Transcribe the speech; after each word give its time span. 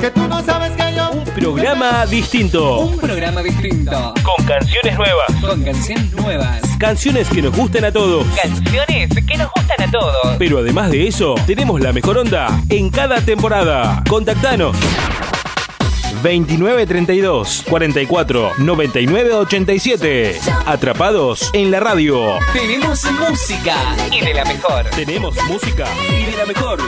Que 0.00 0.10
tú 0.12 0.28
no 0.28 0.40
sabes 0.44 0.70
que 0.72 0.94
yo. 0.94 1.10
Un 1.10 1.24
programa 1.24 2.06
distinto. 2.06 2.78
Un 2.80 2.98
programa 2.98 3.42
distinto. 3.42 4.14
Con 4.22 4.46
canciones 4.46 4.96
nuevas. 4.96 5.26
Con 5.40 5.64
canciones 5.64 6.12
nuevas. 6.12 6.60
Canciones 6.78 7.28
que 7.28 7.42
nos 7.42 7.56
gustan 7.56 7.84
a 7.84 7.90
todos. 7.90 8.24
Canciones 8.40 9.08
que 9.26 9.36
nos 9.36 9.50
gustan 9.56 9.88
a 9.88 9.90
todos. 9.90 10.36
Pero 10.38 10.58
además 10.58 10.92
de 10.92 11.08
eso, 11.08 11.34
tenemos 11.46 11.80
la 11.80 11.92
mejor 11.92 12.18
onda 12.18 12.48
en 12.68 12.90
cada 12.90 13.20
temporada. 13.20 14.04
Contactanos. 14.08 14.76
2932 16.22 17.64
44 17.68 18.52
99 18.58 19.34
87. 19.34 20.40
Atrapados 20.64 21.50
en 21.52 21.72
la 21.72 21.80
radio. 21.80 22.38
Tenemos 22.52 23.04
música 23.28 23.74
y 24.12 24.20
de 24.20 24.34
la 24.34 24.44
mejor. 24.44 24.84
Tenemos 24.90 25.34
música 25.48 25.86
y 26.08 26.30
de 26.30 26.36
la 26.36 26.46
mejor. 26.46 26.78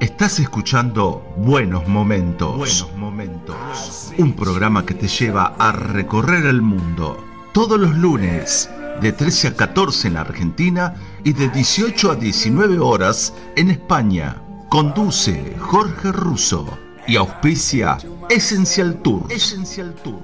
Estás 0.00 0.38
escuchando 0.40 1.24
Buenos 1.38 1.88
Momentos. 1.88 2.56
Buenos 2.56 2.92
Momentos. 2.96 4.12
Un 4.18 4.34
programa 4.34 4.84
que 4.84 4.92
te 4.92 5.08
lleva 5.08 5.54
a 5.58 5.72
recorrer 5.72 6.44
el 6.44 6.60
mundo. 6.60 7.24
Todos 7.54 7.80
los 7.80 7.96
lunes, 7.96 8.68
de 9.00 9.12
13 9.12 9.48
a 9.48 9.54
14 9.56 10.08
en 10.08 10.16
Argentina 10.18 10.94
y 11.24 11.32
de 11.32 11.48
18 11.48 12.10
a 12.10 12.14
19 12.14 12.78
horas 12.78 13.32
en 13.56 13.70
España. 13.70 14.36
Conduce 14.68 15.56
Jorge 15.58 16.12
Russo 16.12 16.66
y 17.06 17.16
auspicia 17.16 17.96
Essential 18.28 18.96
Tour. 18.96 19.32
Essential 19.32 19.94
Tour. 20.02 20.20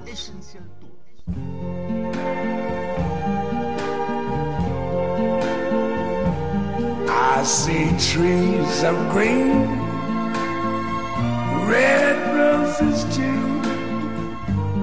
I 7.25 7.43
see 7.43 7.87
trees 8.11 8.83
of 8.83 8.95
green, 9.13 9.63
red 11.71 12.17
roses 12.35 13.03
too. 13.15 13.61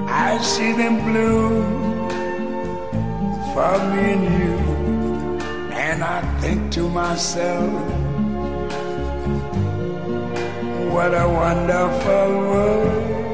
I 0.08 0.38
see 0.42 0.72
them 0.72 0.96
bloom 1.04 2.08
for 3.52 3.72
me 3.90 4.04
and 4.14 4.24
you. 4.38 4.56
And 5.86 6.02
I 6.02 6.20
think 6.40 6.72
to 6.72 6.88
myself, 6.88 7.70
what 10.94 11.12
a 11.14 11.28
wonderful 11.28 12.28
world. 12.48 13.29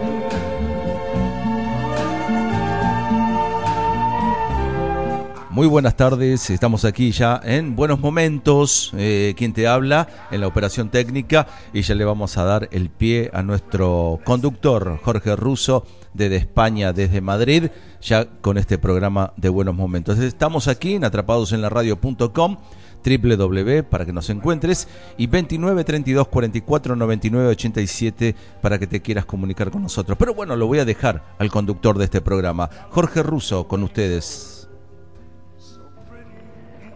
Muy 5.57 5.69
buenas 5.69 5.97
tardes, 5.97 6.51
estamos 6.51 6.85
aquí 6.85 7.13
ya 7.13 7.41
en 7.43 7.77
Buenos 7.77 7.99
Momentos, 7.99 8.93
eh, 8.95 9.33
quien 9.39 9.55
te 9.55 9.67
habla 9.67 10.07
en 10.31 10.43
la 10.43 10.49
operación 10.49 10.91
técnica 10.91 11.47
y 11.73 11.81
ya 11.81 11.95
le 11.95 12.05
vamos 12.05 12.37
a 12.37 12.45
dar 12.45 12.69
el 12.73 12.91
pie 12.91 13.31
a 13.33 13.43
nuestro 13.43 14.21
conductor 14.23 15.01
Jorge 15.03 15.35
Russo 15.35 15.87
desde 16.13 16.37
España, 16.37 16.93
desde 16.93 17.23
Madrid, 17.23 17.71
ya 18.03 18.27
con 18.43 18.59
este 18.59 18.77
programa 18.77 19.33
de 19.39 19.49
Buenos 19.49 19.75
Momentos. 19.75 20.19
Estamos 20.19 20.69
aquí 20.69 20.93
en 20.93 21.05
atrapadosenlaradio.com 21.05 22.59
www 23.03 23.83
para 23.85 24.05
que 24.05 24.13
nos 24.13 24.29
encuentres 24.29 24.89
y 25.17 25.27
29 25.27 25.85
32 25.85 26.29
44 26.29 26.97
99 26.97 27.49
87 27.49 28.37
para 28.61 28.79
que 28.79 28.87
te 28.87 29.01
quieras 29.01 29.25
comunicar 29.25 29.71
con 29.71 29.81
nosotros. 29.81 30.19
Pero 30.19 30.35
bueno, 30.35 30.55
lo 30.55 30.67
voy 30.67 30.81
a 30.81 30.85
dejar 30.85 31.25
al 31.39 31.51
conductor 31.51 31.97
de 31.97 32.05
este 32.05 32.21
programa, 32.21 32.69
Jorge 32.91 33.23
Russo, 33.23 33.67
con 33.67 33.83
ustedes. 33.85 34.56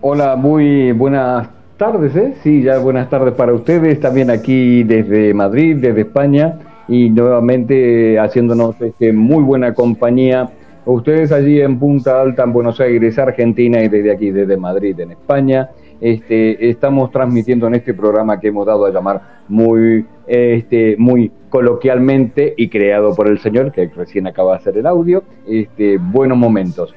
Hola, 0.02 0.34
muy 0.34 0.92
buenas 0.92 1.50
tardes, 1.76 2.16
¿eh? 2.16 2.32
Sí, 2.42 2.62
ya 2.62 2.78
buenas 2.78 3.10
tardes 3.10 3.34
para 3.34 3.52
ustedes, 3.52 4.00
también 4.00 4.30
aquí 4.30 4.82
desde 4.82 5.34
Madrid, 5.34 5.76
desde 5.76 6.00
España, 6.00 6.58
y 6.88 7.10
nuevamente 7.10 8.18
haciéndonos 8.18 8.80
este, 8.80 9.12
muy 9.12 9.42
buena 9.42 9.74
compañía. 9.74 10.48
Ustedes 10.86 11.32
allí 11.32 11.60
en 11.60 11.78
Punta 11.78 12.18
Alta, 12.18 12.44
en 12.44 12.52
Buenos 12.54 12.80
Aires, 12.80 13.18
Argentina, 13.18 13.82
y 13.82 13.88
desde 13.90 14.10
aquí, 14.10 14.30
desde 14.30 14.56
Madrid, 14.56 14.98
en 15.00 15.10
España. 15.10 15.68
Este, 16.00 16.70
estamos 16.70 17.10
transmitiendo 17.10 17.66
en 17.66 17.74
este 17.74 17.92
programa 17.92 18.40
que 18.40 18.48
hemos 18.48 18.64
dado 18.64 18.86
a 18.86 18.90
llamar 18.90 19.20
muy, 19.48 20.06
este, 20.26 20.96
muy 20.96 21.30
coloquialmente 21.50 22.54
y 22.56 22.70
creado 22.70 23.14
por 23.14 23.28
el 23.28 23.38
señor, 23.38 23.70
que 23.70 23.86
recién 23.94 24.26
acaba 24.26 24.52
de 24.52 24.56
hacer 24.60 24.78
el 24.78 24.86
audio, 24.86 25.24
este, 25.46 25.98
Buenos 25.98 26.38
Momentos 26.38 26.94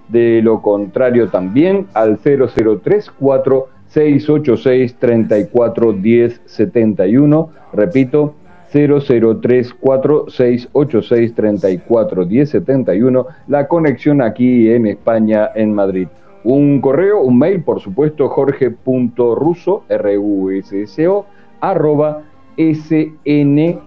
De 0.08 0.42
lo 0.42 0.62
contrario 0.62 1.28
también 1.28 1.88
al 1.92 2.18
0034 2.18 3.68
686 3.88 4.96
34 4.96 5.92
10 5.92 6.40
71, 6.44 7.50
repito, 7.72 8.34
0034 8.70 10.26
686 10.28 11.34
34 11.34 12.24
10 12.24 12.50
71, 12.50 13.26
la 13.48 13.66
conexión 13.66 14.22
aquí 14.22 14.70
en 14.70 14.86
España, 14.86 15.50
en 15.54 15.74
Madrid. 15.74 16.06
Un 16.44 16.80
correo, 16.80 17.22
un 17.22 17.38
mail, 17.38 17.62
por 17.62 17.80
supuesto, 17.80 18.28
jorge.russo, 18.28 19.82
R-U-S-S-O, 19.88 21.26
arroba 21.60 22.22
snb 22.56 23.80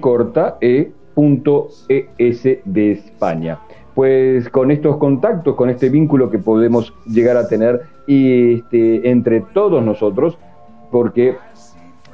corta 0.00 0.56
e 0.60 0.90
punto 1.14 1.68
es 2.16 2.42
de 2.42 2.92
España 2.92 3.58
pues 3.94 4.48
con 4.48 4.70
estos 4.70 4.96
contactos, 4.96 5.54
con 5.54 5.70
este 5.70 5.88
vínculo 5.88 6.30
que 6.30 6.38
podemos 6.38 6.94
llegar 7.06 7.36
a 7.36 7.48
tener 7.48 7.82
y, 8.06 8.54
este, 8.54 9.10
entre 9.10 9.40
todos 9.40 9.82
nosotros, 9.82 10.38
porque 10.90 11.36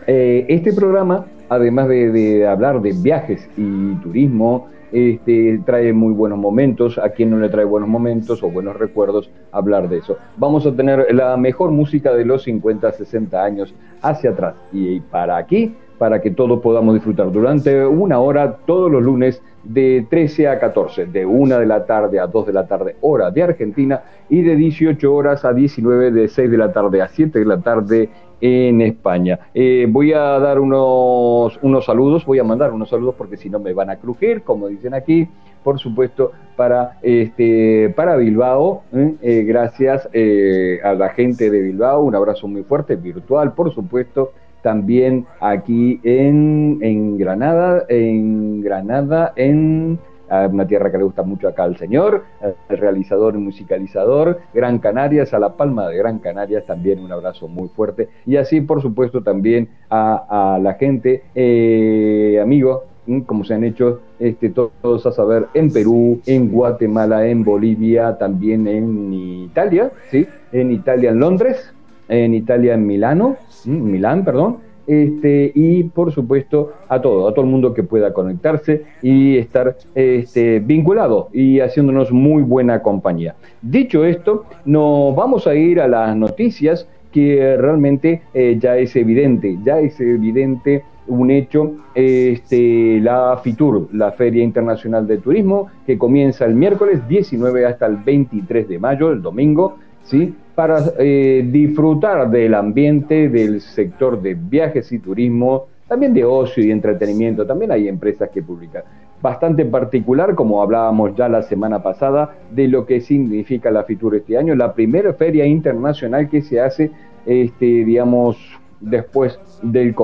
eh, 0.07 0.47
este 0.49 0.73
programa, 0.73 1.27
además 1.49 1.89
de, 1.89 2.47
hablar 2.47 2.81
de 2.81 2.93
viajes 2.93 3.49
y 3.57 3.95
turismo, 3.97 4.69
este, 4.93 5.61
trae 5.67 5.93
muy 5.93 6.13
buenos 6.13 6.39
momentos, 6.39 6.97
a 6.99 7.11
quien 7.11 7.31
no 7.31 7.39
le 7.39 7.49
trae 7.49 7.65
buenos 7.65 7.89
momentos 7.89 8.43
o 8.43 8.51
buenos 8.51 8.77
recuerdos, 8.77 9.31
hablar 9.53 9.89
de 9.89 9.99
eso. 9.99 10.17
Vamos 10.37 10.65
a 10.67 10.73
tener 10.73 11.13
la 11.15 11.37
mejor 11.37 11.71
música 11.73 12.15
de 12.15 12.25
los 12.25 12.45
50, 12.45 12.93
60 12.93 13.43
años 13.43 13.75
hacia 14.01 14.31
atrás. 14.31 14.55
Y 14.73 15.01
para 15.01 15.37
aquí, 15.37 15.75
para 15.99 16.21
que 16.21 16.31
todos 16.31 16.61
podamos 16.61 16.95
disfrutar 16.95 17.31
durante 17.33 17.85
una 17.85 18.19
hora 18.21 18.59
todos 18.67 18.91
los 18.91 19.03
lunes 19.03 19.43
de 19.65 20.07
13 20.09 20.49
a 20.49 20.59
14, 20.59 21.07
de 21.07 21.27
1 21.27 21.59
de 21.59 21.67
la 21.67 21.87
tarde 21.87 22.21
a 22.21 22.27
2 22.27 22.47
de 22.47 22.53
la 22.53 22.67
tarde, 22.67 22.97
hora 23.01 23.31
de 23.31 23.43
Argentina, 23.43 24.03
y 24.29 24.43
de 24.43 24.57
18 24.57 25.13
horas 25.13 25.45
a 25.45 25.53
19, 25.53 26.11
de 26.11 26.29
6 26.29 26.51
de 26.51 26.57
la 26.57 26.73
tarde 26.73 27.03
a 27.03 27.09
7 27.09 27.39
de 27.39 27.45
la 27.45 27.61
tarde 27.61 28.11
en 28.41 28.81
España. 28.83 29.39
Eh, 29.55 29.87
voy 29.89 30.13
a 30.13 30.39
dar 30.39 30.61
unos, 30.61 31.59
unos 31.63 31.85
saludos, 31.85 32.25
voy 32.27 32.39
a 32.39 32.45
mandar 32.45 32.73
unos 32.73 32.91
saludos 32.91 33.15
porque 33.17 33.37
si 33.37 33.49
no 33.49 33.59
me 33.59 33.73
van 33.73 33.91
a 33.91 33.97
crujir, 33.97 34.43
como 34.43 34.69
dicen 34.69 34.95
aquí, 34.95 35.29
por 35.65 35.79
supuesto, 35.81 36.31
para, 36.55 36.99
este, 37.03 37.93
para 37.97 38.17
Bilbao, 38.17 38.85
¿eh? 38.93 39.15
Eh, 39.21 39.43
gracias 39.43 40.09
eh, 40.13 40.79
a 40.85 40.95
la 40.95 41.09
gente 41.09 41.51
de 41.51 41.61
Bilbao, 41.61 42.03
un 42.03 42.15
abrazo 42.15 42.47
muy 42.47 42.63
fuerte, 42.63 42.95
virtual, 42.95 43.53
por 43.53 43.75
supuesto, 43.75 44.33
también 44.63 45.27
aquí 45.41 46.01
en, 46.03 46.79
en 46.83 47.19
Granada, 47.19 47.85
en 47.89 48.61
Granada, 48.63 49.33
en 49.37 49.99
una 50.29 50.67
tierra 50.67 50.91
que 50.91 50.99
le 50.99 51.05
gusta 51.05 51.23
mucho 51.23 51.49
acá 51.49 51.65
al 51.65 51.77
señor, 51.77 52.25
el 52.69 52.79
realizador 52.79 53.35
y 53.35 53.39
musicalizador, 53.39 54.41
Gran 54.53 54.79
Canarias, 54.79 55.33
a 55.33 55.39
La 55.39 55.57
Palma 55.57 55.89
de 55.89 55.97
Gran 55.99 56.19
Canarias, 56.19 56.67
también 56.67 56.99
un 57.01 57.13
abrazo 57.13 57.49
muy 57.49 57.69
fuerte. 57.69 58.09
Y 58.27 58.37
así, 58.37 58.61
por 58.61 58.83
supuesto, 58.83 59.23
también 59.23 59.69
a, 59.89 60.59
la 60.61 60.75
gente, 60.75 61.23
eh, 61.35 62.41
amigos, 62.43 62.83
como 63.27 63.45
se 63.45 63.55
han 63.55 63.63
hecho 63.63 64.01
este, 64.19 64.51
todos 64.51 65.07
a 65.07 65.13
saber, 65.13 65.47
en 65.55 65.73
Perú, 65.73 66.21
en 66.27 66.51
Guatemala, 66.51 67.27
en 67.27 67.45
Bolivia, 67.45 68.19
también 68.19 68.67
en 68.67 69.13
Italia, 69.13 69.93
¿sí? 70.11 70.27
En 70.51 70.73
Italia, 70.73 71.11
en 71.11 71.21
Londres, 71.21 71.73
en 72.09 72.35
Italia, 72.35 72.75
en 72.75 72.87
Milano, 72.87 73.37
Milán, 73.65 74.25
perdón, 74.25 74.59
este, 74.87 75.51
y 75.55 75.83
por 75.85 76.13
supuesto 76.13 76.73
a 76.89 77.01
todo, 77.01 77.27
a 77.27 77.33
todo 77.35 77.45
el 77.45 77.51
mundo 77.51 77.75
que 77.75 77.83
pueda 77.83 78.13
conectarse 78.13 78.85
y 79.03 79.37
estar 79.37 79.77
este, 79.95 80.61
vinculado 80.61 81.29
y 81.33 81.61
haciéndonos 81.61 82.13
muy 82.13 82.43
buena 82.43 82.83
compañía. 82.83 83.35
Dicho 83.63 84.05
esto, 84.05 84.45
nos 84.65 85.15
vamos 85.17 85.47
a 85.47 85.55
ir 85.55 85.81
a 85.81 85.89
las 85.89 86.17
noticias 86.17 86.89
que 87.11 87.57
realmente 87.57 88.23
eh, 88.35 88.59
ya 88.61 88.77
es 88.77 88.95
evidente, 88.95 89.59
ya 89.65 89.81
es 89.81 89.99
evidente 90.01 90.85
un 91.09 91.31
hecho, 91.31 91.77
este, 91.95 93.01
la 93.01 93.39
FITUR, 93.43 93.89
la 93.93 94.13
Feria 94.13 94.43
Internacional 94.43 95.07
de 95.07 95.19
Turismo, 95.19 95.69
que 95.87 95.97
comienza 95.97 96.45
el 96.45 96.55
miércoles 96.55 97.07
19 97.09 97.65
hasta 97.65 97.87
el 97.87 97.97
23 97.97 98.69
de 98.69 98.79
mayo, 98.79 99.13
el 99.13 99.23
domingo, 99.23 99.79
¿sí? 100.07 100.35
para 100.55 100.83
eh, 100.99 101.47
disfrutar 101.51 102.31
del 102.31 102.55
ambiente 102.55 103.29
del 103.29 103.61
sector 103.61 104.21
de 104.21 104.35
viajes 104.35 104.91
y 104.91 104.99
turismo, 104.99 105.67
también 105.87 106.15
de 106.15 106.25
ocio 106.25 106.65
y 106.65 106.71
entretenimiento, 106.71 107.47
también 107.47 107.71
hay 107.71 107.87
empresas 107.89 108.31
que 108.31 108.43
publican. 108.43 108.83
Bastante 109.21 109.65
particular, 109.65 110.35
como 110.35 110.63
hablábamos 110.63 111.15
ya 111.15 111.29
la 111.29 111.43
semana 111.43 111.83
pasada, 111.83 112.37
de 112.51 112.69
lo 112.69 112.87
que 112.87 113.01
significa 113.01 113.71
la 113.71 113.85
FITUR 113.85 114.17
este 114.17 114.37
año, 114.37 114.55
la 114.55 114.73
primera 114.73 115.13
feria 115.13 115.47
internacional 115.47 116.29
que 116.29 116.43
se 116.43 116.61
hace, 116.61 116.91
este, 117.25 117.67
digamos, 117.85 118.37
después 118.81 119.39
del, 119.63 119.95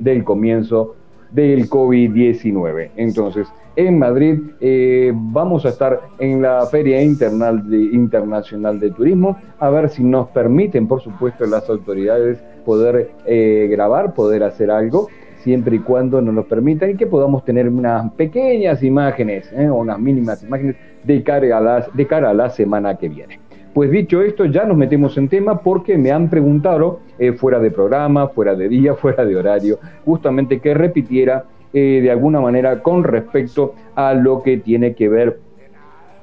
del 0.00 0.24
comienzo 0.24 0.96
del 1.32 1.68
COVID-19. 1.68 2.90
Entonces, 2.96 3.48
en 3.74 3.98
Madrid 3.98 4.38
eh, 4.60 5.12
vamos 5.14 5.64
a 5.64 5.70
estar 5.70 6.00
en 6.18 6.42
la 6.42 6.66
Feria 6.66 7.02
Internacional 7.02 8.78
de 8.78 8.90
Turismo, 8.90 9.38
a 9.58 9.70
ver 9.70 9.88
si 9.88 10.04
nos 10.04 10.28
permiten, 10.28 10.86
por 10.86 11.00
supuesto, 11.00 11.46
las 11.46 11.68
autoridades 11.70 12.42
poder 12.66 13.10
eh, 13.26 13.68
grabar, 13.70 14.12
poder 14.14 14.42
hacer 14.42 14.70
algo 14.70 15.08
siempre 15.38 15.76
y 15.76 15.78
cuando 15.80 16.20
nos 16.20 16.34
lo 16.34 16.46
permitan 16.46 16.90
y 16.90 16.96
que 16.96 17.06
podamos 17.06 17.44
tener 17.44 17.68
unas 17.68 18.12
pequeñas 18.12 18.82
imágenes 18.82 19.50
eh, 19.52 19.68
unas 19.68 19.98
mínimas 19.98 20.42
imágenes 20.42 20.76
de 21.02 21.22
cara, 21.22 21.58
a 21.58 21.60
las, 21.60 21.96
de 21.96 22.06
cara 22.06 22.30
a 22.30 22.34
la 22.34 22.48
semana 22.48 22.96
que 22.96 23.08
viene. 23.08 23.40
Pues 23.74 23.90
dicho 23.90 24.20
esto, 24.20 24.44
ya 24.44 24.64
nos 24.64 24.76
metemos 24.76 25.16
en 25.16 25.28
tema 25.28 25.60
porque 25.60 25.96
me 25.96 26.10
han 26.10 26.28
preguntado, 26.28 27.00
eh, 27.18 27.32
fuera 27.32 27.58
de 27.58 27.70
programa, 27.70 28.28
fuera 28.28 28.54
de 28.54 28.68
día, 28.68 28.94
fuera 28.96 29.24
de 29.24 29.34
horario, 29.34 29.78
justamente 30.04 30.60
que 30.60 30.74
repitiera 30.74 31.44
eh, 31.72 32.00
de 32.02 32.10
alguna 32.10 32.40
manera 32.40 32.82
con 32.82 33.02
respecto 33.02 33.74
a 33.94 34.12
lo 34.12 34.42
que 34.42 34.58
tiene 34.58 34.94
que 34.94 35.08
ver 35.08 35.40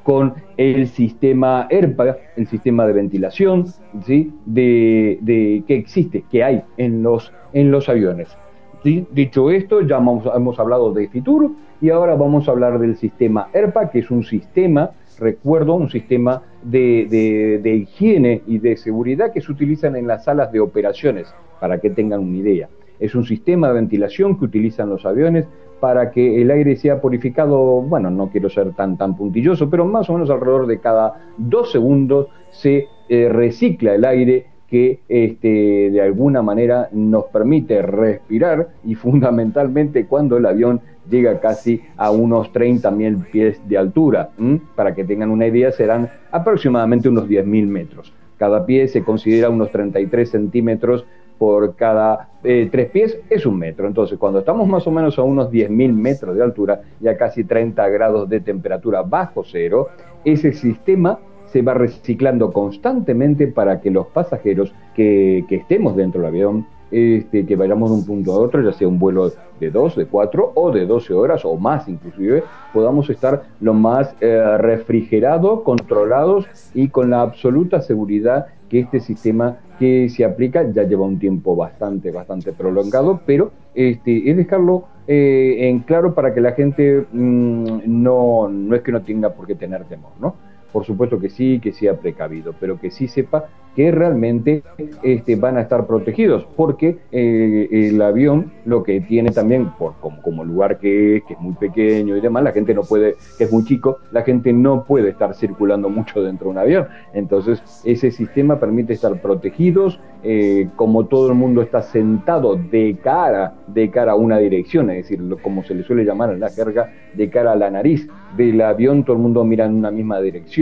con 0.04 0.34
el 0.58 0.88
sistema 0.88 1.68
ERPA, 1.70 2.18
el 2.36 2.48
sistema 2.48 2.86
de 2.86 2.94
ventilación, 2.94 3.66
¿sí? 4.06 4.32
de, 4.46 5.64
que 5.68 5.76
existe, 5.76 6.24
que 6.32 6.44
hay 6.44 6.64
en 6.78 7.04
los, 7.04 7.34
en 7.54 7.72
los 7.72 7.90
aviones. 7.90 8.36
Dicho 8.84 9.52
esto, 9.52 9.82
ya 9.82 9.98
hemos, 9.98 10.24
hemos 10.34 10.58
hablado 10.60 10.94
de 10.94 11.10
FITUR 11.10 11.52
y 11.82 11.90
ahora 11.90 12.16
vamos 12.16 12.48
a 12.48 12.52
hablar 12.52 12.80
del 12.80 12.96
sistema 12.96 13.50
ERPA, 13.54 13.90
que 13.90 14.00
es 14.00 14.10
un 14.10 14.24
sistema 14.24 14.92
recuerdo, 15.20 15.76
un 15.76 15.90
sistema 15.90 16.42
de, 16.64 17.62
higiene 17.64 18.42
y 18.48 18.60
de 18.60 18.78
seguridad 18.78 19.32
que 19.32 19.42
se 19.42 19.52
utilizan 19.52 19.96
en 19.96 20.08
las 20.08 20.26
salas 20.26 20.52
de 20.52 20.60
operaciones, 20.60 21.34
para 21.60 21.80
que 21.80 21.90
tengan 21.90 22.22
una 22.22 22.38
idea. 22.38 22.70
Es 23.00 23.16
un 23.16 23.26
sistema 23.26 23.68
de 23.68 23.76
ventilación 23.76 24.38
que 24.38 24.46
utilizan 24.46 24.90
los 24.90 25.06
aviones 25.06 25.46
para 25.80 26.12
que 26.12 26.42
el 26.42 26.52
aire 26.52 26.76
sea 26.76 27.00
purificado, 27.00 27.82
bueno, 27.82 28.10
no 28.10 28.30
quiero 28.30 28.50
ser 28.50 28.74
tan, 28.74 28.98
tan 28.98 29.16
puntilloso, 29.16 29.70
pero 29.70 29.86
más 29.86 30.10
o 30.10 30.14
menos 30.14 30.30
alrededor 30.30 30.68
de 30.68 30.80
cada 30.80 31.32
dos 31.38 31.72
segundos 31.72 32.28
se 32.50 32.88
eh, 33.08 33.30
recicla 33.30 33.96
el 33.96 34.04
aire 34.04 34.48
que 34.70 35.00
este, 35.10 35.90
de 35.92 36.02
alguna 36.02 36.42
manera 36.42 36.90
nos 36.92 37.26
permite 37.26 37.82
respirar 37.82 38.70
y 38.86 38.96
fundamentalmente 38.96 40.06
cuando 40.06 40.38
el 40.38 40.46
avión 40.46 40.82
llega 41.10 41.40
casi 41.40 41.82
a 41.98 42.12
unos 42.12 42.54
30.000 42.54 43.32
pies 43.32 43.62
de 43.68 43.78
altura. 43.78 44.30
Para 44.76 44.94
que 44.94 45.04
tengan 45.04 45.32
una 45.32 45.48
idea, 45.48 45.72
serán 45.72 46.10
aproximadamente 46.32 47.10
unos 47.10 47.28
10.000 47.28 47.66
metros. 47.66 48.14
Cada 48.38 48.66
pie 48.66 48.88
se 48.88 49.04
considera 49.04 49.50
unos 49.50 49.72
33 49.72 50.30
centímetros 50.30 51.06
por 51.40 51.76
cada 51.76 52.30
eh, 52.44 52.68
tres 52.70 52.90
pies 52.90 53.18
es 53.30 53.46
un 53.46 53.58
metro. 53.58 53.88
Entonces, 53.88 54.20
cuando 54.20 54.40
estamos 54.40 54.68
más 54.68 54.86
o 54.86 54.92
menos 54.92 55.18
a 55.18 55.24
unos 55.24 55.50
10.000 55.50 55.94
metros 55.94 56.36
de 56.36 56.44
altura 56.44 56.82
y 57.02 57.08
a 57.08 57.18
casi 57.18 57.46
30 57.46 57.88
grados 57.88 58.30
de 58.30 58.42
temperatura 58.42 59.02
bajo 59.02 59.44
cero, 59.44 59.88
ese 60.26 60.52
sistema 60.52 61.18
se 61.52 61.62
va 61.62 61.74
reciclando 61.74 62.52
constantemente 62.52 63.48
para 63.48 63.82
que 63.82 63.92
los 63.92 64.08
pasajeros 64.08 64.74
que, 64.96 65.46
estemos 65.50 65.96
dentro 65.96 66.22
del 66.22 66.30
avión, 66.30 66.66
este, 66.92 67.46
que 67.46 67.56
vayamos 67.56 67.92
de 67.92 67.98
un 67.98 68.06
punto 68.06 68.34
a 68.34 68.40
otro, 68.40 68.62
ya 68.64 68.74
sea 68.74 68.88
un 68.88 68.98
vuelo 68.98 69.32
de 69.60 69.70
2, 69.70 69.96
de 69.96 70.06
4 70.06 70.52
o 70.56 70.72
de 70.72 70.86
12 70.86 71.14
horas 71.14 71.46
o 71.46 71.56
más 71.56 71.88
inclusive, 71.88 72.44
podamos 72.74 73.10
estar 73.10 73.44
lo 73.62 73.74
más 73.74 74.16
eh, 74.22 74.58
refrigerados, 74.58 75.62
controlados 75.62 76.48
y 76.74 76.90
con 76.90 77.10
la 77.10 77.22
absoluta 77.22 77.82
seguridad 77.82 78.48
que 78.70 78.80
este 78.80 79.00
sistema 79.00 79.58
que 79.80 80.10
se 80.10 80.26
aplica 80.26 80.70
ya 80.72 80.84
lleva 80.84 81.06
un 81.06 81.20
tiempo 81.20 81.56
bastante, 81.56 82.12
bastante 82.12 82.54
prolongado, 82.54 83.22
pero 83.26 83.52
este, 83.74 84.30
es 84.30 84.38
dejarlo 84.38 84.86
eh, 85.08 85.70
en 85.70 85.80
claro 85.80 86.14
para 86.14 86.34
que 86.34 86.42
la 86.42 86.52
gente 86.52 87.06
mm, 87.12 87.82
no, 87.86 88.48
no 88.50 88.76
es 88.76 88.82
que 88.82 88.92
no 88.92 89.02
tenga 89.02 89.32
por 89.34 89.48
qué 89.48 89.56
tener 89.56 89.86
temor, 89.86 90.12
¿no? 90.20 90.36
Por 90.72 90.86
supuesto 90.86 91.20
que 91.20 91.30
sí, 91.30 91.60
que 91.60 91.72
sea 91.72 92.00
precavido, 92.00 92.54
pero 92.60 92.80
que 92.80 92.92
sí 92.92 93.08
sepa 93.08 93.46
que 93.76 93.92
realmente 93.92 94.64
este, 95.04 95.36
van 95.36 95.58
a 95.58 95.62
estar 95.62 95.86
protegidos, 95.86 96.46
porque 96.56 96.98
eh, 97.12 97.68
el 97.72 98.02
avión 98.02 98.52
lo 98.66 98.84
que 98.84 99.00
tiene 99.02 99.32
también, 99.32 99.70
por, 99.78 99.94
como, 100.02 100.22
como 100.22 100.44
lugar 100.44 100.80
que 100.80 101.18
es, 101.18 101.24
que 101.24 101.34
es 101.34 101.40
muy 101.40 101.54
pequeño 101.54 102.18
y 102.18 102.22
demás, 102.22 102.44
la 102.44 102.52
gente 102.52 102.74
no 102.74 102.82
puede, 102.82 103.16
que 103.38 103.46
es 103.46 103.52
muy 103.52 103.64
chico, 103.64 104.00
la 104.12 104.24
gente 104.24 104.52
no 104.54 104.84
puede 104.84 105.10
estar 105.10 105.34
circulando 105.36 105.90
mucho 105.90 106.22
dentro 106.22 106.46
de 106.46 106.52
un 106.52 106.58
avión. 106.58 106.88
Entonces, 107.14 107.62
ese 107.86 108.12
sistema 108.12 108.60
permite 108.60 108.94
estar 108.94 109.22
protegidos, 109.22 110.00
eh, 110.24 110.68
como 110.76 111.06
todo 111.06 111.30
el 111.30 111.36
mundo 111.36 111.62
está 111.62 111.82
sentado 111.82 112.56
de 112.56 112.98
cara, 113.02 113.54
de 113.68 113.90
cara 113.90 114.14
a 114.14 114.16
una 114.16 114.40
dirección, 114.40 114.90
es 114.90 115.08
decir, 115.08 115.22
como 115.42 115.64
se 115.64 115.76
le 115.76 115.84
suele 115.84 116.04
llamar 116.04 116.34
en 116.34 116.42
la 116.42 116.50
jerga, 116.50 116.92
de 117.14 117.30
cara 117.30 117.54
a 117.54 117.56
la 117.56 117.70
nariz 117.70 118.08
del 118.36 118.62
avión, 118.62 119.04
todo 119.04 119.16
el 119.16 119.22
mundo 119.22 119.44
mira 119.46 119.66
en 119.66 119.76
una 119.76 119.92
misma 119.92 120.20
dirección 120.20 120.59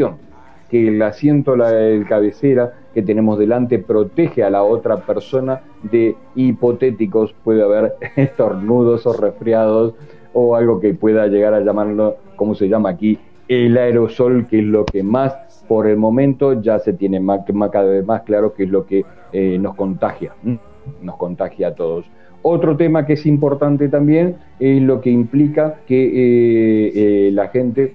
que 0.69 0.87
el 0.89 1.01
asiento, 1.01 1.55
la 1.55 1.77
el 1.79 2.05
cabecera 2.05 2.73
que 2.93 3.01
tenemos 3.01 3.39
delante 3.39 3.79
protege 3.79 4.43
a 4.43 4.49
la 4.49 4.63
otra 4.63 4.97
persona 4.97 5.61
de 5.83 6.15
hipotéticos, 6.35 7.33
puede 7.43 7.63
haber 7.63 7.93
estornudos 8.15 9.05
o 9.05 9.13
resfriados 9.13 9.93
o 10.33 10.55
algo 10.55 10.79
que 10.79 10.93
pueda 10.93 11.27
llegar 11.27 11.53
a 11.53 11.61
llamarlo, 11.61 12.17
como 12.35 12.53
se 12.53 12.67
llama 12.67 12.89
aquí, 12.89 13.17
el 13.47 13.77
aerosol, 13.77 14.47
que 14.47 14.59
es 14.59 14.65
lo 14.65 14.85
que 14.85 15.03
más 15.03 15.63
por 15.67 15.87
el 15.87 15.97
momento 15.97 16.61
ya 16.61 16.79
se 16.79 16.93
tiene 16.93 17.21
cada 17.71 17.85
vez 17.85 18.05
más 18.05 18.21
claro 18.23 18.53
que 18.53 18.63
es 18.63 18.69
lo 18.69 18.85
que 18.85 19.05
eh, 19.33 19.57
nos 19.59 19.75
contagia, 19.75 20.33
nos 21.01 21.17
contagia 21.17 21.69
a 21.69 21.75
todos. 21.75 22.05
Otro 22.41 22.77
tema 22.77 23.05
que 23.05 23.13
es 23.13 23.25
importante 23.25 23.89
también 23.89 24.37
es 24.59 24.81
lo 24.81 25.01
que 25.01 25.09
implica 25.09 25.79
que 25.85 26.05
eh, 26.05 26.91
eh, 26.95 27.31
la 27.31 27.49
gente 27.49 27.93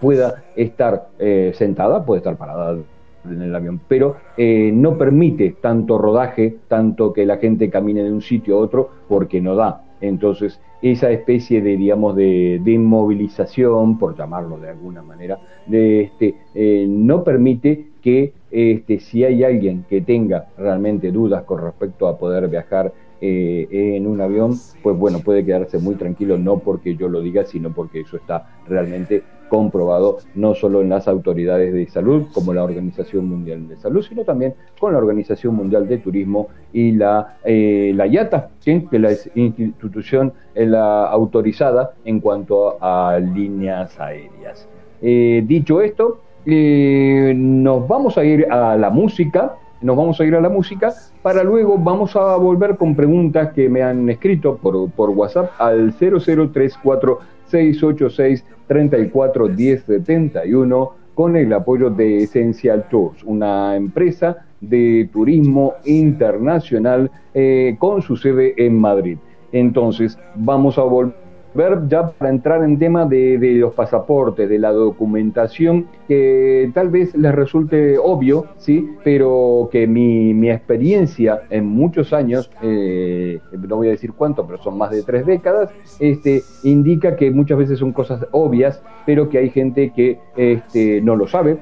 pueda 0.00 0.44
estar 0.56 1.08
eh, 1.18 1.52
sentada, 1.54 2.04
puede 2.04 2.18
estar 2.18 2.36
parada 2.36 2.78
en 3.24 3.42
el 3.42 3.54
avión, 3.54 3.80
pero 3.88 4.16
eh, 4.36 4.70
no 4.72 4.96
permite 4.96 5.56
tanto 5.60 5.98
rodaje, 5.98 6.56
tanto 6.68 7.12
que 7.12 7.26
la 7.26 7.38
gente 7.38 7.70
camine 7.70 8.02
de 8.04 8.12
un 8.12 8.22
sitio 8.22 8.56
a 8.56 8.60
otro, 8.60 8.90
porque 9.08 9.40
no 9.40 9.56
da. 9.56 9.82
Entonces, 10.00 10.60
esa 10.82 11.10
especie 11.10 11.62
de, 11.62 11.76
digamos, 11.76 12.14
de, 12.14 12.60
inmovilización, 12.64 13.98
por 13.98 14.16
llamarlo 14.16 14.58
de 14.58 14.70
alguna 14.70 15.02
manera, 15.02 15.38
de 15.66 16.02
este, 16.02 16.34
eh, 16.54 16.86
no 16.88 17.24
permite 17.24 17.86
que 18.02 18.32
este, 18.50 19.00
si 19.00 19.24
hay 19.24 19.42
alguien 19.42 19.84
que 19.88 20.00
tenga 20.00 20.46
realmente 20.56 21.10
dudas 21.10 21.42
con 21.44 21.62
respecto 21.62 22.06
a 22.06 22.18
poder 22.18 22.48
viajar 22.48 22.92
eh, 23.20 23.68
en 23.70 24.06
un 24.06 24.20
avión, 24.20 24.54
pues 24.82 24.96
bueno, 24.96 25.20
puede 25.20 25.44
quedarse 25.44 25.78
muy 25.78 25.94
tranquilo, 25.94 26.38
no 26.38 26.58
porque 26.58 26.96
yo 26.96 27.08
lo 27.08 27.20
diga, 27.20 27.44
sino 27.44 27.72
porque 27.72 28.00
eso 28.00 28.16
está 28.16 28.58
realmente 28.68 29.22
comprobado 29.48 30.18
no 30.34 30.54
solo 30.54 30.80
en 30.80 30.88
las 30.88 31.06
autoridades 31.08 31.72
de 31.72 31.86
salud 31.88 32.26
como 32.32 32.52
la 32.52 32.64
Organización 32.64 33.28
Mundial 33.28 33.68
de 33.68 33.76
Salud, 33.76 34.02
sino 34.02 34.24
también 34.24 34.54
con 34.78 34.92
la 34.92 34.98
Organización 34.98 35.54
Mundial 35.54 35.88
de 35.88 35.98
Turismo 35.98 36.48
y 36.72 36.92
la, 36.92 37.38
eh, 37.44 37.92
la 37.94 38.06
IATA, 38.06 38.50
que 38.64 38.84
es 38.90 39.00
la 39.00 39.12
institución 39.34 40.32
la 40.54 41.06
autorizada 41.06 41.92
en 42.04 42.20
cuanto 42.20 42.82
a 42.82 43.18
líneas 43.18 43.98
aéreas. 44.00 44.68
Eh, 45.02 45.44
dicho 45.46 45.80
esto, 45.80 46.20
eh, 46.46 47.34
nos 47.36 47.86
vamos 47.86 48.16
a 48.18 48.24
ir 48.24 48.46
a 48.50 48.76
la 48.76 48.90
música, 48.90 49.56
nos 49.82 49.96
vamos 49.96 50.20
a 50.20 50.24
ir 50.24 50.34
a 50.34 50.40
la 50.40 50.48
música, 50.48 50.92
para 51.22 51.42
luego 51.42 51.78
vamos 51.78 52.16
a 52.16 52.36
volver 52.36 52.76
con 52.76 52.94
preguntas 52.94 53.52
que 53.52 53.68
me 53.68 53.82
han 53.82 54.08
escrito 54.08 54.56
por, 54.56 55.10
WhatsApp 55.10 55.50
al 55.58 55.92
0034 55.92 57.18
686 57.46 58.44
34 58.66 59.48
1071 59.48 60.92
con 61.14 61.36
el 61.36 61.52
apoyo 61.52 61.90
de 61.90 62.24
Essential 62.24 62.86
Tours, 62.90 63.22
una 63.24 63.76
empresa 63.76 64.44
de 64.60 65.08
turismo 65.12 65.74
internacional 65.84 67.10
eh, 67.32 67.76
con 67.78 68.02
su 68.02 68.16
sede 68.16 68.54
en 68.58 68.78
Madrid. 68.78 69.18
Entonces, 69.52 70.18
vamos 70.34 70.78
a 70.78 70.82
volver 70.82 71.25
ver 71.56 71.88
ya 71.88 72.10
para 72.10 72.30
entrar 72.30 72.62
en 72.62 72.78
tema 72.78 73.06
de, 73.06 73.38
los 73.58 73.74
pasaportes, 73.74 74.48
de 74.48 74.58
la 74.58 74.72
documentación, 74.72 75.86
que 76.06 76.70
tal 76.74 76.90
vez 76.90 77.14
les 77.14 77.34
resulte 77.34 77.98
obvio, 77.98 78.46
¿sí? 78.58 78.90
pero 79.02 79.68
que 79.72 79.86
mi, 79.86 80.34
mi 80.34 80.50
experiencia 80.50 81.42
en 81.50 81.66
muchos 81.66 82.12
años, 82.12 82.50
eh, 82.62 83.40
no 83.52 83.76
voy 83.76 83.88
a 83.88 83.92
decir 83.92 84.12
cuánto, 84.12 84.46
pero 84.46 84.62
son 84.62 84.78
más 84.78 84.90
de 84.90 85.02
tres 85.02 85.26
décadas, 85.26 85.70
este, 85.98 86.42
indica 86.62 87.16
que 87.16 87.30
muchas 87.30 87.58
veces 87.58 87.78
son 87.78 87.92
cosas 87.92 88.26
obvias, 88.32 88.82
pero 89.04 89.28
que 89.28 89.38
hay 89.38 89.50
gente 89.50 89.92
que 89.94 90.18
este, 90.36 91.00
no 91.00 91.16
lo 91.16 91.26
sabe, 91.26 91.58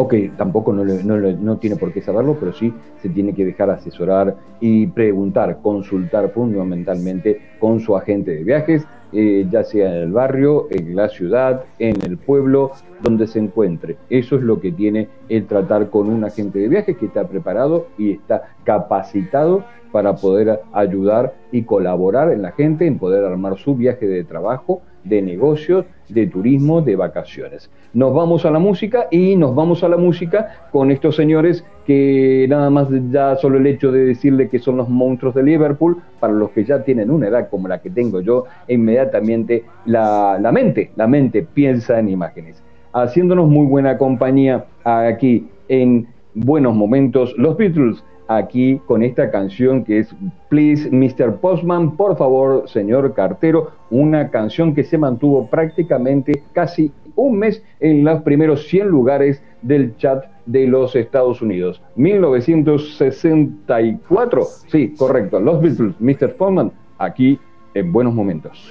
o 0.00 0.08
que 0.08 0.30
tampoco 0.34 0.72
no, 0.72 0.82
no, 0.82 1.18
no, 1.18 1.58
tiene 1.58 1.76
por 1.76 1.92
qué 1.92 2.00
saberlo, 2.00 2.34
pero 2.40 2.54
sí 2.54 2.72
se 3.02 3.10
tiene 3.10 3.34
que 3.34 3.44
dejar 3.44 3.68
asesorar 3.68 4.34
y 4.58 4.86
preguntar, 4.86 5.58
consultar 5.60 6.30
fundamentalmente 6.30 7.38
con 7.58 7.80
su 7.80 7.94
agente 7.94 8.30
de 8.30 8.42
viajes, 8.42 8.86
eh, 9.12 9.46
ya 9.50 9.62
sea 9.62 9.94
en 9.94 10.02
el 10.04 10.12
barrio, 10.12 10.68
en 10.70 10.96
la 10.96 11.10
ciudad, 11.10 11.64
en 11.78 12.00
el 12.00 12.16
pueblo, 12.16 12.72
donde 13.02 13.26
se 13.26 13.40
encuentre. 13.40 13.98
Eso 14.08 14.36
es 14.36 14.42
lo 14.42 14.58
que 14.58 14.72
tiene 14.72 15.08
el 15.28 15.44
tratar 15.44 15.90
con 15.90 16.08
un 16.08 16.24
agente 16.24 16.60
de 16.60 16.68
viajes 16.68 16.96
que 16.96 17.04
está 17.04 17.28
preparado 17.28 17.88
y 17.98 18.12
está 18.12 18.54
capacitado 18.64 19.64
para 19.92 20.16
poder 20.16 20.62
ayudar 20.72 21.34
y 21.52 21.64
colaborar 21.64 22.32
en 22.32 22.40
la 22.40 22.52
gente 22.52 22.86
en 22.86 22.98
poder 22.98 23.22
armar 23.22 23.58
su 23.58 23.74
viaje 23.74 24.06
de 24.06 24.24
trabajo, 24.24 24.80
de 25.04 25.22
negocios, 25.22 25.86
de 26.08 26.26
turismo, 26.26 26.82
de 26.82 26.96
vacaciones. 26.96 27.70
Nos 27.92 28.14
vamos 28.14 28.44
a 28.44 28.50
la 28.50 28.58
música 28.58 29.06
y 29.10 29.36
nos 29.36 29.54
vamos 29.54 29.82
a 29.82 29.88
la 29.88 29.96
música 29.96 30.68
con 30.70 30.90
estos 30.90 31.16
señores 31.16 31.64
que 31.86 32.46
nada 32.48 32.70
más 32.70 32.88
ya 33.10 33.36
solo 33.36 33.58
el 33.58 33.66
hecho 33.66 33.90
de 33.90 34.04
decirle 34.04 34.48
que 34.48 34.58
son 34.58 34.76
los 34.76 34.88
monstruos 34.88 35.34
de 35.34 35.42
Liverpool, 35.42 36.02
para 36.20 36.32
los 36.32 36.50
que 36.50 36.64
ya 36.64 36.82
tienen 36.84 37.10
una 37.10 37.28
edad 37.28 37.48
como 37.48 37.68
la 37.68 37.80
que 37.80 37.90
tengo 37.90 38.20
yo, 38.20 38.44
inmediatamente 38.68 39.64
la, 39.86 40.38
la 40.40 40.52
mente, 40.52 40.92
la 40.96 41.06
mente 41.06 41.42
piensa 41.42 41.98
en 41.98 42.08
imágenes. 42.08 42.62
Haciéndonos 42.92 43.48
muy 43.48 43.66
buena 43.66 43.98
compañía 43.98 44.66
aquí 44.84 45.48
en 45.68 46.08
buenos 46.34 46.74
momentos, 46.74 47.34
los 47.36 47.56
Beatles 47.56 48.04
aquí 48.30 48.80
con 48.86 49.02
esta 49.02 49.30
canción 49.32 49.84
que 49.84 49.98
es 49.98 50.14
Please 50.48 50.88
Mr. 50.90 51.36
Postman, 51.40 51.96
por 51.96 52.16
favor 52.16 52.68
señor 52.68 53.12
cartero, 53.12 53.72
una 53.90 54.30
canción 54.30 54.72
que 54.72 54.84
se 54.84 54.96
mantuvo 54.96 55.48
prácticamente 55.48 56.44
casi 56.52 56.92
un 57.16 57.40
mes 57.40 57.60
en 57.80 58.04
los 58.04 58.22
primeros 58.22 58.68
100 58.68 58.86
lugares 58.86 59.42
del 59.62 59.96
chat 59.96 60.26
de 60.46 60.68
los 60.68 60.94
Estados 60.94 61.42
Unidos. 61.42 61.82
1964, 61.96 64.44
sí, 64.68 64.94
correcto, 64.96 65.40
los 65.40 65.60
Beatles, 65.60 65.96
Mr. 65.98 66.36
Postman, 66.36 66.70
aquí 66.98 67.36
en 67.74 67.92
buenos 67.92 68.14
momentos. 68.14 68.70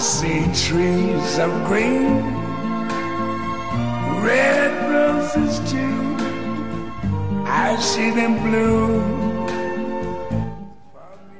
see 0.00 0.44
trees 0.54 1.38
of 1.38 1.50
green, 1.68 2.24
red 4.24 4.72
roses. 4.88 5.60
I 7.44 7.76
see 7.78 8.10
them 8.10 8.42
blue. 8.42 9.02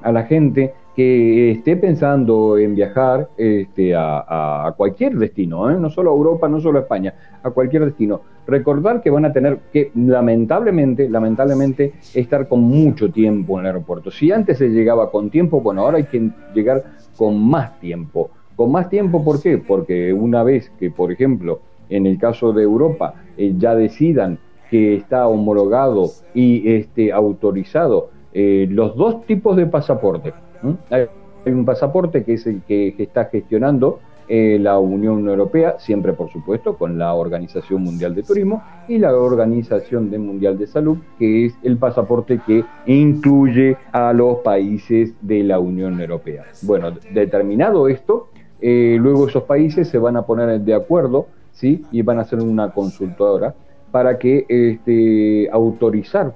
a 0.00 0.10
la 0.10 0.22
gente 0.22 0.72
que 0.96 1.50
esté 1.50 1.76
pensando 1.76 2.56
en 2.56 2.74
viajar 2.74 3.28
este, 3.36 3.94
a, 3.94 4.68
a 4.68 4.72
cualquier 4.72 5.18
destino, 5.18 5.70
no 5.70 5.90
solo 5.90 6.12
a 6.12 6.14
Europa, 6.14 6.48
no 6.48 6.60
solo 6.60 6.78
a 6.78 6.82
España, 6.82 7.12
a 7.42 7.50
cualquier 7.50 7.84
destino. 7.84 8.22
Recordar 8.46 9.02
que 9.02 9.10
van 9.10 9.24
a 9.24 9.32
tener 9.32 9.58
que, 9.72 9.92
lamentablemente, 9.94 11.08
lamentablemente, 11.08 11.94
estar 12.14 12.48
con 12.48 12.60
mucho 12.60 13.10
tiempo 13.10 13.54
en 13.54 13.60
el 13.60 13.66
aeropuerto. 13.66 14.10
Si 14.10 14.32
antes 14.32 14.58
se 14.58 14.68
llegaba 14.68 15.10
con 15.10 15.30
tiempo, 15.30 15.60
bueno, 15.60 15.82
ahora 15.82 15.98
hay 15.98 16.04
que 16.04 16.30
llegar 16.54 16.82
con 17.16 17.38
más 17.40 17.78
tiempo. 17.78 18.30
Con 18.56 18.72
más 18.72 18.88
tiempo, 18.88 19.24
¿por 19.24 19.40
qué? 19.40 19.58
Porque 19.58 20.12
una 20.12 20.42
vez 20.42 20.70
que, 20.78 20.90
por 20.90 21.12
ejemplo, 21.12 21.60
en 21.88 22.06
el 22.06 22.18
caso 22.18 22.52
de 22.52 22.62
Europa, 22.62 23.14
eh, 23.36 23.54
ya 23.56 23.74
decidan 23.74 24.38
que 24.70 24.96
está 24.96 25.28
homologado 25.28 26.10
y 26.34 26.68
este, 26.72 27.12
autorizado 27.12 28.08
eh, 28.32 28.66
los 28.70 28.96
dos 28.96 29.26
tipos 29.26 29.56
de 29.56 29.66
pasaporte. 29.66 30.32
Hay 30.90 31.08
un 31.44 31.64
pasaporte 31.64 32.24
que 32.24 32.34
es 32.34 32.46
el 32.46 32.62
que, 32.62 32.94
está 32.98 33.26
gestionando 33.26 34.00
eh, 34.34 34.58
la 34.58 34.78
Unión 34.78 35.28
Europea, 35.28 35.76
siempre 35.78 36.14
por 36.14 36.30
supuesto 36.30 36.78
con 36.78 36.96
la 36.96 37.12
Organización 37.12 37.82
Mundial 37.82 38.14
de 38.14 38.22
Turismo 38.22 38.62
y 38.88 38.96
la 38.96 39.14
Organización 39.14 40.08
Mundial 40.08 40.56
de 40.56 40.66
Salud, 40.66 40.96
que 41.18 41.44
es 41.44 41.54
el 41.62 41.76
pasaporte 41.76 42.40
que 42.46 42.64
incluye 42.86 43.76
a 43.92 44.14
los 44.14 44.38
países 44.38 45.12
de 45.20 45.42
la 45.42 45.58
Unión 45.58 46.00
Europea. 46.00 46.46
Bueno, 46.62 46.92
determinado 47.12 47.88
esto, 47.88 48.28
eh, 48.62 48.96
luego 48.98 49.28
esos 49.28 49.42
países 49.42 49.88
se 49.88 49.98
van 49.98 50.16
a 50.16 50.22
poner 50.22 50.62
de 50.62 50.72
acuerdo 50.72 51.26
¿sí? 51.52 51.84
y 51.92 52.00
van 52.00 52.18
a 52.18 52.22
hacer 52.22 52.40
una 52.40 52.72
consultora 52.72 53.54
para 53.90 54.18
que 54.18 54.46
este, 54.48 55.50
autorizar 55.50 56.32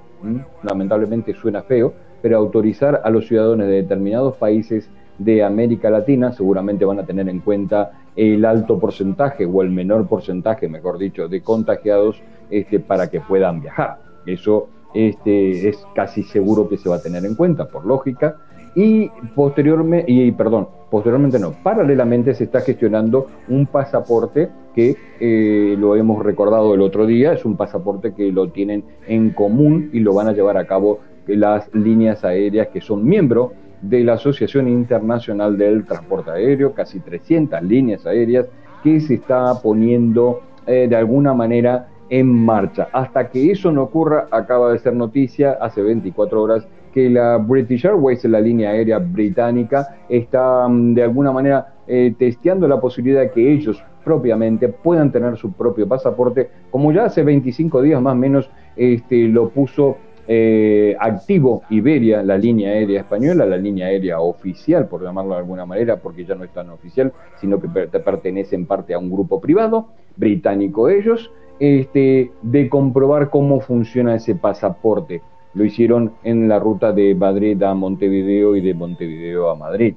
lamentablemente 0.61 1.33
suena 1.33 1.63
feo, 1.63 1.95
pero 2.21 2.37
autorizar 2.37 3.01
a 3.03 3.09
los 3.09 3.27
ciudadanos 3.27 3.65
de 3.65 3.81
determinados 3.81 4.35
países 4.35 4.87
de 5.17 5.43
América 5.43 5.89
Latina, 5.89 6.31
seguramente 6.31 6.85
van 6.85 6.99
a 6.99 7.05
tener 7.05 7.27
en 7.29 7.39
cuenta 7.39 7.91
el 8.15 8.45
alto 8.45 8.79
porcentaje 8.79 9.45
o 9.45 9.61
el 9.61 9.69
menor 9.69 10.07
porcentaje, 10.07 10.67
mejor 10.67 10.97
dicho, 10.97 11.27
de 11.27 11.41
contagiados 11.41 12.21
este, 12.49 12.79
para 12.79 13.09
que 13.09 13.19
puedan 13.19 13.61
viajar. 13.61 13.97
Eso 14.25 14.67
este, 14.93 15.69
es 15.69 15.85
casi 15.93 16.23
seguro 16.23 16.67
que 16.67 16.77
se 16.77 16.89
va 16.89 16.97
a 16.97 17.01
tener 17.01 17.25
en 17.25 17.35
cuenta, 17.35 17.67
por 17.67 17.85
lógica. 17.85 18.37
Y 18.75 19.09
posteriormente, 19.35 20.11
y 20.11 20.31
perdón, 20.31 20.67
posteriormente 20.91 21.39
no, 21.39 21.51
paralelamente 21.63 22.35
se 22.35 22.43
está 22.43 22.61
gestionando 22.61 23.27
un 23.47 23.65
pasaporte 23.65 24.49
que 24.75 24.95
eh, 25.19 25.75
lo 25.79 25.95
hemos 25.95 26.23
recordado 26.23 26.75
el 26.75 26.81
otro 26.81 27.07
día, 27.07 27.33
es 27.33 27.43
un 27.43 27.57
pasaporte 27.57 28.13
que 28.13 28.31
lo 28.31 28.49
tienen 28.49 28.83
en 29.07 29.31
común 29.31 29.89
y 29.93 29.99
lo 29.99 30.13
van 30.13 30.27
a 30.27 30.33
llevar 30.33 30.57
a 30.57 30.67
cabo 30.67 30.99
las 31.25 31.73
líneas 31.73 32.23
aéreas 32.23 32.67
que 32.67 32.79
son 32.79 33.03
miembros 33.03 33.51
de 33.81 34.03
la 34.03 34.13
Asociación 34.13 34.67
Internacional 34.67 35.57
del 35.57 35.85
Transporte 35.85 36.31
Aéreo, 36.31 36.73
casi 36.73 36.99
300 36.99 37.61
líneas 37.63 38.05
aéreas 38.05 38.47
que 38.83 38.99
se 38.99 39.15
está 39.15 39.53
poniendo 39.61 40.41
eh, 40.65 40.87
de 40.89 40.95
alguna 40.95 41.33
manera 41.33 41.87
en 42.09 42.27
marcha. 42.27 42.89
Hasta 42.91 43.29
que 43.29 43.51
eso 43.51 43.71
no 43.71 43.83
ocurra, 43.83 44.27
acaba 44.31 44.71
de 44.71 44.79
ser 44.79 44.93
noticia 44.93 45.57
hace 45.61 45.81
24 45.81 46.41
horas 46.41 46.67
que 46.93 47.09
la 47.09 47.37
British 47.37 47.85
Airways, 47.85 48.23
la 48.25 48.39
línea 48.39 48.71
aérea 48.71 48.97
británica, 48.97 49.97
está 50.09 50.67
mm, 50.67 50.93
de 50.93 51.03
alguna 51.03 51.31
manera 51.31 51.75
eh, 51.87 52.15
testeando 52.17 52.67
la 52.67 52.79
posibilidad 52.79 53.21
de 53.21 53.31
que 53.31 53.53
ellos 53.53 53.83
propiamente 54.03 54.69
puedan 54.69 55.11
tener 55.11 55.37
su 55.37 55.51
propio 55.51 55.87
pasaporte, 55.87 56.49
como 56.71 56.91
ya 56.91 57.05
hace 57.05 57.23
25 57.23 57.81
días 57.81 58.01
más 58.01 58.13
o 58.13 58.15
menos 58.15 58.49
este, 58.75 59.27
lo 59.27 59.49
puso 59.49 59.97
eh, 60.27 60.95
activo 60.99 61.63
Iberia, 61.69 62.21
la 62.21 62.37
línea 62.37 62.71
aérea 62.71 63.01
española, 63.01 63.45
la 63.45 63.57
línea 63.57 63.87
aérea 63.87 64.19
oficial, 64.19 64.87
por 64.87 65.01
llamarlo 65.01 65.33
de 65.33 65.39
alguna 65.39 65.65
manera, 65.65 65.97
porque 65.97 66.25
ya 66.25 66.35
no 66.35 66.43
es 66.43 66.51
tan 66.51 66.69
oficial, 66.69 67.13
sino 67.39 67.61
que 67.61 67.69
pertenece 67.69 68.55
en 68.55 68.65
parte 68.65 68.93
a 68.93 68.99
un 68.99 69.09
grupo 69.09 69.39
privado, 69.39 69.87
británico 70.17 70.89
ellos, 70.89 71.31
este, 71.59 72.31
de 72.41 72.69
comprobar 72.69 73.29
cómo 73.29 73.61
funciona 73.61 74.15
ese 74.15 74.35
pasaporte. 74.35 75.21
Lo 75.53 75.63
hicieron 75.63 76.11
en 76.23 76.49
la 76.49 76.59
ruta 76.59 76.91
de 76.91 77.15
Madrid 77.15 77.61
a 77.63 77.73
Montevideo 77.73 78.55
y 78.55 78.61
de 78.61 78.73
Montevideo 78.73 79.49
a 79.49 79.55
Madrid. 79.55 79.95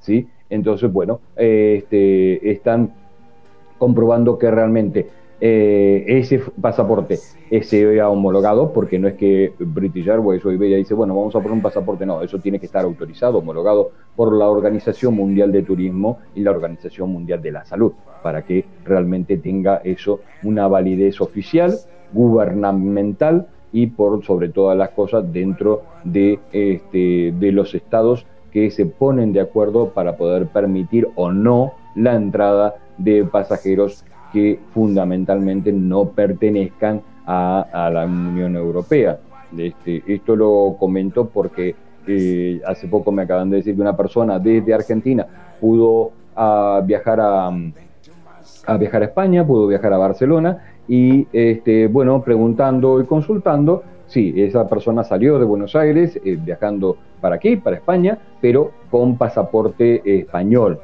¿sí? 0.00 0.28
Entonces, 0.50 0.92
bueno, 0.92 1.20
este, 1.36 2.50
están 2.50 2.92
comprobando 3.78 4.38
que 4.38 4.50
realmente 4.50 5.08
eh, 5.40 6.04
ese 6.06 6.38
pasaporte 6.60 7.18
se 7.62 8.00
ha 8.00 8.08
homologado, 8.08 8.72
porque 8.72 8.98
no 8.98 9.08
es 9.08 9.14
que 9.14 9.54
British 9.58 10.08
Airways 10.08 10.44
o 10.44 10.52
Iberia 10.52 10.76
dice, 10.76 10.94
bueno, 10.94 11.14
vamos 11.16 11.34
a 11.34 11.38
poner 11.38 11.52
un 11.52 11.62
pasaporte, 11.62 12.04
no, 12.04 12.22
eso 12.22 12.38
tiene 12.38 12.60
que 12.60 12.66
estar 12.66 12.84
autorizado, 12.84 13.38
homologado 13.38 13.90
por 14.14 14.32
la 14.32 14.48
Organización 14.48 15.14
Mundial 15.14 15.50
de 15.50 15.62
Turismo 15.62 16.18
y 16.34 16.42
la 16.42 16.50
Organización 16.50 17.10
Mundial 17.10 17.40
de 17.40 17.52
la 17.52 17.64
Salud, 17.64 17.92
para 18.22 18.42
que 18.42 18.64
realmente 18.84 19.38
tenga 19.38 19.80
eso 19.82 20.20
una 20.42 20.68
validez 20.68 21.20
oficial, 21.20 21.74
gubernamental 22.12 23.46
y 23.72 23.86
por 23.86 24.24
sobre 24.24 24.48
todas 24.48 24.76
las 24.76 24.90
cosas 24.90 25.32
dentro 25.32 25.82
de, 26.04 26.38
este, 26.52 27.32
de 27.32 27.52
los 27.52 27.74
estados 27.74 28.26
que 28.52 28.70
se 28.70 28.86
ponen 28.86 29.32
de 29.32 29.40
acuerdo 29.40 29.90
para 29.90 30.16
poder 30.16 30.48
permitir 30.48 31.08
o 31.14 31.32
no 31.32 31.72
la 31.94 32.14
entrada 32.14 32.74
de 32.98 33.24
pasajeros 33.24 34.04
que 34.32 34.60
fundamentalmente 34.72 35.72
no 35.72 36.10
pertenezcan 36.10 37.02
a, 37.26 37.90
la 37.92 38.04
Unión 38.06 38.56
Europea. 38.56 39.18
Este, 39.56 40.02
esto 40.06 40.34
lo 40.34 40.76
comento 40.78 41.28
porque 41.28 41.74
eh, 42.06 42.60
hace 42.66 42.88
poco 42.88 43.12
me 43.12 43.22
acaban 43.22 43.50
de 43.50 43.58
decir 43.58 43.74
que 43.74 43.80
una 43.80 43.96
persona 43.96 44.38
desde 44.38 44.74
Argentina 44.74 45.26
pudo 45.60 46.12
a 46.34 46.82
viajar 46.84 47.20
a, 47.20 47.50
a 48.66 48.76
viajar 48.76 49.02
a 49.02 49.06
España, 49.06 49.46
pudo 49.46 49.66
viajar 49.66 49.92
a 49.92 49.98
Barcelona 49.98 50.58
y 50.88 51.26
este, 51.32 51.86
bueno, 51.86 52.22
preguntando 52.22 53.00
y 53.00 53.04
consultando, 53.04 53.84
sí, 54.06 54.34
esa 54.36 54.68
persona 54.68 55.04
salió 55.04 55.38
de 55.38 55.44
Buenos 55.44 55.76
Aires 55.76 56.18
eh, 56.24 56.36
viajando 56.40 56.96
para 57.20 57.36
aquí, 57.36 57.56
para 57.56 57.76
España, 57.76 58.18
pero 58.40 58.72
con 58.90 59.16
pasaporte 59.16 60.02
español, 60.20 60.80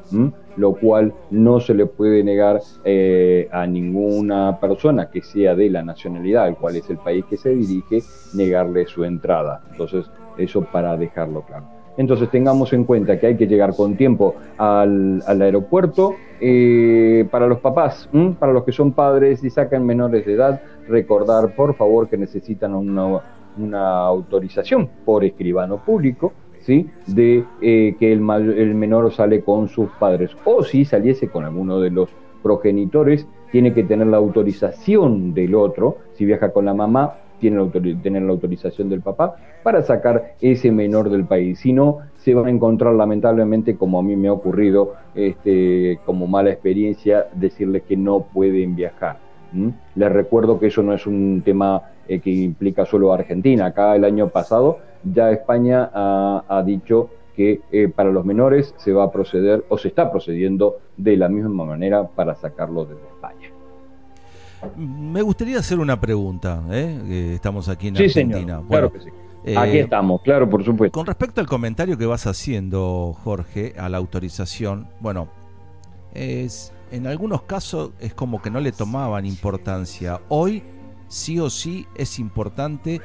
lo 0.56 0.74
cual 0.74 1.12
no 1.30 1.60
se 1.60 1.74
le 1.74 1.86
puede 1.86 2.24
negar 2.24 2.60
eh, 2.84 3.48
a 3.52 3.66
ninguna 3.66 4.58
persona 4.60 5.10
que 5.10 5.22
sea 5.22 5.54
de 5.54 5.70
la 5.70 5.82
nacionalidad 5.82 6.44
al 6.44 6.56
cual 6.56 6.76
es 6.76 6.88
el 6.90 6.98
país 6.98 7.24
que 7.26 7.36
se 7.36 7.50
dirige, 7.50 8.02
negarle 8.34 8.86
su 8.86 9.04
entrada. 9.04 9.62
Entonces, 9.70 10.10
eso 10.38 10.62
para 10.62 10.96
dejarlo 10.96 11.42
claro. 11.42 11.76
Entonces 11.96 12.30
tengamos 12.30 12.72
en 12.72 12.84
cuenta 12.84 13.18
que 13.18 13.26
hay 13.26 13.36
que 13.36 13.46
llegar 13.46 13.74
con 13.74 13.96
tiempo 13.96 14.34
al, 14.58 15.22
aeropuerto. 15.26 16.14
Eh, 16.40 17.26
para 17.30 17.46
los 17.46 17.60
papás, 17.60 18.10
para 18.38 18.52
los 18.52 18.64
que 18.64 18.72
son 18.72 18.92
padres 18.92 19.42
y 19.42 19.48
sacan 19.48 19.86
menores 19.86 20.26
de 20.26 20.34
edad, 20.34 20.60
recordar 20.86 21.54
por 21.54 21.74
favor 21.74 22.08
que 22.08 22.18
necesitan 22.18 22.74
una, 22.74 23.22
autorización 24.06 24.90
por 25.06 25.24
escribano 25.24 25.78
público. 25.78 26.34
De 26.66 27.44
eh, 27.62 27.94
que 27.98 28.12
el, 28.12 28.20
menor 28.20 29.12
sale 29.12 29.42
con 29.42 29.68
sus 29.68 29.88
padres 30.00 30.32
o 30.44 30.64
si 30.64 30.84
saliese 30.84 31.28
con 31.28 31.44
alguno 31.44 31.80
de 31.80 31.90
los 31.90 32.10
progenitores 32.42 33.26
tiene 33.52 33.72
que 33.72 33.84
tener 33.84 34.08
la 34.08 34.16
autorización 34.16 35.32
del 35.32 35.54
otro 35.54 35.98
si 36.14 36.24
viaja 36.24 36.52
con 36.52 36.64
la 36.64 36.74
mamá 36.74 37.14
tiene 37.38 37.68
tener 38.02 38.22
la 38.22 38.32
autorización 38.32 38.88
del 38.88 39.00
papá 39.00 39.36
para 39.62 39.82
sacar 39.82 40.34
ese 40.40 40.72
menor 40.72 41.10
del 41.10 41.24
país. 41.24 41.58
Si 41.58 41.72
no, 41.72 41.98
se 42.16 42.34
van 42.34 42.46
a 42.46 42.50
encontrar 42.50 42.94
lamentablemente, 42.94 43.76
como 43.76 43.98
a 43.98 44.02
mí 44.02 44.16
me 44.16 44.28
ha 44.28 44.32
ocurrido, 44.32 44.94
este, 45.14 46.00
como 46.06 46.26
mala 46.26 46.50
experiencia, 46.50 47.26
decirles 47.34 47.82
que 47.82 47.96
no 47.96 48.20
pueden 48.32 48.74
viajar. 48.74 49.18
Les 49.94 50.12
recuerdo 50.12 50.58
que 50.58 50.66
eso 50.66 50.82
no 50.82 50.92
es 50.92 51.06
un 51.06 51.42
tema 51.44 51.82
eh, 52.08 52.20
que 52.20 52.30
implica 52.30 52.86
solo 52.86 53.12
Argentina. 53.12 53.66
Acá 53.66 53.96
el 53.96 54.04
año 54.04 54.28
pasado 54.28 54.78
ya 55.04 55.30
España 55.30 55.90
ha, 55.92 56.62
dicho 56.64 57.10
que 57.34 57.60
eh, 57.70 57.88
para 57.88 58.10
los 58.10 58.24
menores 58.24 58.74
se 58.78 58.92
va 58.92 59.04
a 59.04 59.12
proceder 59.12 59.64
o 59.68 59.78
se 59.78 59.88
está 59.88 60.10
procediendo 60.10 60.78
de 60.96 61.16
la 61.16 61.28
misma 61.28 61.64
manera 61.64 62.06
para 62.06 62.34
sacarlo 62.34 62.84
desde 62.84 63.06
España. 63.06 63.50
Me 64.76 65.22
gustaría 65.22 65.58
hacer 65.58 65.78
una 65.78 66.00
pregunta, 66.00 66.62
¿eh? 66.70 67.34
estamos 67.34 67.68
aquí 67.68 67.88
en 67.88 67.98
Argentina. 67.98 68.62
claro 68.68 68.90
que 68.90 69.00
sí. 69.00 69.10
aquí 69.54 69.78
estamos, 69.78 70.22
claro, 70.22 70.48
por 70.48 70.64
supuesto. 70.64 70.98
Con 70.98 71.06
respecto 71.06 71.40
al 71.40 71.46
comentario 71.46 71.96
que 71.98 72.06
vas 72.06 72.26
haciendo, 72.26 73.14
Jorge, 73.22 73.74
a 73.78 73.88
la 73.88 73.98
autorización, 73.98 74.88
bueno, 75.00 75.28
es, 76.14 76.72
en 76.90 77.06
algunos 77.06 77.42
casos 77.42 77.90
es 78.00 78.14
como 78.14 78.40
que 78.40 78.50
no 78.50 78.60
le 78.60 78.72
tomaban 78.72 79.26
importancia. 79.26 80.20
Hoy 80.28 80.62
sí 81.08 81.38
o 81.40 81.50
sí 81.50 81.86
es 81.96 82.18
importante 82.18 83.00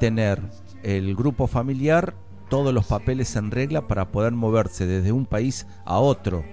tener 0.00 0.40
el 0.82 1.14
grupo 1.14 1.46
familiar, 1.46 2.14
todos 2.48 2.74
los 2.74 2.86
papeles 2.86 3.34
en 3.36 3.50
regla 3.50 3.88
para 3.88 4.06
poder 4.06 4.32
moverse 4.32 4.86
desde 4.86 5.12
un 5.12 5.26
país 5.26 5.66
a 5.84 5.98
otro. 5.98 6.44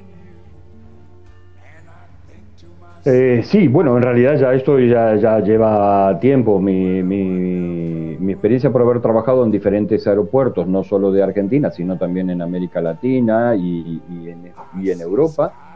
Eh, 3.04 3.42
sí, 3.44 3.68
bueno, 3.68 3.98
en 3.98 4.04
realidad 4.04 4.36
ya 4.38 4.54
esto 4.54 4.78
ya, 4.78 5.16
ya 5.16 5.40
lleva 5.40 6.20
tiempo. 6.20 6.60
Mi, 6.60 7.02
mi, 7.02 8.32
experiencia 8.32 8.72
por 8.72 8.82
haber 8.84 9.02
trabajado 9.02 9.44
en 9.44 9.52
diferentes 9.52 10.08
aeropuertos, 10.08 10.68
no 10.68 10.84
solo 10.84 11.12
de 11.12 11.22
Argentina, 11.22 11.70
sino 11.72 11.98
también 11.98 12.30
en 12.30 12.42
América 12.42 12.80
Latina 12.80 13.56
y, 13.56 14.02
en, 14.10 15.02
Europa, 15.02 15.71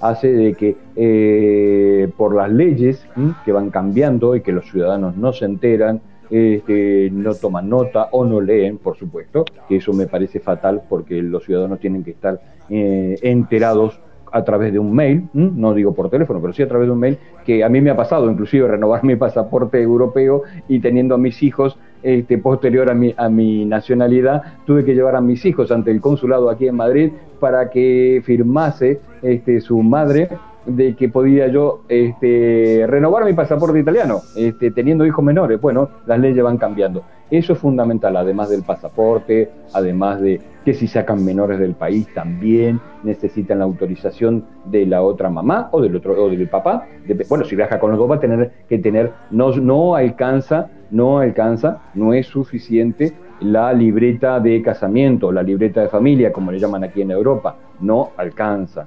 hace 0.00 0.32
de 0.32 0.54
que 0.54 0.76
eh, 0.96 2.08
por 2.16 2.34
las 2.34 2.50
leyes 2.50 3.06
que 3.44 3.52
van 3.52 3.70
cambiando 3.70 4.36
y 4.36 4.42
que 4.42 4.52
los 4.52 4.70
ciudadanos 4.70 5.16
no 5.16 5.32
se 5.32 5.44
enteran, 5.44 6.00
este, 6.30 7.10
no 7.10 7.34
toman 7.34 7.68
nota 7.68 8.08
o 8.12 8.24
no 8.24 8.40
leen, 8.40 8.78
por 8.78 8.96
supuesto, 8.96 9.44
que 9.68 9.76
eso 9.76 9.92
me 9.92 10.06
parece 10.06 10.40
fatal 10.40 10.82
porque 10.88 11.22
los 11.22 11.44
ciudadanos 11.44 11.80
tienen 11.80 12.04
que 12.04 12.10
estar 12.10 12.40
eh, 12.68 13.16
enterados 13.22 14.00
a 14.30 14.44
través 14.44 14.72
de 14.72 14.78
un 14.78 14.94
mail, 14.94 15.28
no 15.32 15.72
digo 15.72 15.94
por 15.94 16.10
teléfono, 16.10 16.40
pero 16.40 16.52
sí 16.52 16.62
a 16.62 16.68
través 16.68 16.86
de 16.86 16.92
un 16.92 16.98
mail, 16.98 17.18
que 17.46 17.64
a 17.64 17.68
mí 17.70 17.80
me 17.80 17.90
ha 17.90 17.96
pasado 17.96 18.30
inclusive 18.30 18.68
renovar 18.68 19.02
mi 19.04 19.16
pasaporte 19.16 19.80
europeo 19.80 20.42
y 20.68 20.80
teniendo 20.80 21.14
a 21.14 21.18
mis 21.18 21.42
hijos 21.42 21.78
este, 22.02 22.38
posterior 22.38 22.90
a 22.90 22.94
mi, 22.94 23.14
a 23.16 23.28
mi 23.28 23.64
nacionalidad, 23.64 24.42
tuve 24.66 24.84
que 24.84 24.94
llevar 24.94 25.16
a 25.16 25.20
mis 25.20 25.44
hijos 25.44 25.70
ante 25.70 25.90
el 25.90 26.00
consulado 26.00 26.50
aquí 26.50 26.68
en 26.68 26.76
Madrid 26.76 27.12
para 27.40 27.70
que 27.70 28.22
firmase 28.24 29.00
este, 29.22 29.60
su 29.60 29.82
madre 29.82 30.28
de 30.66 30.94
que 30.94 31.08
podía 31.08 31.48
yo 31.48 31.80
este, 31.88 32.84
renovar 32.86 33.24
mi 33.24 33.32
pasaporte 33.32 33.78
italiano, 33.78 34.20
este, 34.36 34.70
teniendo 34.70 35.06
hijos 35.06 35.24
menores. 35.24 35.60
Bueno, 35.60 35.88
las 36.06 36.18
leyes 36.18 36.44
van 36.44 36.58
cambiando. 36.58 37.02
Eso 37.30 37.54
es 37.54 37.58
fundamental, 37.58 38.16
además 38.16 38.50
del 38.50 38.62
pasaporte, 38.62 39.50
además 39.72 40.20
de 40.20 40.40
que 40.64 40.74
si 40.74 40.86
sacan 40.86 41.24
menores 41.24 41.58
del 41.58 41.74
país 41.74 42.06
también 42.14 42.80
necesitan 43.02 43.58
la 43.58 43.64
autorización 43.64 44.44
de 44.64 44.86
la 44.86 45.02
otra 45.02 45.30
mamá 45.30 45.68
o 45.72 45.80
del 45.80 45.96
otro 45.96 46.22
o 46.22 46.28
del 46.28 46.48
papá. 46.48 46.86
bueno, 47.28 47.44
si 47.44 47.56
viaja 47.56 47.78
con 47.78 47.90
los 47.90 47.98
dos 47.98 48.10
va 48.10 48.16
a 48.16 48.20
tener 48.20 48.52
que 48.68 48.78
tener, 48.78 49.12
no, 49.30 49.50
no 49.56 49.94
alcanza, 49.94 50.70
no 50.90 51.18
alcanza, 51.18 51.82
no 51.94 52.12
es 52.12 52.26
suficiente 52.26 53.14
la 53.40 53.72
libreta 53.72 54.40
de 54.40 54.60
casamiento, 54.62 55.30
la 55.30 55.42
libreta 55.42 55.82
de 55.82 55.88
familia, 55.88 56.32
como 56.32 56.50
le 56.50 56.58
llaman 56.58 56.84
aquí 56.84 57.02
en 57.02 57.10
Europa, 57.10 57.56
no 57.80 58.10
alcanza. 58.16 58.86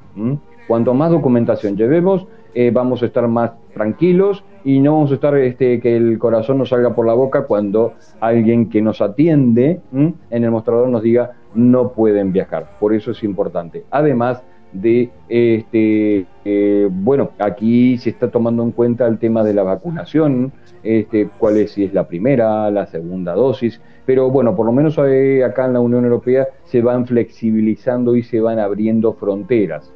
Cuanto 0.67 0.93
más 0.93 1.11
documentación 1.11 1.75
llevemos, 1.75 2.27
eh, 2.53 2.69
vamos 2.71 3.01
a 3.01 3.05
estar 3.05 3.27
más 3.27 3.51
tranquilos 3.73 4.43
y 4.65 4.79
no 4.79 4.93
vamos 4.93 5.11
a 5.11 5.15
estar 5.15 5.37
este, 5.37 5.79
que 5.79 5.95
el 5.95 6.19
corazón 6.19 6.57
nos 6.57 6.69
salga 6.69 6.93
por 6.93 7.07
la 7.07 7.13
boca 7.13 7.45
cuando 7.45 7.93
alguien 8.19 8.69
que 8.69 8.81
nos 8.81 9.01
atiende 9.01 9.79
en 9.93 10.43
el 10.43 10.51
mostrador 10.51 10.89
nos 10.89 11.01
diga 11.01 11.31
no 11.55 11.93
pueden 11.93 12.31
viajar. 12.33 12.77
Por 12.79 12.93
eso 12.93 13.11
es 13.11 13.23
importante. 13.23 13.85
Además 13.89 14.43
de, 14.73 15.10
este, 15.29 16.25
eh, 16.45 16.88
bueno, 16.89 17.31
aquí 17.39 17.97
se 17.97 18.10
está 18.10 18.29
tomando 18.29 18.63
en 18.63 18.71
cuenta 18.71 19.07
el 19.07 19.17
tema 19.19 19.43
de 19.43 19.53
la 19.53 19.63
vacunación, 19.63 20.51
este, 20.84 21.29
cuál 21.38 21.57
es, 21.57 21.71
si 21.71 21.84
es 21.84 21.93
la 21.93 22.07
primera, 22.07 22.69
la 22.71 22.86
segunda 22.88 23.34
dosis, 23.34 23.81
pero 24.05 24.29
bueno, 24.29 24.55
por 24.55 24.65
lo 24.65 24.71
menos 24.71 24.97
eh, 24.97 25.43
acá 25.43 25.65
en 25.65 25.73
la 25.73 25.79
Unión 25.79 26.05
Europea 26.05 26.47
se 26.63 26.81
van 26.81 27.05
flexibilizando 27.05 28.15
y 28.15 28.23
se 28.23 28.39
van 28.39 28.60
abriendo 28.60 29.13
fronteras 29.13 29.91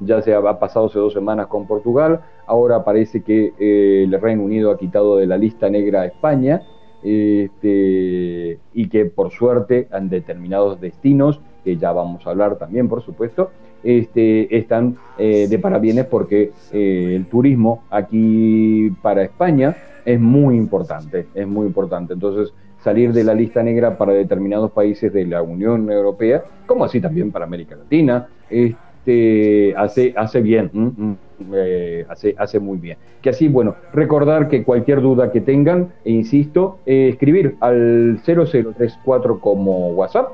ya 0.00 0.22
se 0.22 0.34
ha 0.34 0.58
pasado 0.58 0.86
hace 0.86 0.98
dos 0.98 1.12
semanas 1.12 1.46
con 1.46 1.66
Portugal, 1.66 2.20
ahora 2.46 2.84
parece 2.84 3.22
que 3.22 3.52
eh, 3.58 4.04
el 4.04 4.20
Reino 4.20 4.42
Unido 4.42 4.70
ha 4.70 4.78
quitado 4.78 5.16
de 5.16 5.26
la 5.26 5.36
lista 5.36 5.68
negra 5.68 6.02
a 6.02 6.06
España, 6.06 6.62
este, 7.02 8.58
y 8.74 8.88
que 8.88 9.06
por 9.06 9.30
suerte 9.30 9.88
en 9.92 10.08
determinados 10.08 10.80
destinos, 10.80 11.40
que 11.64 11.76
ya 11.76 11.92
vamos 11.92 12.26
a 12.26 12.30
hablar 12.30 12.56
también 12.56 12.88
por 12.88 13.02
supuesto, 13.02 13.50
este, 13.82 14.56
están 14.56 14.96
eh, 15.18 15.46
de 15.48 15.58
parabienes 15.58 16.06
porque 16.06 16.52
eh, 16.72 17.12
el 17.16 17.26
turismo 17.26 17.84
aquí 17.90 18.90
para 19.02 19.22
España 19.22 19.76
es 20.04 20.20
muy 20.20 20.56
importante, 20.56 21.26
es 21.34 21.46
muy 21.46 21.66
importante. 21.66 22.14
Entonces, 22.14 22.52
salir 22.82 23.12
de 23.12 23.24
la 23.24 23.34
lista 23.34 23.62
negra 23.62 23.96
para 23.98 24.12
determinados 24.12 24.70
países 24.72 25.12
de 25.12 25.26
la 25.26 25.42
Unión 25.42 25.90
Europea, 25.90 26.42
como 26.66 26.84
así 26.84 27.00
también 27.00 27.30
para 27.30 27.44
América 27.44 27.76
Latina, 27.76 28.28
este, 28.48 29.74
hace, 29.76 30.14
hace 30.16 30.40
bien, 30.40 30.70
mm, 30.72 30.86
mm, 30.86 31.16
eh, 31.54 32.06
hace, 32.08 32.34
hace 32.38 32.58
muy 32.58 32.78
bien. 32.78 32.96
Que 33.20 33.30
así, 33.30 33.48
bueno, 33.48 33.74
recordar 33.92 34.48
que 34.48 34.64
cualquier 34.64 35.00
duda 35.00 35.30
que 35.30 35.40
tengan, 35.40 35.92
e 36.04 36.12
insisto, 36.12 36.78
eh, 36.86 37.08
escribir 37.10 37.56
al 37.60 38.20
0034 38.24 39.40
como 39.40 39.90
WhatsApp, 39.90 40.32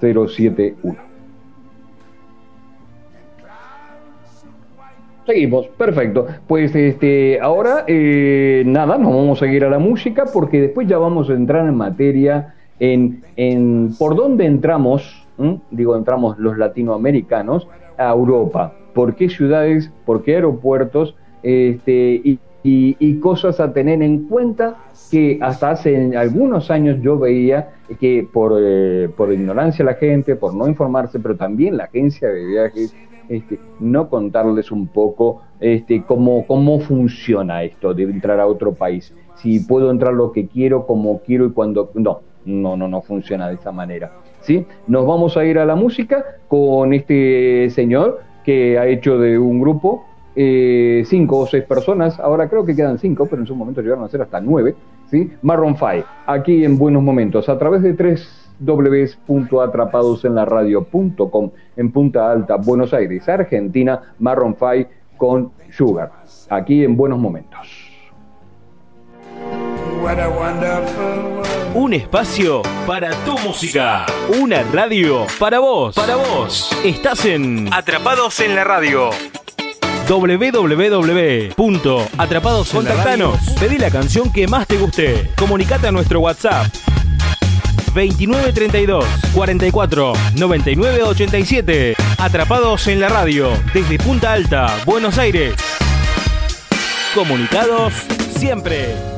686-341-071. 0.00 0.96
Seguimos, 5.26 5.66
perfecto. 5.68 6.26
Pues 6.46 6.74
este, 6.76 7.40
ahora 7.40 7.84
eh, 7.88 8.62
nada, 8.64 8.96
nos 8.96 9.12
vamos 9.12 9.42
a 9.42 9.46
seguir 9.46 9.64
a 9.64 9.70
la 9.70 9.80
música 9.80 10.24
porque 10.32 10.60
después 10.60 10.86
ya 10.86 10.98
vamos 10.98 11.28
a 11.30 11.32
entrar 11.32 11.66
en 11.66 11.74
materia 11.74 12.54
en, 12.78 13.24
en 13.36 13.92
por 13.98 14.14
dónde 14.14 14.46
entramos 14.46 15.26
digo, 15.70 15.96
entramos 15.96 16.38
los 16.38 16.56
latinoamericanos 16.58 17.68
a 17.98 18.10
Europa. 18.10 18.74
¿Por 18.94 19.14
qué 19.14 19.28
ciudades, 19.28 19.90
por 20.04 20.22
qué 20.22 20.36
aeropuertos 20.36 21.14
este, 21.42 22.20
y, 22.24 22.38
y, 22.68 23.20
cosas 23.20 23.60
a 23.60 23.72
tener 23.72 24.02
en 24.02 24.26
cuenta 24.28 24.76
que 25.10 25.38
hasta 25.40 25.70
hace 25.70 26.16
algunos 26.16 26.70
años 26.70 26.98
yo 27.00 27.18
veía 27.18 27.70
que 28.00 28.26
por, 28.30 28.54
eh, 28.60 29.08
por 29.16 29.32
ignorancia 29.32 29.84
la 29.84 29.94
gente, 29.94 30.34
por 30.34 30.54
no 30.54 30.66
informarse, 30.66 31.20
pero 31.20 31.36
también 31.36 31.76
la 31.76 31.84
agencia 31.84 32.28
de 32.28 32.44
viajes, 32.44 32.94
este, 33.28 33.60
no 33.78 34.08
contarles 34.08 34.72
un 34.72 34.88
poco 34.88 35.42
este, 35.60 36.02
cómo, 36.04 36.44
cómo 36.46 36.80
funciona 36.80 37.62
esto 37.62 37.94
de 37.94 38.04
entrar 38.04 38.40
a 38.40 38.46
otro 38.46 38.72
país. 38.74 39.14
Si 39.36 39.60
puedo 39.60 39.90
entrar 39.90 40.12
lo 40.12 40.32
que 40.32 40.48
quiero, 40.48 40.86
como 40.86 41.20
quiero 41.20 41.46
y 41.46 41.52
cuando... 41.52 41.90
No, 41.94 42.20
no, 42.44 42.76
no, 42.76 42.88
no 42.88 43.02
funciona 43.02 43.48
de 43.48 43.54
esa 43.54 43.72
manera. 43.72 44.12
¿sí? 44.40 44.64
Nos 44.86 45.06
vamos 45.06 45.36
a 45.36 45.44
ir 45.44 45.58
a 45.58 45.64
la 45.64 45.74
música 45.74 46.24
con 46.48 46.92
este 46.92 47.68
señor 47.70 48.20
que 48.44 48.78
ha 48.78 48.86
hecho 48.86 49.18
de 49.18 49.38
un 49.38 49.60
grupo 49.60 50.04
eh, 50.38 51.02
cinco 51.06 51.38
o 51.38 51.46
seis 51.46 51.64
personas, 51.64 52.20
ahora 52.20 52.46
creo 52.46 52.66
que 52.66 52.76
quedan 52.76 52.98
cinco, 52.98 53.26
pero 53.26 53.40
en 53.40 53.48
su 53.48 53.56
momento 53.56 53.80
llegaron 53.80 54.04
a 54.04 54.08
ser 54.08 54.20
hasta 54.20 54.38
nueve, 54.38 54.76
¿sí? 55.10 55.32
Marron 55.40 55.76
Five, 55.76 56.04
aquí 56.26 56.62
en 56.62 56.76
Buenos 56.76 57.02
Momentos, 57.02 57.48
a 57.48 57.58
través 57.58 57.80
de 57.80 57.94
tres 57.94 58.28
www.atrapadosenlaradio.com 58.58 61.50
en 61.76 61.90
Punta 61.90 62.30
Alta, 62.30 62.56
Buenos 62.56 62.92
Aires, 62.92 63.26
Argentina, 63.28 64.14
Marron 64.18 64.54
Five 64.56 64.88
con 65.16 65.52
Sugar, 65.70 66.12
aquí 66.50 66.84
en 66.84 66.98
Buenos 66.98 67.18
Momentos. 67.18 67.86
Un 71.74 71.94
espacio 71.94 72.60
para 72.86 73.10
tu 73.24 73.38
música. 73.38 74.04
Una 74.40 74.62
radio 74.64 75.26
para 75.38 75.58
vos. 75.58 75.96
Para 75.96 76.16
vos. 76.16 76.78
Estás 76.84 77.24
en 77.24 77.72
Atrapados 77.72 78.40
en 78.40 78.54
la 78.54 78.64
Radio 78.64 79.08
www.atrapados. 80.08 82.70
Contactanos. 82.70 83.38
Pedí 83.58 83.78
la 83.78 83.90
canción 83.90 84.32
que 84.32 84.46
más 84.46 84.66
te 84.66 84.76
guste. 84.76 85.30
Comunicate 85.36 85.88
a 85.88 85.92
nuestro 85.92 86.20
WhatsApp 86.20 86.66
2932 87.94 89.04
44 89.34 90.12
99 90.36 91.02
87. 91.02 91.96
Atrapados 92.18 92.86
en 92.88 93.00
la 93.00 93.08
radio 93.08 93.50
desde 93.72 93.98
Punta 93.98 94.32
Alta, 94.32 94.76
Buenos 94.84 95.16
Aires. 95.18 95.54
Comunicados 97.14 97.94
siempre. 98.36 99.15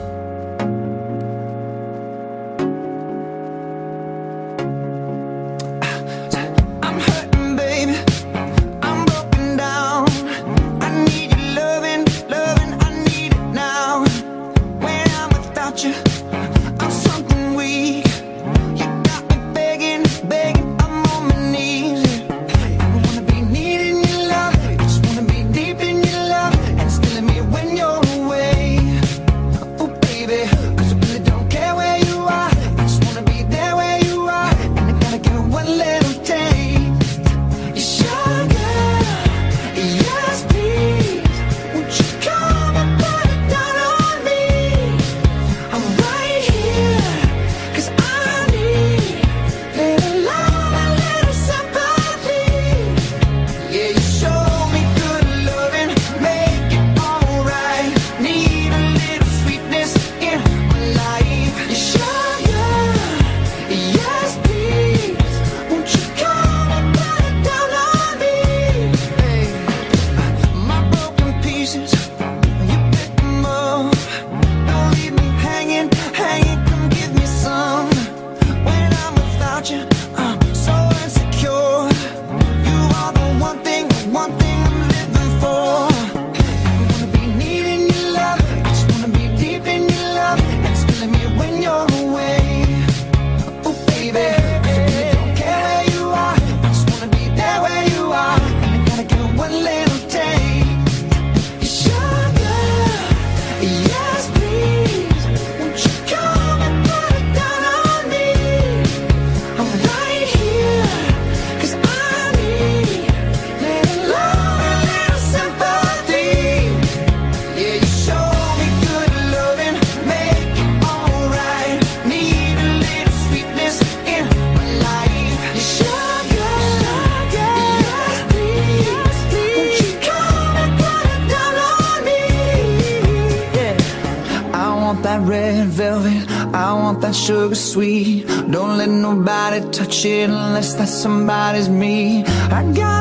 somebody's 140.98 141.68
me. 141.68 142.24
I 142.50 142.64
got 142.72 142.97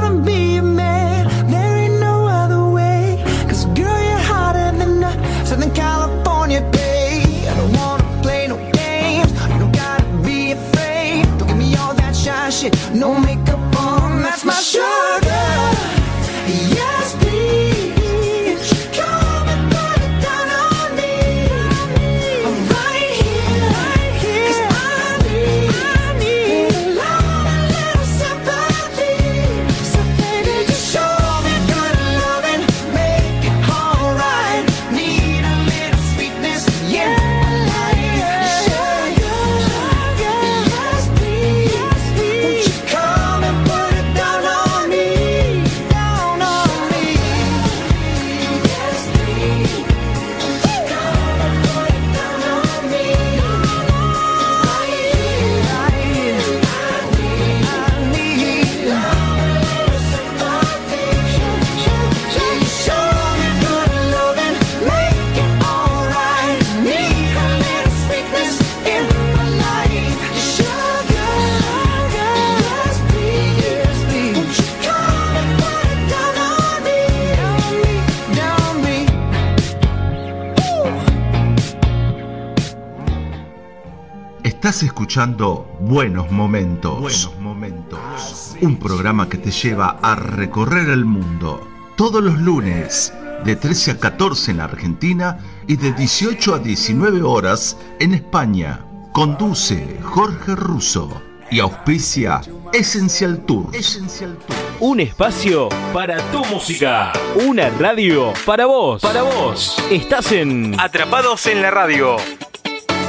Estás 84.67 84.83
escuchando 84.83 85.65
Buenos 85.79 86.29
Momentos. 86.29 86.99
Buenos 86.99 87.39
Momentos. 87.39 87.99
Ah, 88.03 88.57
Un 88.63 88.75
programa 88.75 89.29
que 89.29 89.37
te 89.37 89.49
lleva 89.49 89.97
a 90.01 90.13
recorrer 90.13 90.89
el 90.89 91.05
mundo. 91.05 91.65
Todos 91.95 92.21
los 92.21 92.37
lunes, 92.41 93.13
de 93.45 93.55
13 93.55 93.91
a 93.91 93.97
14 93.97 94.51
en 94.51 94.59
Argentina 94.59 95.37
y 95.67 95.77
de 95.77 95.93
18 95.93 96.55
a 96.55 96.59
19 96.59 97.21
horas 97.21 97.77
en 98.01 98.13
España. 98.13 98.81
Conduce 99.13 100.01
Jorge 100.03 100.53
Russo 100.53 101.09
y 101.49 101.61
auspicia 101.61 102.41
Essential 102.73 103.39
Tour. 103.45 103.71
Tour. 103.71 104.37
Un 104.81 104.99
espacio 104.99 105.69
para 105.93 106.17
tu 106.29 106.43
música. 106.43 107.13
Una 107.35 107.69
radio 107.69 108.33
para 108.45 108.65
vos. 108.65 109.01
Para 109.01 109.21
vos. 109.21 109.81
Estás 109.89 110.33
en 110.33 110.77
Atrapados 110.77 111.47
en 111.47 111.61
la 111.61 111.71
Radio 111.71 112.17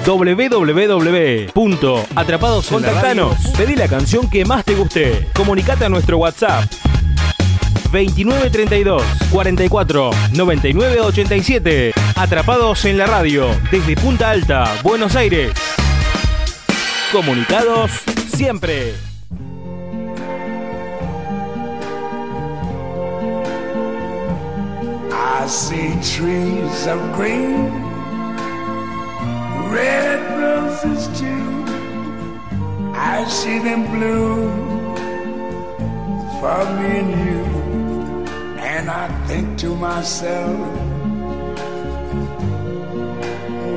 www.atrapados 0.09 2.69
Contactanos. 2.69 3.37
Pedí 3.59 3.77
la 3.77 3.89
canción 3.89 4.31
que 4.31 4.47
más 4.47 4.65
te 4.65 4.75
guste. 4.75 5.29
Comunicate 5.35 5.85
a 5.85 5.91
nuestro 5.91 6.17
WhatsApp 6.17 6.65
2932 7.93 9.03
44 9.31 10.11
99 10.33 11.01
87. 11.01 11.93
Atrapados 12.17 12.87
en 12.87 12.97
la 12.97 13.05
radio 13.07 13.49
desde 13.71 13.97
Punta 13.97 14.31
Alta, 14.31 14.73
Buenos 14.83 15.15
Aires. 15.15 15.53
Comunicados 17.13 17.91
siempre. 18.35 18.95
I 25.11 25.47
see 25.47 25.95
trees 26.03 26.87
of 26.87 26.99
green, 27.15 27.88
red 29.73 30.21
roses 30.41 31.09
too. 31.19 31.65
I 32.95 33.25
see 33.29 33.59
them 33.59 33.87
bloom 33.91 34.95
for 36.41 36.65
me 36.79 36.99
and 37.03 37.11
you. 37.27 37.43
And 38.61 38.89
I 38.91 39.09
think 39.27 39.59
to 39.59 39.75
myself, 39.75 40.57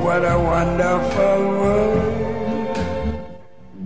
what 0.02 0.24
a 0.24 0.38
wonderful 0.38 1.40
world. 1.60 2.22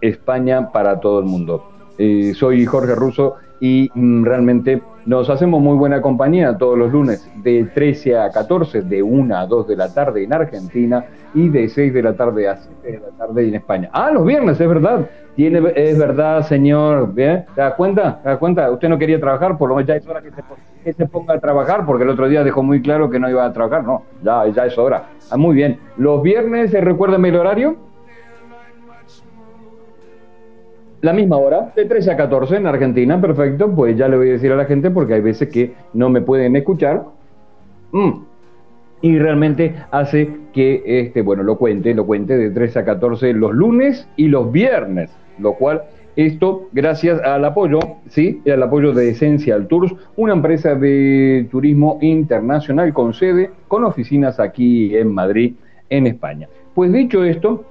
España, 0.02 0.72
para 0.72 1.00
todo 1.00 1.20
el 1.20 1.26
mundo. 1.26 1.70
Eh, 2.00 2.34
soy 2.36 2.66
Jorge 2.66 2.96
Russo 2.96 3.36
y 3.60 3.90
mm, 3.94 4.24
realmente 4.24 4.82
nos 5.06 5.30
hacemos 5.30 5.62
muy 5.62 5.78
buena 5.78 6.02
compañía 6.02 6.58
todos 6.58 6.78
los 6.78 6.92
lunes 6.92 7.32
de 7.42 7.64
13 7.74 8.18
a 8.18 8.30
14, 8.30 8.82
de 8.82 9.02
1 9.02 9.38
a 9.38 9.46
2 9.46 9.68
de 9.68 9.76
la 9.76 9.94
tarde 9.94 10.24
en 10.24 10.34
Argentina 10.34 11.06
y 11.34 11.50
de 11.50 11.70
6 11.70 11.94
de 11.94 12.04
la 12.04 12.14
tarde 12.14 12.48
a 12.48 12.58
7 12.58 12.92
de 12.92 13.00
la 13.00 13.18
tarde 13.18 13.48
en 13.48 13.56
España. 13.56 13.90
Ah, 13.94 14.12
los 14.12 14.26
viernes, 14.26 14.60
es 14.60 14.68
verdad. 14.68 15.10
Tiene, 15.36 15.72
es 15.76 15.98
verdad, 15.98 16.42
señor. 16.42 17.14
¿Bien? 17.14 17.46
¿Te 17.56 17.62
das 17.62 17.76
cuenta? 17.76 18.20
¿Te 18.22 18.30
das 18.30 18.38
cuenta? 18.38 18.70
Usted 18.72 18.90
no 18.90 18.98
quería 18.98 19.20
trabajar, 19.20 19.58
por 19.58 19.70
lo 19.70 19.76
menos 19.76 19.88
ya 19.88 19.96
es 19.96 20.08
hora 20.08 20.22
que 20.22 20.32
se, 20.32 20.44
que 20.84 20.94
se 20.94 21.06
ponga 21.06 21.36
a 21.36 21.40
trabajar, 21.40 21.86
porque 21.86 22.04
el 22.04 22.10
otro 22.10 22.28
día 22.28 22.44
dejó 22.44 22.64
muy 22.64 22.82
claro 22.82 23.10
que 23.10 23.20
no 23.20 23.30
iba 23.30 23.46
a 23.46 23.54
trabajar. 23.54 23.84
No, 23.84 24.04
ya, 24.24 24.48
ya 24.48 24.66
es 24.66 24.78
hora. 24.78 25.10
Ah, 25.32 25.38
muy 25.38 25.56
bien. 25.56 25.80
Los 25.98 26.22
viernes, 26.22 26.74
eh, 26.74 26.82
recuérdame 26.82 27.30
el 27.30 27.36
horario. 27.38 27.87
La 31.02 31.14
misma 31.14 31.38
hora, 31.38 31.72
de 31.76 31.86
13 31.86 32.12
a 32.12 32.18
14 32.18 32.56
en 32.56 32.68
Argentina, 32.68 33.22
perfecto, 33.22 33.72
pues 33.72 33.96
ya 33.96 34.08
le 34.08 34.18
voy 34.18 34.30
a 34.30 34.34
decir 34.34 34.52
a 34.52 34.56
la 34.56 34.66
gente 34.66 34.90
porque 34.90 35.14
hay 35.14 35.22
veces 35.22 35.50
que 35.50 35.74
no 35.94 36.10
me 36.10 36.22
pueden 36.22 36.56
escuchar. 36.56 37.04
Mm. 37.92 38.12
Y 39.02 39.20
realmente 39.20 39.76
hace 39.92 40.28
que, 40.54 40.82
este, 40.86 41.22
bueno, 41.22 41.44
lo 41.44 41.58
cuente, 41.58 41.94
lo 41.94 42.08
cuente 42.08 42.36
de 42.36 42.50
13 42.50 42.80
a 42.80 42.86
14 42.86 43.34
los 43.34 43.54
lunes 43.54 44.10
y 44.16 44.28
los 44.28 44.52
viernes, 44.52 45.12
lo 45.38 45.54
cual 45.54 45.84
esto 46.16 46.68
gracias 46.72 47.22
al 47.22 47.46
apoyo, 47.46 47.78
sí, 48.08 48.42
al 48.52 48.64
apoyo 48.64 48.92
de 48.92 49.10
Essential 49.10 49.68
Tours, 49.68 49.94
una 50.16 50.34
empresa 50.34 50.74
de 50.74 51.48
turismo 51.52 52.00
internacional 52.02 52.92
con 52.92 53.14
sede, 53.14 53.52
con 53.68 53.84
oficinas 53.84 54.40
aquí 54.40 54.98
en 54.98 55.14
Madrid, 55.14 55.54
en 55.92 56.08
España. 56.08 56.50
Pues 56.74 56.92
dicho 56.92 57.24
esto, 57.24 57.66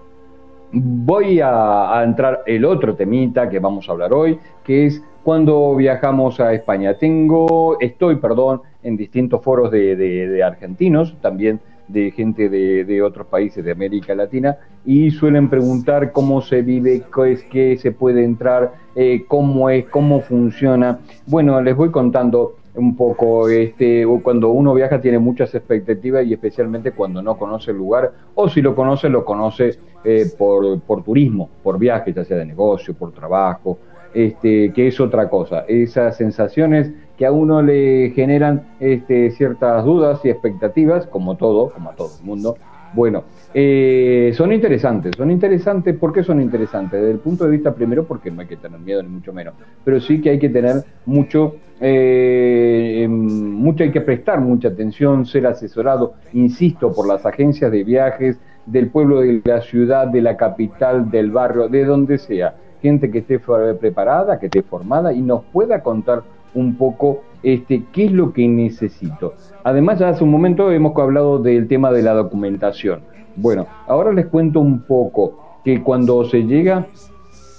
voy 0.73 1.41
a, 1.43 2.03
entrar 2.05 2.43
el 2.47 2.65
otro 2.65 2.95
temita 2.95 3.49
que 3.49 3.59
vamos 3.59 3.89
a 3.89 3.93
hablar 3.93 4.13
hoy, 4.13 4.39
que 4.65 4.87
es 4.87 5.03
cuando 5.23 5.75
viajamos 5.75 6.41
a 6.41 6.53
España. 6.53 6.95
Tengo, 6.95 7.79
estoy, 7.81 8.17
perdón, 8.17 8.63
en 8.83 8.97
distintos 8.97 9.43
foros 9.43 9.71
de, 9.71 10.43
argentinos, 10.45 11.17
también 11.21 11.61
de 11.89 12.11
gente 12.11 12.49
de, 12.49 13.03
otros 13.03 13.27
países 13.27 13.65
de 13.65 13.73
América 13.73 14.15
Latina, 14.15 14.57
y 14.85 15.11
suelen 15.11 15.49
preguntar 15.49 16.13
cómo 16.13 16.41
se 16.41 16.63
vive, 16.63 17.03
qué 17.15 17.33
es 17.33 17.45
que 17.45 17.77
se 17.77 17.93
puede 17.93 18.25
entrar, 18.25 18.75
eh, 18.95 19.25
cómo 19.27 19.71
es, 19.71 19.87
cómo 19.87 20.21
funciona. 20.21 20.99
Bueno, 21.27 21.61
les 21.61 21.77
voy 21.77 21.91
contando 21.91 22.57
un 22.77 22.95
poco 22.95 23.49
este 23.49 24.07
cuando 24.23 24.51
uno 24.51 24.75
viaja 24.75 25.01
tiene 25.01 25.19
muchas 25.19 25.55
expectativas 25.55 26.27
y 26.27 26.35
especialmente 26.35 26.93
cuando 26.93 27.23
no 27.23 27.39
conoce 27.39 27.71
el 27.71 27.79
lugar 27.79 28.13
o 28.35 28.49
si 28.49 28.61
lo 28.61 28.75
conoce 28.75 29.09
lo 29.09 29.25
conoce 29.25 29.79
eh, 30.09 30.27
por, 30.39 30.81
por 30.83 31.03
turismo 31.03 31.51
por 31.65 31.79
viaje 31.79 32.13
ya 32.13 32.25
sea 32.25 32.37
de 32.37 32.47
negocio 32.47 32.95
por 32.95 33.11
trabajo 33.13 33.79
este 34.15 34.73
que 34.73 34.87
es 34.87 35.01
otra 35.01 35.29
cosa. 35.29 35.65
Esas 35.67 36.17
sensaciones 36.17 36.93
que 37.19 37.27
a 37.27 37.33
uno 37.33 37.61
le 37.61 38.13
generan 38.15 38.69
este, 38.79 39.33
ciertas 39.33 39.85
dudas 39.85 40.21
y 40.25 40.31
expectativas 40.31 41.07
como 41.09 41.37
todo 41.37 41.71
como 41.71 41.91
a 41.91 41.95
todo 41.97 42.11
el 42.21 42.25
mundo. 42.25 42.57
Bueno 42.95 43.25
eh, 43.59 44.33
son 44.35 44.53
interesantes, 44.53 45.13
son 45.17 45.31
interesantes, 45.31 45.97
¿por 45.97 46.13
qué 46.13 46.23
son 46.23 46.43
interesantes? 46.43 47.01
Desde 47.01 47.13
el 47.13 47.21
punto 47.21 47.45
de 47.45 47.53
vista 47.53 47.75
primero 47.75 48.05
porque 48.05 48.31
no 48.31 48.43
hay 48.43 48.47
que 48.47 48.59
tener 48.59 48.79
miedo 48.79 49.03
ni 49.03 49.09
mucho 49.09 49.33
menos, 49.33 49.55
pero 49.83 49.99
sí 49.99 50.21
que 50.21 50.29
hay 50.29 50.39
que 50.39 50.51
tener 50.51 50.85
mucho, 51.07 51.57
eh, 51.81 53.07
mucho 53.09 53.83
hay 53.83 53.93
que 53.93 54.03
prestar 54.03 54.43
mucha 54.43 54.69
atención, 54.69 55.25
ser 55.25 55.47
asesorado, 55.47 56.17
insisto, 56.35 56.93
por 56.93 57.09
las 57.09 57.25
agencias 57.25 57.73
de 57.73 57.83
viajes 57.83 58.39
del 58.67 58.89
pueblo, 58.91 59.21
de 59.21 59.41
la 59.45 59.61
ciudad, 59.63 60.09
de 60.09 60.21
la 60.21 60.37
capital, 60.37 61.11
del 61.11 61.31
barrio, 61.31 61.69
de 61.69 61.85
donde 61.85 62.19
sea, 62.19 62.57
gente 62.83 63.11
que 63.11 63.19
esté 63.19 63.39
preparada, 63.39 64.39
que 64.39 64.47
esté 64.47 64.63
formada 64.63 65.13
y 65.13 65.23
nos 65.23 65.45
pueda 65.45 65.83
contar 65.83 66.23
un 66.55 66.77
poco 66.77 67.23
este, 67.43 67.85
qué 67.93 68.07
es 68.07 68.13
lo 68.13 68.33
que 68.33 68.49
necesito. 68.49 69.35
Además, 69.63 69.99
ya 69.99 70.09
hace 70.09 70.25
un 70.25 70.31
momento 70.31 70.71
hemos 70.73 70.97
hablado 70.99 71.39
del 71.39 71.69
tema 71.69 71.93
de 71.93 72.03
la 72.03 72.13
documentación. 72.15 73.01
Bueno, 73.37 73.67
ahora 73.87 74.13
les 74.13 74.27
cuento 74.27 74.61
un 74.61 74.81
poco 74.81 75.61
que 75.65 75.83
cuando 75.83 76.25
se 76.25 76.45
llega 76.45 76.87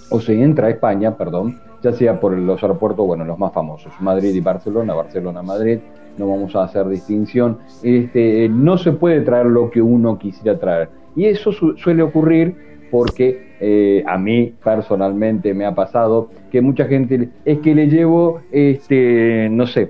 o 0.10 0.20
se 0.20 0.42
entra 0.42 0.68
a 0.68 0.70
España, 0.72 1.16
perdón, 1.16 1.60
ya 1.84 1.92
sea 1.92 2.20
por 2.20 2.36
los 2.38 2.62
aeropuertos, 2.64 3.06
bueno, 3.06 3.24
los 3.24 3.38
más 3.38 3.54
famosos, 3.54 3.94
Madrid 4.00 4.34
y 4.34 4.40
Barcelona, 4.40 4.94
Barcelona-Madrid, 4.94 5.80
no 6.18 6.28
vamos 6.28 6.56
a 6.56 6.64
hacer 6.64 6.88
distinción, 6.88 7.60
este, 7.84 8.50
no 8.50 8.78
se 8.78 8.92
puede 8.94 9.22
traer 9.22 9.46
lo 9.46 9.70
que 9.70 9.82
uno 9.82 10.18
quisiera 10.18 10.58
traer. 10.58 10.90
Y 11.18 11.26
eso 11.26 11.52
su 11.52 11.76
suele 11.78 12.04
ocurrir 12.04 12.56
porque 12.92 13.56
eh, 13.60 14.04
a 14.06 14.20
mí 14.20 14.54
personalmente 14.64 15.52
me 15.56 15.66
ha 15.66 15.74
pasado 15.74 16.30
que 16.52 16.62
mucha 16.62 16.86
gente 16.86 17.30
es 17.44 17.58
que 17.58 17.74
le 17.74 17.88
llevo, 17.88 18.42
este, 18.52 19.50
no 19.50 19.66
sé, 19.66 19.90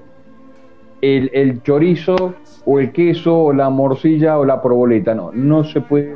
el, 1.01 1.29
el 1.33 1.61
chorizo 1.63 2.33
o 2.65 2.79
el 2.79 2.93
queso 2.93 3.43
o 3.43 3.53
la 3.53 3.69
morcilla 3.69 4.39
o 4.39 4.45
la 4.45 4.61
proboleta, 4.61 5.13
no, 5.13 5.31
no 5.33 5.65
se 5.65 5.81
puede. 5.81 6.15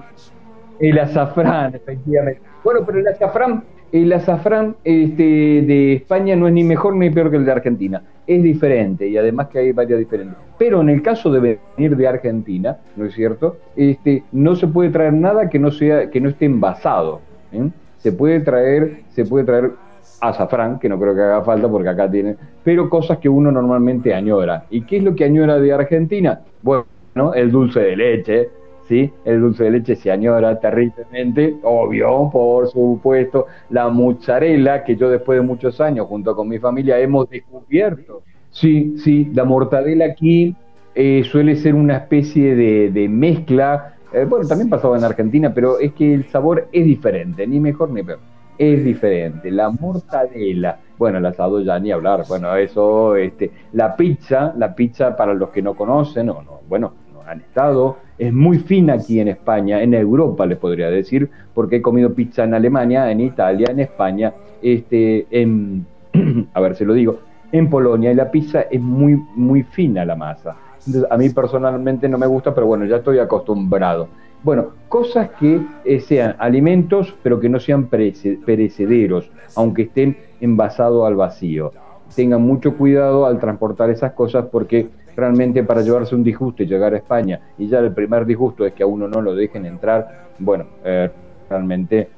El 0.79 0.97
azafrán, 0.97 1.75
efectivamente. 1.75 2.41
Bueno, 2.63 2.79
pero 2.85 2.99
el 2.99 3.07
azafrán, 3.07 3.63
el 3.91 4.13
azafrán 4.13 4.77
este, 4.85 5.23
de 5.23 5.93
España 5.93 6.37
no 6.37 6.47
es 6.47 6.53
ni 6.53 6.63
mejor 6.63 6.95
ni 6.95 7.09
peor 7.09 7.29
que 7.29 7.35
el 7.35 7.45
de 7.45 7.51
Argentina, 7.51 8.01
es 8.25 8.41
diferente 8.41 9.07
y 9.09 9.17
además 9.17 9.49
que 9.49 9.59
hay 9.59 9.71
varias 9.73 9.99
diferentes. 9.99 10.37
Pero 10.61 10.79
en 10.81 10.89
el 10.89 11.01
caso 11.01 11.31
de 11.31 11.59
venir 11.75 11.97
de 11.97 12.07
Argentina, 12.07 12.77
¿no 12.95 13.05
es 13.05 13.15
cierto? 13.15 13.57
Este, 13.75 14.23
no 14.31 14.55
se 14.55 14.67
puede 14.67 14.91
traer 14.91 15.11
nada 15.11 15.49
que 15.49 15.57
no 15.57 15.71
sea, 15.71 16.11
que 16.11 16.21
no 16.21 16.29
esté 16.29 16.45
envasado. 16.45 17.19
¿eh? 17.51 17.67
Se 17.97 18.11
puede 18.11 18.41
traer, 18.41 19.01
se 19.09 19.25
puede 19.25 19.43
traer 19.43 19.71
azafrán, 20.19 20.77
que 20.77 20.87
no 20.87 20.99
creo 20.99 21.15
que 21.15 21.21
haga 21.21 21.41
falta 21.41 21.67
porque 21.67 21.89
acá 21.89 22.11
tiene, 22.11 22.35
pero 22.63 22.91
cosas 22.91 23.17
que 23.17 23.27
uno 23.27 23.51
normalmente 23.51 24.13
añora. 24.13 24.65
¿Y 24.69 24.83
qué 24.83 24.97
es 24.97 25.03
lo 25.03 25.15
que 25.15 25.23
añora 25.23 25.57
de 25.57 25.73
Argentina? 25.73 26.41
Bueno, 26.61 26.85
el 27.33 27.49
dulce 27.49 27.79
de 27.79 27.95
leche, 27.95 28.49
¿sí? 28.87 29.11
El 29.25 29.41
dulce 29.41 29.63
de 29.63 29.71
leche 29.71 29.95
se 29.95 30.11
añora 30.11 30.59
terriblemente, 30.59 31.55
obvio, 31.63 32.29
por 32.31 32.67
supuesto, 32.67 33.47
la 33.71 33.89
mozzarella, 33.89 34.83
que 34.83 34.95
yo 34.95 35.09
después 35.09 35.39
de 35.39 35.43
muchos 35.43 35.81
años, 35.81 36.05
junto 36.05 36.35
con 36.35 36.47
mi 36.47 36.59
familia, 36.59 36.99
hemos 36.99 37.27
descubierto. 37.31 38.21
Sí, 38.51 38.95
sí, 38.97 39.31
la 39.33 39.45
mortadela 39.45 40.05
aquí 40.05 40.55
eh, 40.93 41.23
suele 41.23 41.55
ser 41.55 41.73
una 41.75 41.97
especie 41.97 42.55
de, 42.55 42.91
de 42.91 43.07
mezcla. 43.09 43.95
eh, 44.11 44.25
bueno, 44.25 44.45
también 44.47 44.69
pasaba 44.69 44.97
en 44.97 45.03
Argentina, 45.05 45.53
pero 45.53 45.79
es 45.79 45.93
que 45.93 46.13
el 46.13 46.27
sabor 46.29 46.67
es 46.71 46.85
diferente, 46.85 47.47
ni 47.47 47.59
mejor 47.59 47.91
ni 47.91 48.03
peor. 48.03 48.19
Es 48.57 48.83
diferente. 48.83 49.49
La 49.51 49.69
mortadela, 49.71 50.81
bueno, 50.97 51.17
el 51.19 51.25
asado 51.25 51.61
ya 51.61 51.79
ni 51.79 51.91
hablar. 51.91 52.25
Bueno, 52.27 52.55
eso, 52.57 53.15
este, 53.15 53.51
la 53.71 53.95
pizza, 53.95 54.53
la 54.57 54.75
pizza 54.75 55.15
para 55.15 55.33
los 55.33 55.49
que 55.49 55.61
no 55.61 55.75
conocen, 55.75 56.29
o 56.29 56.43
no, 56.43 56.61
bueno, 56.67 56.93
no 57.11 57.21
han 57.23 57.39
estado, 57.41 58.03
es 58.17 58.33
muy 58.33 58.59
fina 58.59 58.93
aquí 58.95 59.19
en 59.19 59.29
España, 59.29 59.81
en 59.81 59.93
Europa 59.93 60.45
les 60.45 60.57
podría 60.59 60.89
decir, 60.91 61.29
porque 61.53 61.77
he 61.77 61.81
comido 61.81 62.13
pizza 62.13 62.43
en 62.43 62.53
Alemania, 62.53 63.09
en 63.11 63.21
Italia, 63.21 63.67
en 63.71 63.79
España, 63.79 64.33
este, 64.61 65.25
en, 65.31 65.87
a 66.53 66.59
ver, 66.61 66.75
se 66.75 66.85
lo 66.85 66.93
digo, 66.93 67.21
en 67.51 67.69
Polonia 67.69 68.11
y 68.11 68.15
la 68.15 68.31
pizza 68.31 68.61
es 68.61 68.81
muy, 68.81 69.15
muy 69.35 69.63
fina 69.63 70.05
la 70.05 70.15
masa. 70.15 70.55
Entonces, 70.85 71.11
a 71.11 71.17
mí 71.17 71.29
personalmente 71.29 72.09
no 72.09 72.17
me 72.17 72.25
gusta, 72.27 72.53
pero 72.53 72.67
bueno, 72.67 72.85
ya 72.85 72.97
estoy 72.97 73.19
acostumbrado. 73.19 74.09
Bueno, 74.43 74.69
cosas 74.87 75.31
que 75.31 75.61
eh, 75.83 75.99
sean 75.99 76.35
alimentos, 76.39 77.15
pero 77.21 77.39
que 77.39 77.49
no 77.49 77.59
sean 77.59 77.89
perece- 77.89 78.43
perecederos, 78.43 79.31
aunque 79.55 79.83
estén 79.83 80.17
envasados 80.39 81.05
al 81.05 81.15
vacío. 81.15 81.73
Tengan 82.15 82.41
mucho 82.41 82.75
cuidado 82.75 83.25
al 83.25 83.39
transportar 83.39 83.89
esas 83.91 84.13
cosas 84.13 84.45
porque 84.51 84.89
realmente 85.15 85.63
para 85.63 85.81
llevarse 85.81 86.15
un 86.15 86.23
disgusto 86.23 86.63
y 86.63 86.65
llegar 86.67 86.93
a 86.93 86.97
España, 86.97 87.39
y 87.57 87.67
ya 87.67 87.79
el 87.79 87.93
primer 87.93 88.25
disgusto 88.25 88.65
es 88.65 88.73
que 88.73 88.83
a 88.83 88.87
uno 88.87 89.07
no 89.07 89.21
lo 89.21 89.35
dejen 89.35 89.65
entrar, 89.65 90.07
bueno, 90.39 90.65
eh, 90.83 91.09
realmente 91.49 92.09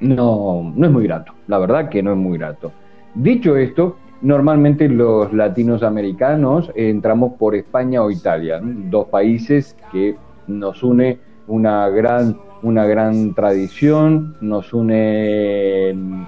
no, 0.00 0.72
no 0.74 0.86
es 0.86 0.92
muy 0.92 1.04
grato. 1.04 1.32
La 1.46 1.58
verdad 1.58 1.88
que 1.88 2.02
no 2.02 2.12
es 2.12 2.16
muy 2.16 2.38
grato. 2.38 2.72
Dicho 3.14 3.56
esto, 3.56 3.98
normalmente 4.22 4.88
los 4.88 5.32
latinos 5.32 5.82
americanos 5.82 6.70
entramos 6.74 7.34
por 7.34 7.54
España 7.54 8.02
o 8.02 8.10
Italia, 8.10 8.60
dos 8.62 9.08
países 9.08 9.76
que 9.92 10.16
nos 10.46 10.82
une 10.82 11.18
una 11.46 11.88
gran, 11.88 12.36
una 12.62 12.86
gran 12.86 13.34
tradición, 13.34 14.36
nos 14.40 14.72
une 14.72 15.92
mm, 15.94 16.24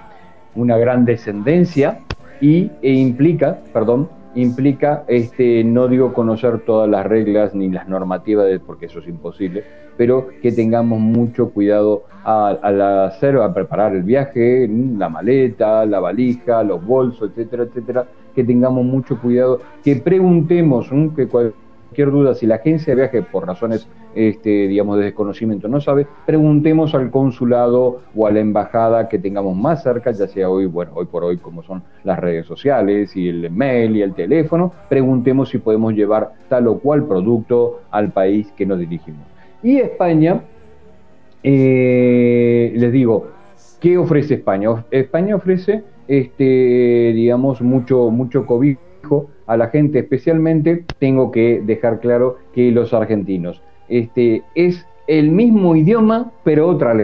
una 0.55 0.77
gran 0.77 1.05
descendencia 1.05 2.01
y 2.41 2.71
e 2.83 2.93
implica, 2.93 3.61
perdón, 3.73 4.09
implica, 4.35 5.05
este, 5.09 5.65
no 5.65 5.89
digo 5.89 6.13
conocer 6.13 6.61
todas 6.61 6.89
las 6.89 7.07
reglas 7.07 7.55
ni 7.55 7.69
las 7.71 7.89
normativas, 7.89 8.47
porque 8.67 8.87
eso 8.87 9.01
es 9.01 9.09
imposible, 9.09 9.65
pero 9.99 10.29
que 10.41 10.53
tengamos 10.53 11.01
mucho 11.01 11.51
cuidado 11.51 12.05
al, 12.25 12.81
hacer, 12.81 13.37
a 13.37 13.53
preparar 13.53 13.95
el 13.95 14.05
viaje, 14.05 14.69
la 14.69 15.09
maleta, 15.09 15.85
la 15.85 15.99
valija, 15.99 16.63
los 16.63 16.85
bolsos, 16.85 17.31
etcétera, 17.31 17.65
etcétera, 17.65 18.07
que 18.35 18.45
tengamos 18.45 18.85
mucho 18.85 19.21
cuidado, 19.21 19.61
que 19.83 19.97
preguntemos, 19.97 20.89
que 21.17 21.27
cualquier 21.27 22.11
duda, 22.11 22.35
si 22.35 22.47
la 22.47 22.57
agencia 22.57 22.95
de 22.95 23.01
viaje 23.01 23.23
por 23.23 23.47
razones, 23.47 23.89
este, 24.15 24.69
digamos, 24.69 24.99
de 24.99 25.07
desconocimiento 25.07 25.69
no 25.69 25.81
sabe, 25.81 26.07
preguntemos 26.27 26.95
al 26.95 27.11
consulado 27.11 28.03
o 28.15 28.27
a 28.27 28.31
la 28.31 28.41
embajada 28.41 29.09
que 29.09 29.19
tengamos 29.19 29.57
más 29.57 29.83
cerca, 29.83 30.13
ya 30.13 30.29
sea 30.29 30.49
hoy, 30.49 30.67
bueno, 30.67 30.93
hoy 30.95 31.07
por 31.07 31.25
hoy 31.25 31.39
como 31.39 31.63
son 31.63 31.83
las 32.05 32.19
redes 32.19 32.47
sociales 32.47 33.17
y 33.17 33.29
el 33.29 33.51
mail 33.51 33.97
y 33.97 34.03
el 34.03 34.15
teléfono, 34.15 34.73
preguntemos 34.89 35.49
si 35.49 35.59
podemos 35.59 35.95
llevar 35.95 36.33
tal 36.49 36.69
o 36.69 36.79
cual 36.79 37.05
producto 37.07 37.81
al 37.91 38.13
país 38.13 38.53
que 38.57 38.67
nos 38.67 38.79
dirigimos. 38.79 39.38
Y 39.63 39.79
España, 39.79 40.43
eh, 41.43 42.73
les 42.77 42.93
digo, 42.93 43.29
¿qué 43.81 43.99
ofrece 43.99 44.35
España? 44.35 44.85
España 44.91 45.37
ofrece, 45.37 45.83
este, 46.07 47.13
digamos, 47.15 47.61
mucho, 47.61 48.11
mucho 48.11 48.47
cobijo 48.47 49.31
a 49.47 49.57
la 49.57 49.69
gente, 49.69 50.01
especialmente 50.01 50.85
tengo 50.99 51.31
que 51.31 51.63
dejar 51.65 52.01
claro 52.01 52.37
que 52.53 52.71
los 52.71 52.95
argentinos. 52.95 53.63
Este, 53.89 54.43
es 54.55 54.87
el 55.07 55.31
mismo 55.31 55.75
idioma, 55.75 56.31
pero 56.45 56.69
otra 56.69 56.95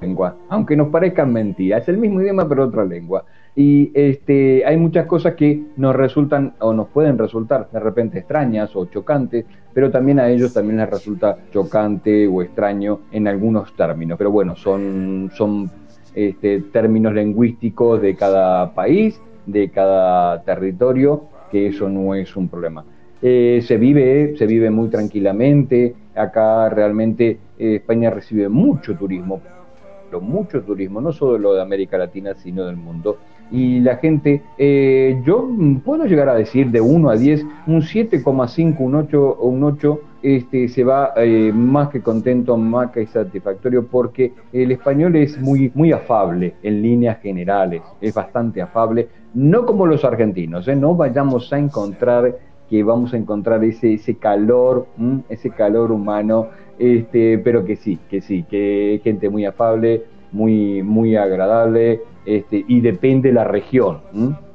lengua, 0.00 0.36
aunque 0.48 0.76
nos 0.76 0.88
parezcan 0.88 1.32
mentiras, 1.32 1.82
es 1.82 1.88
el 1.88 1.98
mismo 1.98 2.20
idioma, 2.20 2.48
pero 2.48 2.64
otra 2.64 2.84
lengua. 2.84 3.24
Y 3.56 3.90
este, 3.94 4.64
hay 4.64 4.76
muchas 4.76 5.06
cosas 5.06 5.34
que 5.34 5.60
nos 5.76 5.94
resultan 5.96 6.54
o 6.60 6.72
nos 6.72 6.88
pueden 6.88 7.18
resultar 7.18 7.68
de 7.70 7.80
repente 7.80 8.20
extrañas 8.20 8.74
o 8.76 8.86
chocantes, 8.86 9.44
pero 9.72 9.90
también 9.90 10.18
a 10.18 10.28
ellos 10.28 10.52
también 10.52 10.78
les 10.78 10.90
resulta 10.90 11.38
chocante 11.52 12.26
o 12.26 12.42
extraño 12.42 13.00
en 13.12 13.28
algunos 13.28 13.74
términos. 13.76 14.18
Pero 14.18 14.30
bueno, 14.30 14.56
son, 14.56 15.30
son 15.34 15.70
este, 16.14 16.60
términos 16.72 17.14
lingüísticos 17.14 18.00
de 18.00 18.16
cada 18.16 18.74
país, 18.74 19.20
de 19.46 19.70
cada 19.70 20.42
territorio, 20.42 21.24
que 21.50 21.68
eso 21.68 21.88
no 21.88 22.14
es 22.14 22.36
un 22.36 22.48
problema. 22.48 22.84
Eh, 23.22 23.62
se 23.66 23.76
vive, 23.76 24.34
se 24.36 24.46
vive 24.46 24.70
muy 24.70 24.88
tranquilamente. 24.88 25.94
Acá 26.14 26.68
realmente 26.68 27.38
eh, 27.58 27.76
España 27.76 28.10
recibe 28.10 28.48
mucho 28.48 28.96
turismo, 28.96 29.40
mucho 30.20 30.62
turismo, 30.62 31.00
no 31.00 31.12
solo 31.12 31.38
lo 31.38 31.54
de 31.54 31.62
América 31.62 31.96
Latina, 31.98 32.34
sino 32.34 32.66
del 32.66 32.76
mundo. 32.76 33.18
Y 33.50 33.80
la 33.80 33.96
gente, 33.96 34.42
eh, 34.58 35.20
yo 35.24 35.48
puedo 35.84 36.04
llegar 36.04 36.28
a 36.28 36.34
decir 36.34 36.70
de 36.70 36.80
1 36.80 37.10
a 37.10 37.16
10, 37.16 37.44
un 37.66 37.82
7,5, 37.82 38.76
un 38.78 38.94
8 38.94 39.36
o 39.40 39.48
un 39.48 39.64
8, 39.64 40.00
este, 40.22 40.68
se 40.68 40.84
va 40.84 41.12
eh, 41.16 41.50
más 41.52 41.88
que 41.88 42.00
contento, 42.00 42.56
más 42.56 42.90
que 42.90 43.06
satisfactorio, 43.06 43.86
porque 43.86 44.32
el 44.52 44.70
español 44.70 45.16
es 45.16 45.40
muy, 45.40 45.72
muy 45.74 45.92
afable 45.92 46.54
en 46.62 46.82
líneas 46.82 47.20
generales, 47.20 47.82
es 48.00 48.14
bastante 48.14 48.60
afable, 48.60 49.08
no 49.34 49.64
como 49.64 49.86
los 49.86 50.04
argentinos, 50.04 50.68
¿eh? 50.68 50.76
no 50.76 50.94
vayamos 50.94 51.52
a 51.52 51.58
encontrar 51.58 52.36
que 52.68 52.84
vamos 52.84 53.12
a 53.14 53.16
encontrar 53.16 53.64
ese, 53.64 53.94
ese 53.94 54.14
calor, 54.16 54.86
ese 55.28 55.50
calor 55.50 55.90
humano, 55.90 56.48
este, 56.78 57.38
pero 57.38 57.64
que 57.64 57.76
sí, 57.76 57.98
que 58.08 58.20
sí, 58.20 58.44
que 58.44 59.00
gente 59.02 59.28
muy 59.28 59.44
afable, 59.44 60.04
muy, 60.32 60.82
muy 60.82 61.16
agradable, 61.16 62.00
este, 62.36 62.64
y 62.68 62.80
depende 62.80 63.32
la 63.32 63.42
región. 63.42 63.98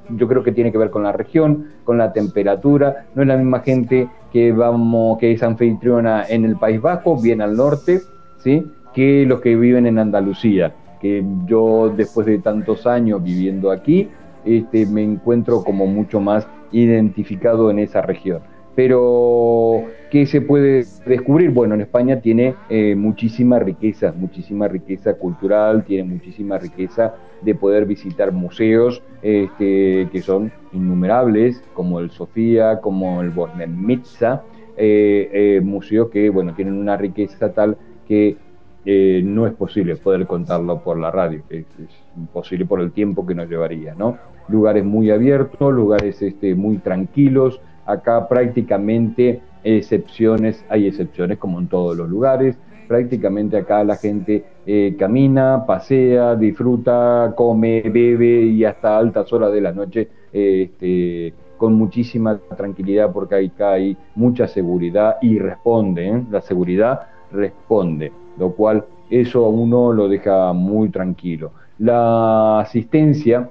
Yo 0.09 0.27
creo 0.29 0.43
que 0.43 0.53
tiene 0.53 0.71
que 0.71 0.77
ver 0.77 0.91
con 0.91 1.03
la 1.03 1.11
región, 1.11 1.71
con 1.83 1.97
la 1.97 2.13
temperatura. 2.13 3.07
No 3.15 3.21
es 3.21 3.27
la 3.27 3.35
misma 3.35 3.59
gente 3.59 4.07
que 4.31 4.53
vamos, 4.53 5.17
que 5.17 5.33
es 5.33 5.43
anfitriona 5.43 6.23
en 6.29 6.45
el 6.45 6.55
País 6.55 6.81
Bajo, 6.81 7.21
bien 7.21 7.41
al 7.41 7.57
norte, 7.57 7.99
¿sí? 8.37 8.65
que 8.93 9.25
los 9.25 9.41
que 9.41 9.57
viven 9.57 9.87
en 9.87 9.99
Andalucía. 9.99 10.73
Que 11.01 11.21
yo 11.45 11.89
después 11.89 12.25
de 12.25 12.39
tantos 12.39 12.87
años 12.87 13.21
viviendo 13.21 13.71
aquí, 13.71 14.07
este, 14.45 14.85
me 14.85 15.03
encuentro 15.03 15.61
como 15.61 15.85
mucho 15.85 16.21
más 16.21 16.47
identificado 16.71 17.69
en 17.69 17.79
esa 17.79 18.01
región. 18.01 18.39
Pero, 18.75 19.85
¿qué 20.11 20.25
se 20.25 20.41
puede 20.41 20.85
descubrir? 21.05 21.51
Bueno, 21.51 21.75
en 21.75 21.81
España 21.81 22.19
tiene 22.19 22.55
eh, 22.69 22.95
muchísima 22.95 23.57
riqueza, 23.57 24.13
muchísima 24.15 24.67
riqueza 24.67 25.13
cultural, 25.13 25.85
tiene 25.85 26.03
muchísima 26.03 26.57
riqueza 26.57 27.15
de 27.41 27.55
poder 27.55 27.85
visitar 27.85 28.31
museos 28.31 29.01
este, 29.21 30.09
que 30.11 30.21
son 30.21 30.51
innumerables, 30.73 31.63
como 31.73 31.99
el 31.99 32.11
Sofía, 32.11 32.81
como 32.81 33.21
el 33.21 33.29
Bornemisza, 33.29 34.43
eh, 34.77 35.29
eh, 35.31 35.61
museos 35.61 36.09
que, 36.09 36.29
bueno, 36.29 36.53
tienen 36.53 36.73
una 36.73 36.97
riqueza 36.97 37.53
tal 37.53 37.77
que 38.05 38.35
eh, 38.83 39.21
no 39.23 39.47
es 39.47 39.53
posible 39.53 39.95
poder 39.95 40.27
contarlo 40.27 40.83
por 40.83 40.99
la 40.99 41.09
radio, 41.11 41.41
es, 41.49 41.65
es, 41.79 41.89
imposible 42.15 42.65
por 42.65 42.81
el 42.81 42.91
tiempo 42.91 43.25
que 43.25 43.33
nos 43.33 43.49
llevaría, 43.49 43.95
¿no? 43.95 44.17
Lugares 44.47 44.83
muy 44.85 45.09
abiertos, 45.09 45.73
lugares 45.73 46.21
este, 46.21 46.53
muy 46.53 46.77
tranquilos, 46.77 47.61
acá 47.85 48.27
prácticamente 48.27 49.41
excepciones, 49.63 50.63
hay 50.69 50.87
excepciones 50.87 51.37
como 51.37 51.59
en 51.59 51.67
todos 51.67 51.95
los 51.97 52.09
lugares, 52.09 52.57
prácticamente 52.87 53.57
acá 53.57 53.83
la 53.83 53.95
gente 53.95 54.45
eh, 54.65 54.95
camina, 54.97 55.65
pasea, 55.65 56.35
disfruta, 56.35 57.33
come, 57.35 57.81
bebe 57.81 58.43
y 58.43 58.63
hasta 58.63 58.97
altas 58.97 59.31
horas 59.33 59.51
de 59.51 59.61
la 59.61 59.71
noche 59.71 60.07
este, 60.31 61.33
con 61.57 61.73
muchísima 61.73 62.37
tranquilidad 62.55 63.11
porque 63.11 63.35
acá 63.35 63.73
hay 63.73 63.97
mucha 64.15 64.47
seguridad 64.47 65.17
y 65.21 65.39
responde, 65.39 66.07
¿eh? 66.07 66.23
la 66.29 66.41
seguridad 66.41 67.07
responde, 67.31 68.11
lo 68.37 68.51
cual 68.51 68.85
eso 69.09 69.45
a 69.45 69.49
uno 69.49 69.91
lo 69.91 70.07
deja 70.07 70.53
muy 70.53 70.89
tranquilo. 70.89 71.51
La 71.77 72.61
asistencia, 72.61 73.49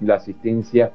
la 0.00 0.14
asistencia 0.14 0.92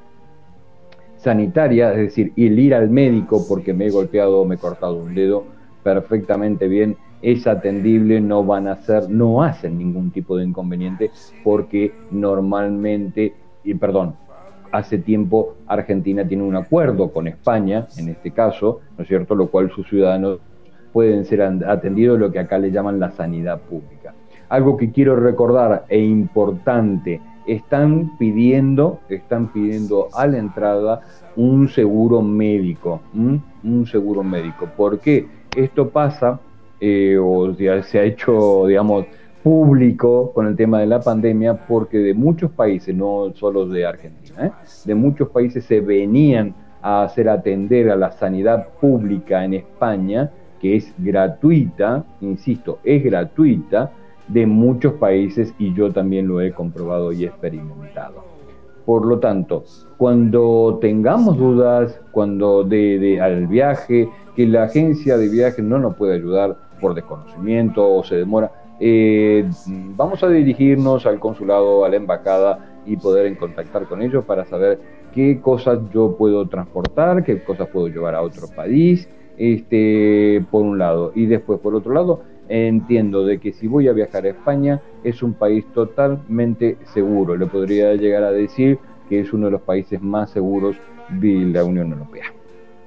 sanitaria, 1.22 1.92
es 1.92 1.98
decir, 1.98 2.32
el 2.36 2.58
ir 2.58 2.74
al 2.74 2.88
médico 2.88 3.44
porque 3.48 3.74
me 3.74 3.86
he 3.86 3.90
golpeado 3.90 4.40
o 4.40 4.44
me 4.44 4.54
he 4.54 4.58
cortado 4.58 4.96
un 4.96 5.14
dedo 5.14 5.44
perfectamente 5.82 6.66
bien, 6.66 6.96
es 7.22 7.46
atendible, 7.46 8.20
no 8.20 8.44
van 8.44 8.66
a 8.66 8.72
hacer, 8.72 9.10
no 9.10 9.42
hacen 9.42 9.76
ningún 9.76 10.10
tipo 10.10 10.36
de 10.36 10.44
inconveniente 10.44 11.10
porque 11.44 11.92
normalmente, 12.10 13.34
y 13.62 13.74
perdón, 13.74 14.14
hace 14.72 14.98
tiempo 14.98 15.56
Argentina 15.66 16.26
tiene 16.26 16.42
un 16.42 16.56
acuerdo 16.56 17.12
con 17.12 17.28
España, 17.28 17.86
en 17.98 18.08
este 18.08 18.30
caso, 18.30 18.80
¿no 18.96 19.02
es 19.02 19.08
cierto?, 19.08 19.34
lo 19.34 19.48
cual 19.48 19.70
sus 19.70 19.86
ciudadanos 19.88 20.38
pueden 20.92 21.24
ser 21.24 21.42
atendidos 21.42 22.18
lo 22.18 22.32
que 22.32 22.38
acá 22.38 22.58
le 22.58 22.70
llaman 22.70 22.98
la 22.98 23.10
sanidad 23.10 23.60
pública. 23.60 24.14
Algo 24.48 24.76
que 24.76 24.90
quiero 24.90 25.14
recordar 25.16 25.84
e 25.88 26.00
importante 26.00 27.20
están 27.52 28.16
pidiendo, 28.18 29.00
están 29.08 29.52
pidiendo 29.52 30.08
a 30.14 30.26
la 30.26 30.38
entrada 30.38 31.00
un 31.36 31.68
seguro 31.68 32.22
médico, 32.22 33.00
un 33.14 33.86
seguro 33.86 34.22
médico. 34.22 34.68
¿Por 34.76 35.00
qué? 35.00 35.26
Esto 35.56 35.88
pasa, 35.88 36.40
eh, 36.80 37.18
o 37.20 37.50
ya 37.56 37.82
se 37.82 37.98
ha 37.98 38.04
hecho, 38.04 38.66
digamos, 38.66 39.06
público 39.42 40.32
con 40.32 40.46
el 40.46 40.54
tema 40.54 40.80
de 40.80 40.86
la 40.86 41.00
pandemia, 41.00 41.66
porque 41.66 41.98
de 41.98 42.14
muchos 42.14 42.50
países, 42.52 42.94
no 42.94 43.32
solo 43.34 43.66
de 43.66 43.86
Argentina, 43.86 44.46
¿eh? 44.46 44.52
de 44.84 44.94
muchos 44.94 45.28
países 45.30 45.64
se 45.64 45.80
venían 45.80 46.54
a 46.82 47.02
hacer 47.02 47.28
atender 47.28 47.90
a 47.90 47.96
la 47.96 48.12
sanidad 48.12 48.68
pública 48.80 49.44
en 49.44 49.54
España, 49.54 50.30
que 50.60 50.76
es 50.76 50.94
gratuita, 50.98 52.04
insisto, 52.20 52.78
es 52.84 53.02
gratuita, 53.02 53.90
de 54.32 54.46
muchos 54.46 54.94
países 54.94 55.54
y 55.58 55.74
yo 55.74 55.92
también 55.92 56.28
lo 56.28 56.40
he 56.40 56.52
comprobado 56.52 57.12
y 57.12 57.24
experimentado. 57.24 58.24
Por 58.84 59.06
lo 59.06 59.18
tanto, 59.18 59.64
cuando 59.96 60.78
tengamos 60.80 61.36
dudas, 61.36 62.00
cuando 62.10 62.64
de, 62.64 63.20
al 63.20 63.46
viaje, 63.46 64.08
que 64.34 64.46
la 64.46 64.64
agencia 64.64 65.16
de 65.16 65.28
viaje 65.28 65.62
no 65.62 65.78
nos 65.78 65.96
puede 65.96 66.14
ayudar 66.14 66.56
por 66.80 66.94
desconocimiento 66.94 67.88
o 67.88 68.02
se 68.02 68.16
demora, 68.16 68.50
eh, 68.80 69.48
vamos 69.96 70.22
a 70.22 70.28
dirigirnos 70.28 71.04
al 71.06 71.20
consulado, 71.20 71.84
a 71.84 71.88
la 71.88 71.96
embajada 71.96 72.80
y 72.86 72.96
poder 72.96 73.26
en 73.26 73.34
contactar 73.34 73.86
con 73.86 74.00
ellos 74.00 74.24
para 74.24 74.46
saber 74.46 74.80
qué 75.12 75.40
cosas 75.40 75.78
yo 75.92 76.16
puedo 76.16 76.48
transportar, 76.48 77.22
qué 77.24 77.42
cosas 77.42 77.68
puedo 77.68 77.88
llevar 77.88 78.14
a 78.14 78.22
otro 78.22 78.46
país, 78.48 79.08
este, 79.36 80.44
por 80.50 80.62
un 80.62 80.78
lado. 80.78 81.12
Y 81.14 81.26
después, 81.26 81.60
por 81.60 81.74
otro 81.74 81.92
lado, 81.92 82.22
entiendo 82.50 83.24
de 83.24 83.38
que 83.38 83.52
si 83.52 83.68
voy 83.68 83.86
a 83.88 83.92
viajar 83.92 84.24
a 84.24 84.30
España 84.30 84.80
es 85.04 85.22
un 85.22 85.34
país 85.34 85.64
totalmente 85.72 86.76
seguro. 86.92 87.36
Le 87.36 87.46
podría 87.46 87.94
llegar 87.94 88.24
a 88.24 88.32
decir 88.32 88.78
que 89.08 89.20
es 89.20 89.32
uno 89.32 89.46
de 89.46 89.52
los 89.52 89.62
países 89.62 90.02
más 90.02 90.30
seguros 90.30 90.76
de 91.20 91.32
la 91.52 91.64
Unión 91.64 91.92
Europea. 91.92 92.26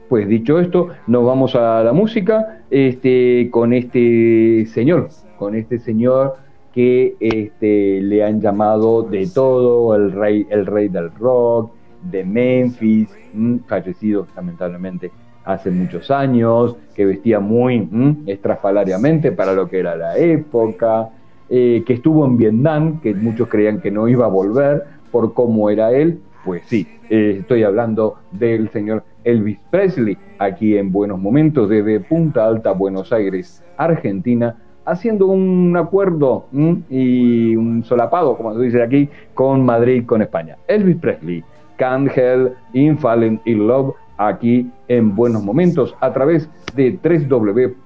Pues 0.10 0.28
dicho 0.28 0.60
esto, 0.60 0.90
nos 1.08 1.26
vamos 1.26 1.56
a 1.56 1.84
la 1.84 1.94
música 1.94 2.62
este, 2.70 3.50
con 3.50 3.74
este 3.74 4.66
señor, 4.68 5.10
con 5.38 5.56
este 5.56 5.80
señor 5.80 6.36
que 6.74 7.16
este, 7.20 8.02
le 8.02 8.24
han 8.24 8.42
llamado 8.42 9.04
de 9.04 9.28
todo, 9.34 9.96
el 9.96 10.12
rey, 10.12 10.46
el 10.50 10.66
rey 10.66 10.90
del 10.90 11.12
rock, 11.16 11.72
de 12.12 12.26
Memphis, 12.26 13.10
mm, 13.34 13.60
fallecido 13.68 14.28
lamentablemente 14.36 15.12
hace 15.46 15.72
muchos 15.72 16.10
años, 16.12 16.76
que 16.96 17.06
vestía 17.06 17.40
muy 17.40 17.80
mm, 17.80 18.24
estrafalariamente 18.28 19.32
para 19.32 19.54
lo 19.54 19.68
que 19.68 19.80
era 19.80 19.96
la 19.96 20.18
época, 20.18 21.10
eh, 21.50 21.84
que 21.86 21.94
estuvo 21.94 22.26
en 22.26 22.38
Vietnam, 22.38 23.02
que 23.02 23.14
muchos 23.14 23.48
creían 23.48 23.82
que 23.82 23.92
no 23.92 24.08
iba 24.08 24.26
a 24.26 24.30
volver 24.30 24.84
por 25.12 25.34
cómo 25.34 25.70
era 25.70 25.92
él. 25.92 26.20
Pues 26.46 26.64
sí, 26.66 26.88
eh, 27.10 27.38
estoy 27.40 27.64
hablando 27.64 28.18
del 28.32 28.70
señor 28.70 29.04
Elvis 29.24 29.60
Presley, 29.70 30.18
aquí 30.40 30.78
en 30.78 30.92
Buenos 30.92 31.20
Momentos, 31.20 31.70
desde 31.70 32.00
Punta 32.00 32.46
Alta, 32.46 32.72
Buenos 32.72 33.14
Aires, 33.14 33.64
Argentina, 33.78 34.58
haciendo 34.86 35.28
un 35.28 35.76
acuerdo 35.78 36.48
mm, 36.52 36.74
y 36.90 37.56
un 37.56 37.84
solapado, 37.84 38.36
como 38.36 38.54
se 38.56 38.62
dice 38.64 38.84
aquí, 38.84 39.10
con 39.34 39.66
Madrid, 39.66 40.06
con 40.06 40.22
España. 40.22 40.58
Elvis 40.68 40.98
Presley, 40.98 41.44
Can't 41.78 42.12
Help 42.16 42.54
in 42.74 42.98
Falling 42.98 43.40
in 43.46 43.68
Love 43.68 43.96
aquí 44.28 44.70
en 44.88 45.16
Buenos 45.16 45.44
Momentos 45.44 45.96
a 46.00 46.14
través 46.14 46.48
de 46.76 47.00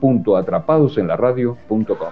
www.atrapadosenlaradio.com. 0.01 2.09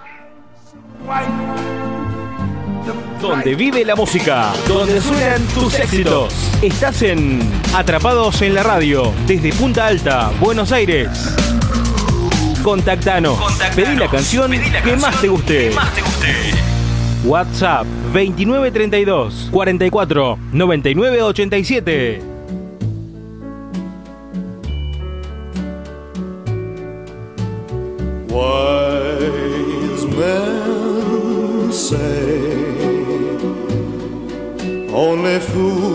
Donde 3.21 3.55
vive 3.55 3.85
la 3.85 3.95
música, 3.95 4.51
donde 4.67 5.01
suenan 5.01 5.41
tus 5.53 5.79
éxitos. 5.79 6.33
Estás 6.61 7.01
en 7.01 7.39
Atrapados 7.73 8.41
en 8.41 8.53
la 8.53 8.63
Radio, 8.63 9.11
desde 9.25 9.51
Punta 9.53 9.87
Alta, 9.87 10.31
Buenos 10.39 10.71
Aires. 10.71 11.35
Contactanos, 12.63 13.39
pedí 13.75 13.95
la 13.95 14.09
canción, 14.09 14.51
que, 14.51 14.95
más 14.97 15.19
te 15.21 15.27
guste. 15.27 15.69
que 15.69 15.75
más 15.75 15.93
te 15.93 16.01
guste. 16.01 16.27
WhatsApp 17.25 17.85
2932 18.13 19.49
44 19.51 20.37
99 20.51 21.21
87. 21.23 22.34
Say 31.89 32.55
only 34.91 35.39
fools 35.39 35.94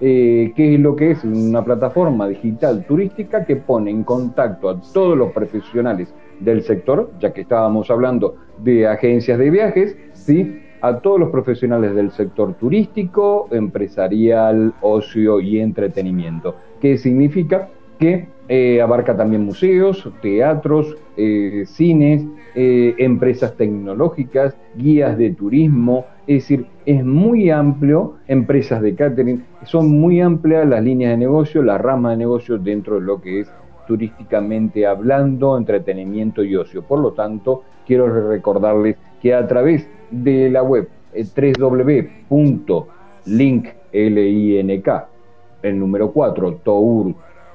Eh, 0.00 0.52
¿Qué 0.54 0.74
es 0.74 0.80
lo 0.80 0.94
que 0.94 1.12
es? 1.12 1.24
Una 1.24 1.64
plataforma 1.64 2.28
digital 2.28 2.84
turística 2.86 3.44
que 3.46 3.56
pone 3.56 3.90
en 3.90 4.04
contacto 4.04 4.68
a 4.68 4.80
todos 4.80 5.16
los 5.16 5.32
profesionales 5.32 6.12
del 6.38 6.62
sector, 6.62 7.10
ya 7.18 7.32
que 7.32 7.42
estábamos 7.42 7.90
hablando 7.90 8.36
de 8.58 8.86
agencias 8.86 9.38
de 9.38 9.50
viajes, 9.50 9.96
¿sí? 10.12 10.62
a 10.82 10.98
todos 10.98 11.20
los 11.20 11.30
profesionales 11.30 11.94
del 11.94 12.10
sector 12.10 12.54
turístico, 12.54 13.48
empresarial, 13.50 14.74
ocio 14.80 15.40
y 15.40 15.60
entretenimiento. 15.60 16.56
¿Qué 16.80 16.96
significa? 16.96 17.68
Que 17.98 18.28
eh, 18.52 18.82
abarca 18.82 19.16
también 19.16 19.44
museos, 19.44 20.10
teatros, 20.20 20.96
eh, 21.16 21.62
cines, 21.68 22.26
eh, 22.56 22.96
empresas 22.98 23.56
tecnológicas, 23.56 24.56
guías 24.74 25.16
de 25.16 25.30
turismo, 25.30 26.06
es 26.26 26.42
decir, 26.42 26.66
es 26.84 27.04
muy 27.04 27.48
amplio, 27.48 28.16
empresas 28.26 28.82
de 28.82 28.96
catering, 28.96 29.44
son 29.62 29.88
muy 30.00 30.20
amplias 30.20 30.66
las 30.66 30.82
líneas 30.82 31.12
de 31.12 31.18
negocio, 31.18 31.62
la 31.62 31.78
rama 31.78 32.10
de 32.10 32.16
negocio 32.16 32.58
dentro 32.58 32.96
de 32.96 33.02
lo 33.02 33.20
que 33.20 33.38
es 33.38 33.52
turísticamente 33.86 34.84
hablando, 34.84 35.56
entretenimiento 35.56 36.42
y 36.42 36.56
ocio. 36.56 36.82
Por 36.82 36.98
lo 36.98 37.12
tanto, 37.12 37.62
quiero 37.86 38.28
recordarles 38.28 38.96
que 39.22 39.32
a 39.32 39.46
través 39.46 39.88
de 40.10 40.50
la 40.50 40.64
web 40.64 40.88
www.link, 42.28 42.88
L-I-N-K, 43.92 45.08
el 45.62 45.78
número 45.78 46.10
4, 46.10 46.58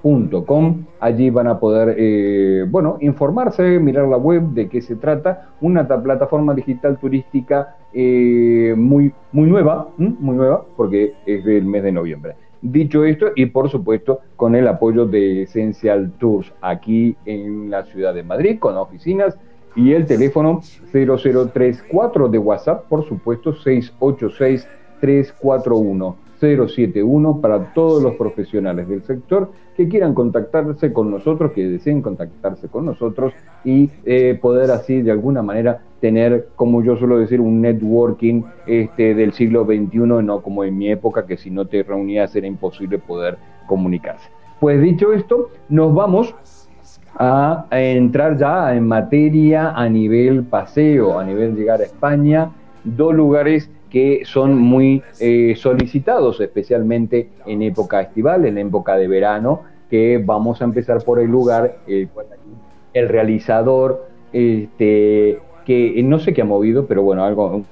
tour.com, 0.05 0.83
allí 0.99 1.29
van 1.31 1.47
a 1.47 1.59
poder, 1.59 1.95
eh, 1.97 2.65
bueno, 2.69 2.97
informarse, 3.01 3.79
mirar 3.79 4.07
la 4.07 4.17
web, 4.17 4.43
de 4.53 4.69
qué 4.69 4.81
se 4.81 4.95
trata, 4.95 5.49
una 5.61 5.87
ta- 5.87 6.01
plataforma 6.01 6.53
digital 6.53 6.97
turística 6.99 7.75
eh, 7.91 8.75
muy, 8.77 9.11
muy 9.31 9.49
nueva, 9.49 9.87
muy 9.97 10.35
nueva, 10.35 10.63
porque 10.77 11.13
es 11.25 11.43
del 11.43 11.65
mes 11.65 11.81
de 11.83 11.91
noviembre. 11.91 12.35
Dicho 12.61 13.03
esto, 13.03 13.27
y 13.35 13.47
por 13.47 13.69
supuesto 13.69 14.19
con 14.35 14.55
el 14.55 14.67
apoyo 14.67 15.05
de 15.05 15.43
Essential 15.43 16.11
Tours 16.19 16.53
aquí 16.61 17.15
en 17.25 17.69
la 17.71 17.83
ciudad 17.83 18.13
de 18.13 18.23
Madrid, 18.23 18.59
con 18.59 18.75
oficinas 18.77 19.37
y 19.75 19.91
el 19.93 20.05
teléfono 20.05 20.61
0034 20.91 22.29
de 22.29 22.37
WhatsApp, 22.37 22.85
por 22.87 23.05
supuesto 23.07 23.53
686 23.53 24.67
341 25.01 26.15
071 26.39 27.41
para 27.41 27.73
todos 27.73 28.01
los 28.01 28.15
profesionales 28.15 28.87
del 28.87 29.03
sector 29.03 29.51
que 29.75 29.87
quieran 29.87 30.13
contactarse 30.13 30.93
con 30.93 31.11
nosotros, 31.11 31.51
que 31.51 31.67
deseen 31.67 32.01
contactarse 32.01 32.67
con 32.69 32.85
nosotros 32.85 33.33
y 33.63 33.89
eh, 34.05 34.37
poder 34.41 34.71
así 34.71 35.01
de 35.01 35.11
alguna 35.11 35.41
manera 35.41 35.81
tener, 35.99 36.49
como 36.55 36.83
yo 36.83 36.95
suelo 36.95 37.17
decir, 37.17 37.41
un 37.41 37.61
networking 37.61 38.43
este, 38.67 39.13
del 39.13 39.33
siglo 39.33 39.65
XXI, 39.65 39.99
no 40.23 40.41
como 40.41 40.63
en 40.63 40.77
mi 40.77 40.91
época 40.91 41.25
que 41.25 41.37
si 41.37 41.49
no 41.49 41.65
te 41.65 41.83
reunías 41.83 42.35
era 42.35 42.47
imposible 42.47 42.99
poder 42.99 43.37
comunicarse. 43.67 44.29
Pues 44.59 44.81
dicho 44.81 45.11
esto, 45.11 45.49
nos 45.67 45.93
vamos 45.93 46.33
a, 47.17 47.65
a 47.69 47.81
entrar 47.81 48.37
ya 48.37 48.73
en 48.75 48.87
materia 48.87 49.71
a 49.71 49.89
nivel 49.89 50.43
paseo, 50.43 51.19
a 51.19 51.25
nivel 51.25 51.55
llegar 51.55 51.81
a 51.81 51.85
España, 51.85 52.51
dos 52.85 53.13
lugares 53.13 53.69
que 53.95 54.23
son 54.25 54.57
muy 54.57 55.01
eh, 55.21 55.53
solicitados, 55.55 56.41
especialmente 56.41 57.29
en 57.45 57.61
época 57.61 58.01
estival, 58.01 58.45
en 58.45 58.57
época 58.57 58.97
de 58.97 59.07
verano, 59.07 59.61
que 59.89 60.21
vamos 60.21 60.61
a 60.61 60.65
empezar 60.65 61.01
por 61.05 61.17
el 61.17 61.27
lugar, 61.31 61.77
eh, 61.87 62.09
el 62.93 63.07
realizador, 63.07 64.05
este, 64.33 65.39
que 65.65 66.03
no 66.03 66.19
sé 66.19 66.33
qué 66.33 66.41
ha 66.41 66.45
movido, 66.45 66.87
pero 66.87 67.03
bueno, 67.03 67.23
algo, 67.23 67.63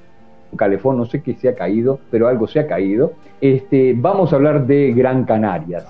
calefón, 0.56 0.98
no 0.98 1.06
sé 1.06 1.22
qué 1.22 1.36
se 1.36 1.50
ha 1.50 1.56
caído, 1.56 2.00
pero 2.10 2.28
algo 2.28 2.48
se 2.48 2.60
ha 2.60 2.68
caído. 2.68 3.14
Este, 3.42 3.94
vamos 3.96 4.32
a 4.32 4.38
hablar 4.38 4.66
de 4.66 4.94
Gran 4.94 5.26
Canarias. 5.26 5.86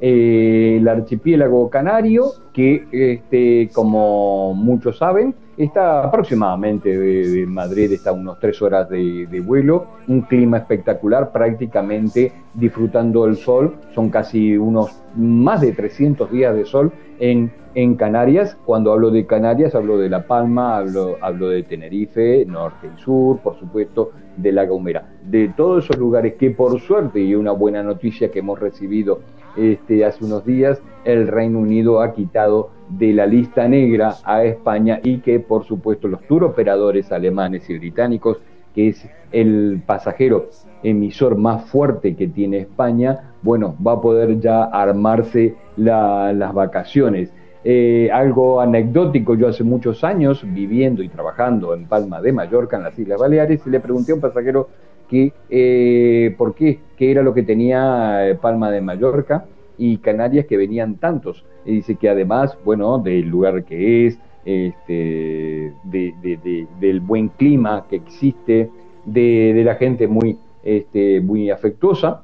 Eh, 0.00 0.76
el 0.78 0.88
archipiélago 0.88 1.68
canario, 1.68 2.26
que 2.52 2.86
este, 2.90 3.68
como 3.72 4.54
muchos 4.54 4.98
saben, 4.98 5.34
está 5.56 6.04
aproximadamente 6.04 6.96
de, 6.96 7.28
de 7.28 7.46
Madrid, 7.46 7.92
está 7.92 8.10
a 8.10 8.12
unos 8.14 8.38
tres 8.38 8.60
horas 8.62 8.88
de, 8.88 9.26
de 9.26 9.40
vuelo, 9.40 9.86
un 10.08 10.22
clima 10.22 10.58
espectacular, 10.58 11.32
prácticamente 11.32 12.32
disfrutando 12.54 13.26
el 13.26 13.36
sol, 13.36 13.76
son 13.94 14.10
casi 14.10 14.56
unos 14.56 14.90
más 15.16 15.60
de 15.60 15.72
300 15.72 16.30
días 16.30 16.54
de 16.54 16.64
sol 16.64 16.92
en, 17.18 17.50
en 17.76 17.94
Canarias. 17.94 18.56
Cuando 18.64 18.90
hablo 18.90 19.10
de 19.10 19.26
Canarias, 19.26 19.74
hablo 19.74 19.98
de 19.98 20.08
La 20.08 20.26
Palma, 20.26 20.78
hablo, 20.78 21.18
hablo 21.20 21.50
de 21.50 21.62
Tenerife, 21.62 22.44
norte 22.46 22.88
y 22.96 23.00
sur, 23.00 23.38
por 23.40 23.58
supuesto, 23.60 24.12
de 24.38 24.50
La 24.50 24.64
Gomera. 24.64 25.10
De 25.22 25.48
todos 25.50 25.84
esos 25.84 25.98
lugares 25.98 26.34
que 26.34 26.50
por 26.50 26.80
suerte, 26.80 27.20
y 27.20 27.34
una 27.34 27.52
buena 27.52 27.82
noticia 27.82 28.30
que 28.30 28.38
hemos 28.38 28.58
recibido 28.58 29.20
este, 29.58 30.06
hace 30.06 30.24
unos 30.24 30.46
días, 30.46 30.82
el 31.04 31.28
Reino 31.28 31.58
Unido 31.58 32.00
ha 32.00 32.14
quitado 32.14 32.70
de 32.88 33.12
la 33.12 33.26
lista 33.26 33.68
negra 33.68 34.14
a 34.24 34.44
España 34.44 35.00
y 35.02 35.18
que 35.18 35.38
por 35.40 35.64
supuesto 35.64 36.08
los 36.08 36.22
tour 36.22 36.44
operadores 36.44 37.12
alemanes 37.12 37.68
y 37.68 37.76
británicos, 37.78 38.38
que 38.74 38.88
es 38.88 39.06
el 39.32 39.82
pasajero 39.84 40.48
emisor 40.82 41.36
más 41.36 41.68
fuerte 41.68 42.16
que 42.16 42.28
tiene 42.28 42.58
España, 42.58 43.34
bueno, 43.42 43.76
va 43.86 43.92
a 43.92 44.00
poder 44.00 44.40
ya 44.40 44.64
armarse 44.64 45.56
la, 45.76 46.32
las 46.32 46.54
vacaciones. 46.54 47.32
Eh, 47.68 48.08
algo 48.12 48.60
anecdótico, 48.60 49.34
yo 49.34 49.48
hace 49.48 49.64
muchos 49.64 50.04
años 50.04 50.44
viviendo 50.54 51.02
y 51.02 51.08
trabajando 51.08 51.74
en 51.74 51.86
Palma 51.86 52.22
de 52.22 52.30
Mallorca, 52.30 52.76
en 52.76 52.84
las 52.84 52.96
Islas 52.96 53.18
Baleares, 53.18 53.60
y 53.66 53.70
le 53.70 53.80
pregunté 53.80 54.12
a 54.12 54.14
un 54.14 54.20
pasajero 54.20 54.68
que, 55.08 55.32
eh, 55.50 56.32
por 56.38 56.54
qué, 56.54 56.78
qué 56.96 57.10
era 57.10 57.24
lo 57.24 57.34
que 57.34 57.42
tenía 57.42 58.28
eh, 58.28 58.36
Palma 58.36 58.70
de 58.70 58.80
Mallorca 58.82 59.46
y 59.76 59.96
Canarias 59.96 60.46
que 60.46 60.56
venían 60.56 60.94
tantos. 60.98 61.44
Y 61.64 61.72
dice 61.72 61.96
que 61.96 62.08
además, 62.08 62.56
bueno, 62.64 63.00
del 63.00 63.28
lugar 63.28 63.64
que 63.64 64.06
es, 64.06 64.18
este, 64.44 65.72
de, 65.82 66.14
de, 66.22 66.36
de, 66.44 66.68
del 66.78 67.00
buen 67.00 67.30
clima 67.30 67.84
que 67.90 67.96
existe, 67.96 68.70
de, 69.04 69.52
de 69.54 69.64
la 69.64 69.74
gente 69.74 70.06
muy, 70.06 70.38
este, 70.62 71.20
muy 71.20 71.50
afectuosa, 71.50 72.22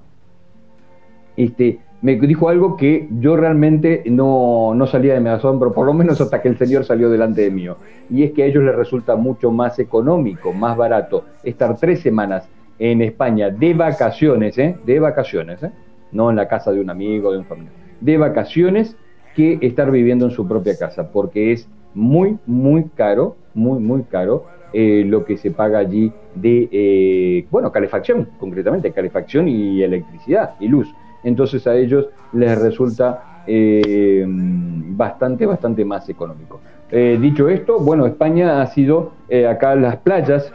este, 1.37 1.81
me 2.03 2.17
dijo 2.17 2.49
algo 2.49 2.77
que 2.77 3.09
yo 3.21 3.37
realmente 3.37 4.03
no, 4.07 4.75
no 4.75 4.87
salía 4.89 5.15
de 5.15 5.21
mi 5.21 5.29
asombro, 5.29 5.73
por 5.73 5.87
lo 5.87 5.95
menos 5.95 6.21
hasta 6.21 6.43
que 6.43 6.49
el 6.49 6.59
señor 6.59 6.85
salió 6.85 7.09
delante 7.09 7.43
de 7.43 7.51
mío. 7.51 7.77
Y 8.11 8.25
es 8.25 8.33
que 8.33 8.43
a 8.43 8.47
ellos 8.47 8.65
les 8.65 8.75
resulta 8.75 9.15
mucho 9.15 9.53
más 9.53 9.79
económico, 9.79 10.53
más 10.53 10.77
barato, 10.77 11.25
estar 11.45 11.77
tres 11.77 12.01
semanas 12.01 12.49
en 12.81 13.03
España 13.03 13.51
de 13.51 13.73
vacaciones, 13.73 14.59
¿eh? 14.59 14.77
de 14.85 14.99
vacaciones, 14.99 15.63
¿eh? 15.63 15.71
no 16.11 16.29
en 16.29 16.37
la 16.37 16.49
casa 16.49 16.73
de 16.73 16.81
un 16.81 16.91
amigo, 16.91 17.31
de 17.31 17.39
un 17.39 17.45
familiar, 17.45 17.73
de 18.01 18.19
vacaciones 18.19 18.97
que 19.37 19.59
estar 19.63 19.91
viviendo 19.93 20.25
en 20.25 20.33
su 20.33 20.47
propia 20.49 20.77
casa, 20.77 21.09
porque 21.13 21.53
es 21.53 21.69
muy, 21.95 22.37
muy 22.47 22.85
caro, 22.97 23.37
muy, 23.55 23.79
muy 23.79 24.03
caro 24.03 24.47
eh, 24.73 25.05
lo 25.07 25.25
que 25.25 25.37
se 25.37 25.53
paga 25.53 25.79
allí 25.79 26.13
de, 26.35 26.69
eh, 26.73 27.47
bueno, 27.51 27.71
calefacción, 27.71 28.29
concretamente, 28.41 28.91
calefacción 28.91 29.47
y 29.47 29.83
electricidad 29.83 30.55
y 30.59 30.67
luz 30.67 30.93
entonces 31.25 31.67
a 31.67 31.77
ellos 31.77 32.09
les 32.33 32.59
resulta 32.61 33.43
eh, 33.47 34.25
bastante, 34.27 35.47
bastante 35.47 35.85
más 35.85 36.09
económico. 36.09 36.61
Eh, 36.91 37.19
dicho 37.21 37.49
esto, 37.49 37.81
bueno, 37.81 38.07
España 38.07 38.61
ha 38.63 38.67
sido 38.67 39.13
eh, 39.29 39.47
acá 39.47 39.75
las 39.75 39.97
playas, 39.97 40.53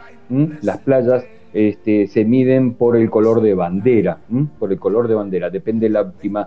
las 0.62 0.78
playas 0.78 1.24
este, 1.52 2.06
se 2.06 2.24
miden 2.24 2.74
por 2.74 2.96
el 2.96 3.10
color 3.10 3.40
de 3.40 3.54
bandera, 3.54 4.18
por 4.58 4.72
el 4.72 4.78
color 4.78 5.08
de 5.08 5.14
bandera, 5.14 5.50
depende 5.50 5.88
la 5.88 6.02
última, 6.02 6.46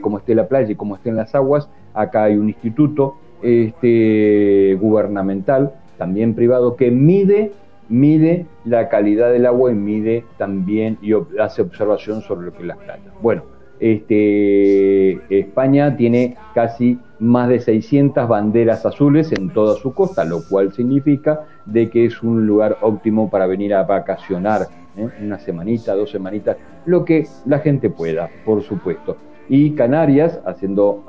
cómo 0.00 0.18
esté 0.18 0.34
la 0.34 0.48
playa 0.48 0.72
y 0.72 0.74
cómo 0.74 0.96
estén 0.96 1.16
las 1.16 1.34
aguas, 1.34 1.68
acá 1.92 2.24
hay 2.24 2.36
un 2.36 2.48
instituto 2.48 3.16
este, 3.42 4.76
gubernamental, 4.80 5.74
también 5.96 6.34
privado, 6.34 6.76
que 6.76 6.90
mide 6.90 7.52
mide 7.88 8.46
la 8.64 8.88
calidad 8.88 9.32
del 9.32 9.46
agua 9.46 9.70
y 9.70 9.74
mide 9.74 10.24
también 10.38 10.98
y 11.02 11.12
hace 11.40 11.62
observación 11.62 12.22
sobre 12.22 12.46
lo 12.46 12.52
que 12.52 12.64
las 12.64 12.78
playas. 12.78 13.12
Bueno, 13.20 13.42
este, 13.80 15.38
España 15.38 15.96
tiene 15.96 16.36
casi 16.54 16.98
más 17.18 17.48
de 17.48 17.60
600 17.60 18.28
banderas 18.28 18.86
azules 18.86 19.32
en 19.32 19.50
toda 19.50 19.76
su 19.76 19.92
costa, 19.92 20.24
lo 20.24 20.40
cual 20.48 20.72
significa 20.72 21.44
de 21.66 21.90
que 21.90 22.06
es 22.06 22.22
un 22.22 22.46
lugar 22.46 22.78
óptimo 22.80 23.30
para 23.30 23.46
venir 23.46 23.74
a 23.74 23.82
vacacionar, 23.82 24.68
¿eh? 24.96 25.08
una 25.22 25.38
semanita, 25.38 25.94
dos 25.94 26.10
semanitas, 26.10 26.56
lo 26.86 27.04
que 27.04 27.26
la 27.46 27.58
gente 27.58 27.90
pueda, 27.90 28.28
por 28.44 28.62
supuesto. 28.62 29.16
Y 29.48 29.72
Canarias, 29.72 30.40
haciendo 30.46 31.04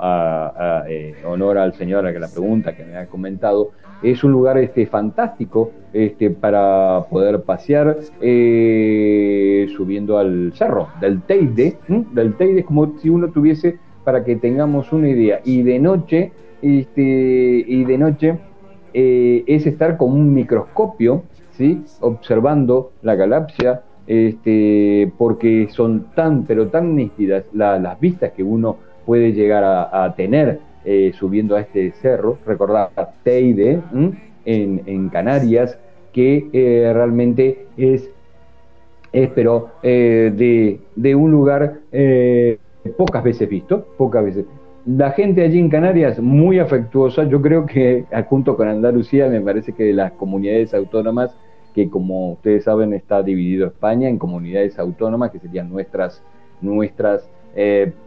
eh, 0.88 1.14
honor 1.24 1.58
al 1.58 1.72
señor 1.74 2.06
a 2.06 2.12
que 2.12 2.18
la 2.18 2.28
pregunta 2.28 2.76
que 2.76 2.84
me 2.84 2.96
ha 2.96 3.06
comentado, 3.06 3.70
es 4.02 4.22
un 4.24 4.32
lugar 4.32 4.58
este, 4.58 4.86
fantástico 4.86 5.70
este, 5.92 6.30
para 6.30 7.04
poder 7.10 7.42
pasear 7.42 7.98
eh, 8.20 9.66
subiendo 9.76 10.18
al 10.18 10.52
cerro 10.54 10.88
del 11.00 11.22
Teide. 11.22 11.78
Del 11.88 12.34
Teide 12.34 12.60
es 12.60 12.66
como 12.66 12.98
si 12.98 13.08
uno 13.08 13.28
tuviese, 13.28 13.78
para 14.04 14.24
que 14.24 14.36
tengamos 14.36 14.92
una 14.92 15.08
idea, 15.08 15.40
y 15.44 15.62
de 15.62 15.78
noche, 15.78 16.32
este, 16.62 17.02
y 17.02 17.84
de 17.84 17.98
noche 17.98 18.38
eh, 18.94 19.44
es 19.46 19.66
estar 19.66 19.96
con 19.96 20.12
un 20.12 20.32
microscopio, 20.32 21.24
¿sí? 21.52 21.82
observando 22.00 22.92
la 23.02 23.14
galaxia, 23.14 23.82
este, 24.06 25.12
porque 25.18 25.68
son 25.70 26.06
tan, 26.14 26.44
pero 26.44 26.68
tan 26.68 26.94
nítidas 26.94 27.44
las 27.52 27.98
vistas 27.98 28.32
que 28.32 28.42
uno 28.42 28.76
puede 29.04 29.32
llegar 29.32 29.64
a 29.64 30.14
tener 30.16 30.60
eh, 30.88 31.12
subiendo 31.18 31.56
a 31.56 31.62
este 31.62 31.90
cerro, 32.00 32.38
recordar 32.46 32.90
Teide 33.24 33.80
en, 34.44 35.08
Canarias, 35.08 35.76
que 36.12 36.48
eh, 36.52 36.92
realmente 36.94 37.66
es, 37.76 38.08
pero 39.34 39.70
eh, 39.82 40.78
de, 40.94 41.14
un 41.16 41.32
lugar 41.32 41.80
pocas 42.96 43.24
veces 43.24 43.48
visto, 43.48 43.84
pocas 43.98 44.24
veces. 44.26 44.44
La 44.86 45.10
gente 45.10 45.42
allí 45.42 45.58
en 45.58 45.70
Canarias 45.70 46.20
muy 46.20 46.60
afectuosa, 46.60 47.24
yo 47.24 47.42
creo 47.42 47.66
que 47.66 48.04
junto 48.28 48.56
con 48.56 48.68
Andalucía 48.68 49.26
me 49.26 49.40
parece 49.40 49.72
que 49.72 49.92
las 49.92 50.12
comunidades 50.12 50.72
autónomas, 50.72 51.36
que 51.74 51.90
como 51.90 52.34
ustedes 52.34 52.62
saben 52.62 52.92
está 52.92 53.24
dividido 53.24 53.66
España 53.66 54.08
en 54.08 54.18
comunidades 54.18 54.78
autónomas, 54.78 55.32
que 55.32 55.40
serían 55.40 55.68
nuestras, 55.68 56.22
nuestras 56.60 57.28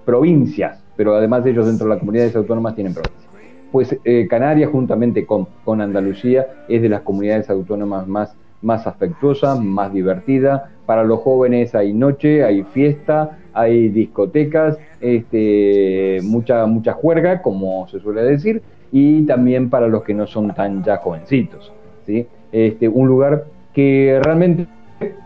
provincias, 0.05 0.81
pero 0.99 1.15
además 1.15 1.45
de 1.45 1.51
ellos 1.51 1.65
dentro 1.65 1.85
de 1.85 1.91
las 1.91 1.99
comunidades 1.99 2.35
autónomas 2.35 2.75
tienen 2.75 2.93
provincias. 2.93 3.23
Pues 3.71 3.97
eh, 4.03 4.27
Canarias, 4.29 4.69
juntamente 4.69 5.25
con, 5.25 5.47
con 5.63 5.79
Andalucía, 5.79 6.45
es 6.67 6.81
de 6.81 6.89
las 6.89 7.03
comunidades 7.03 7.49
autónomas 7.49 8.05
más, 8.05 8.35
más 8.61 8.85
afectuosa, 8.85 9.55
más 9.55 9.93
divertida. 9.93 10.71
Para 10.85 11.05
los 11.05 11.21
jóvenes 11.21 11.73
hay 11.73 11.93
noche, 11.93 12.43
hay 12.43 12.63
fiesta, 12.63 13.39
hay 13.53 13.87
discotecas, 13.87 14.77
este, 14.99 16.19
mucha, 16.21 16.65
mucha 16.65 16.91
juerga, 16.91 17.41
como 17.41 17.87
se 17.87 18.01
suele 18.01 18.23
decir, 18.23 18.61
y 18.91 19.25
también 19.25 19.69
para 19.69 19.87
los 19.87 20.03
que 20.03 20.13
no 20.13 20.27
son 20.27 20.53
tan 20.53 20.83
ya 20.83 20.97
jovencitos. 20.97 21.71
¿sí? 22.05 22.27
Este, 22.51 22.89
un 22.89 23.07
lugar 23.07 23.45
que 23.73 24.19
realmente 24.21 24.67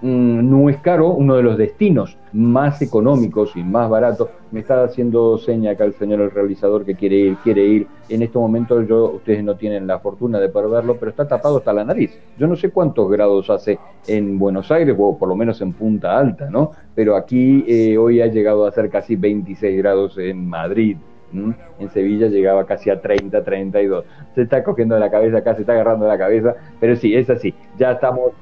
Mm, 0.02 0.50
no 0.50 0.70
es 0.70 0.78
caro, 0.78 1.10
uno 1.10 1.36
de 1.36 1.44
los 1.44 1.58
destinos 1.58 2.18
más 2.32 2.82
económicos 2.82 3.56
y 3.56 3.64
más 3.64 3.90
baratos. 3.90 4.30
Me 4.54 4.60
está 4.60 4.84
haciendo 4.84 5.40
seña 5.40 5.72
acá 5.72 5.84
el 5.84 5.96
señor 5.96 6.22
el 6.22 6.30
realizador 6.30 6.86
que 6.86 6.94
quiere 6.94 7.16
ir, 7.16 7.38
quiere 7.38 7.66
ir. 7.66 7.88
En 8.08 8.22
este 8.22 8.38
momento 8.38 8.84
yo, 8.84 9.10
ustedes 9.10 9.44
no 9.44 9.56
tienen 9.56 9.88
la 9.88 9.98
fortuna 9.98 10.40
de 10.40 10.48
poder 10.48 10.70
verlo, 10.70 10.96
pero 11.00 11.10
está 11.10 11.28
tapado 11.28 11.58
hasta 11.58 11.74
la 11.74 11.84
nariz. 11.84 12.20
Yo 12.38 12.46
no 12.46 12.56
sé 12.56 12.70
cuántos 12.70 13.10
grados 13.10 13.50
hace 13.50 13.80
en 14.06 14.38
Buenos 14.38 14.72
Aires, 14.72 14.96
o 15.00 15.18
por 15.18 15.28
lo 15.28 15.36
menos 15.36 15.60
en 15.62 15.74
Punta 15.74 16.16
Alta, 16.20 16.52
¿no? 16.52 16.70
Pero 16.94 17.16
aquí 17.16 17.66
eh, 17.68 17.98
hoy 17.98 18.22
ha 18.22 18.28
llegado 18.28 18.68
a 18.68 18.72
ser 18.72 18.92
casi 18.92 19.16
26 19.16 19.76
grados 19.76 20.20
en 20.20 20.48
Madrid. 20.48 20.98
En 21.34 21.90
Sevilla 21.90 22.28
llegaba 22.28 22.64
casi 22.68 22.92
a 22.92 23.02
30, 23.02 23.44
32. 23.44 24.06
Se 24.36 24.44
está 24.44 24.64
cogiendo 24.64 25.00
la 25.00 25.10
cabeza 25.10 25.40
acá, 25.40 25.56
se 25.56 25.62
está 25.62 25.74
agarrando 25.74 26.08
la 26.08 26.20
cabeza, 26.20 26.54
pero 26.80 26.96
sí, 26.96 27.16
es 27.16 27.28
así. 27.28 27.56
Ya 27.80 27.94
estamos 27.94 28.34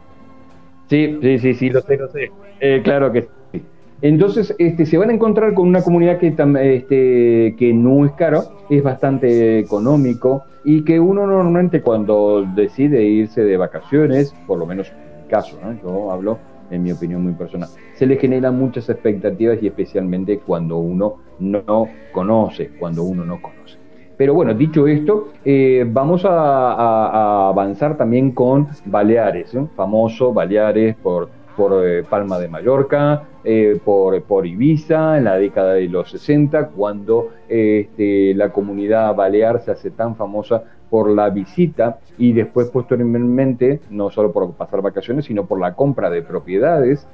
Sí, 0.91 1.19
sí, 1.21 1.39
sí, 1.39 1.53
sí, 1.53 1.69
lo 1.69 1.79
sé, 1.79 1.95
lo 1.95 2.09
sé. 2.09 2.29
Eh, 2.59 2.81
claro 2.83 3.13
que 3.13 3.29
sí. 3.53 3.63
Entonces, 4.01 4.55
este, 4.57 4.85
se 4.85 4.97
van 4.97 5.11
a 5.11 5.13
encontrar 5.13 5.53
con 5.53 5.67
una 5.67 5.83
comunidad 5.83 6.17
que, 6.17 6.27
este, 6.27 7.73
no 7.73 8.05
es 8.05 8.11
caro, 8.13 8.43
es 8.69 8.81
bastante 8.81 9.59
económico 9.59 10.43
y 10.63 10.83
que 10.83 10.99
uno 10.99 11.27
normalmente 11.27 11.81
cuando 11.81 12.45
decide 12.55 13.03
irse 13.03 13.43
de 13.43 13.57
vacaciones, 13.57 14.33
por 14.47 14.57
lo 14.57 14.65
menos 14.65 14.89
en 14.89 15.23
mi 15.23 15.29
caso, 15.29 15.57
¿no? 15.63 15.79
yo 15.81 16.11
hablo 16.11 16.39
en 16.71 16.83
mi 16.83 16.91
opinión 16.91 17.21
muy 17.21 17.33
personal, 17.33 17.69
se 17.93 18.07
le 18.07 18.17
generan 18.17 18.57
muchas 18.57 18.89
expectativas 18.89 19.61
y 19.61 19.67
especialmente 19.67 20.39
cuando 20.39 20.77
uno 20.77 21.17
no 21.39 21.87
conoce, 22.11 22.71
cuando 22.79 23.03
uno 23.03 23.23
no 23.23 23.41
conoce. 23.41 23.77
Pero 24.17 24.33
bueno, 24.33 24.53
dicho 24.53 24.87
esto, 24.87 25.29
eh, 25.43 25.83
vamos 25.87 26.25
a, 26.25 27.49
avanzar 27.49 27.97
también 27.97 28.31
con 28.31 28.67
Baleares, 28.85 29.51
famoso 29.75 30.31
Baleares 30.31 30.95
por, 30.95 31.29
por 31.61 31.85
eh, 31.85 32.03
Palma 32.03 32.39
de 32.39 32.47
Mallorca, 32.47 33.23
eh, 33.43 33.79
por, 33.85 34.19
por, 34.23 34.47
Ibiza 34.47 35.19
en 35.19 35.25
la 35.25 35.37
década 35.37 35.73
de 35.73 35.87
los 35.87 36.09
60, 36.09 36.69
cuando 36.69 37.29
este, 37.47 38.33
la 38.33 38.51
comunidad 38.51 39.13
balear 39.13 39.61
se 39.61 39.69
hace 39.69 39.91
tan 39.91 40.15
famosa 40.15 40.63
por 40.89 41.11
la 41.11 41.29
visita 41.29 41.99
y 42.17 42.33
después 42.33 42.71
posteriormente, 42.71 43.79
no 43.91 44.09
solo 44.09 44.31
por 44.31 44.51
pasar 44.53 44.81
vacaciones, 44.81 45.25
sino 45.25 45.45
por 45.45 45.59
la 45.59 45.75
compra 45.75 46.09
de 46.09 46.23
propiedades 46.23 47.07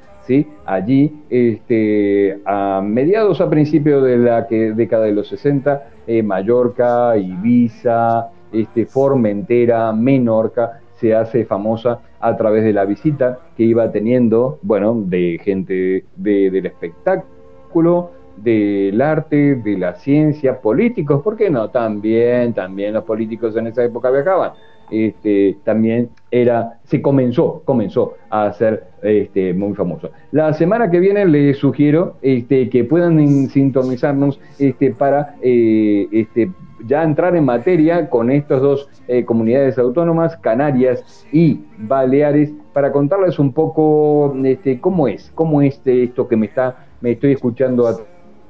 Allí, 0.65 1.23
este, 1.29 2.41
a 2.45 2.81
mediados 2.83 3.39
a 3.39 3.49
principios 3.49 4.03
de 4.03 4.17
la 4.17 4.41
década 4.41 5.05
de 5.05 5.13
los 5.13 5.29
60, 5.29 5.83
eh, 6.05 6.21
Mallorca, 6.21 7.15
Ibiza, 7.15 8.27
este, 8.51 8.85
Formentera, 8.85 9.93
Menorca, 9.93 10.81
se 10.99 11.15
hace 11.15 11.45
famosa 11.45 11.99
a 12.19 12.35
través 12.35 12.63
de 12.63 12.73
la 12.73 12.85
visita 12.85 13.39
que 13.55 13.63
iba 13.63 13.91
teniendo, 13.91 14.59
bueno, 14.61 14.95
de 15.05 15.39
gente 15.43 16.05
del 16.15 16.65
espectáculo, 16.65 18.11
del 18.37 19.01
arte, 19.01 19.55
de 19.55 19.77
la 19.77 19.95
ciencia, 19.95 20.61
políticos, 20.61 21.21
¿por 21.23 21.35
qué 21.35 21.49
no? 21.49 21.69
También, 21.69 22.53
también 22.53 22.93
los 22.93 23.03
políticos 23.03 23.55
en 23.55 23.67
esa 23.67 23.83
época 23.83 24.11
viajaban 24.11 24.51
este, 24.91 25.57
también 25.63 26.09
era, 26.31 26.79
se 26.83 27.01
comenzó, 27.01 27.61
comenzó 27.65 28.13
a 28.29 28.51
ser 28.53 28.85
este, 29.01 29.53
muy 29.53 29.73
famoso. 29.73 30.11
La 30.31 30.53
semana 30.53 30.89
que 30.89 30.99
viene 30.99 31.25
les 31.25 31.57
sugiero 31.57 32.15
este, 32.21 32.69
que 32.69 32.83
puedan 32.83 33.47
sintonizarnos 33.49 34.39
este, 34.59 34.91
para 34.91 35.35
eh, 35.41 36.07
este, 36.11 36.51
ya 36.85 37.03
entrar 37.03 37.35
en 37.35 37.45
materia 37.45 38.09
con 38.09 38.31
estas 38.31 38.61
dos 38.61 38.89
eh, 39.07 39.25
comunidades 39.25 39.77
autónomas, 39.77 40.37
Canarias 40.37 41.25
y 41.31 41.61
Baleares, 41.77 42.53
para 42.73 42.91
contarles 42.91 43.39
un 43.39 43.53
poco 43.53 44.35
este, 44.43 44.79
cómo 44.79 45.07
es, 45.07 45.31
cómo 45.35 45.61
es 45.61 45.81
esto 45.85 46.27
que 46.27 46.37
me 46.37 46.45
está, 46.45 46.87
me 47.01 47.11
estoy 47.11 47.33
escuchando 47.33 47.87
a 47.87 47.97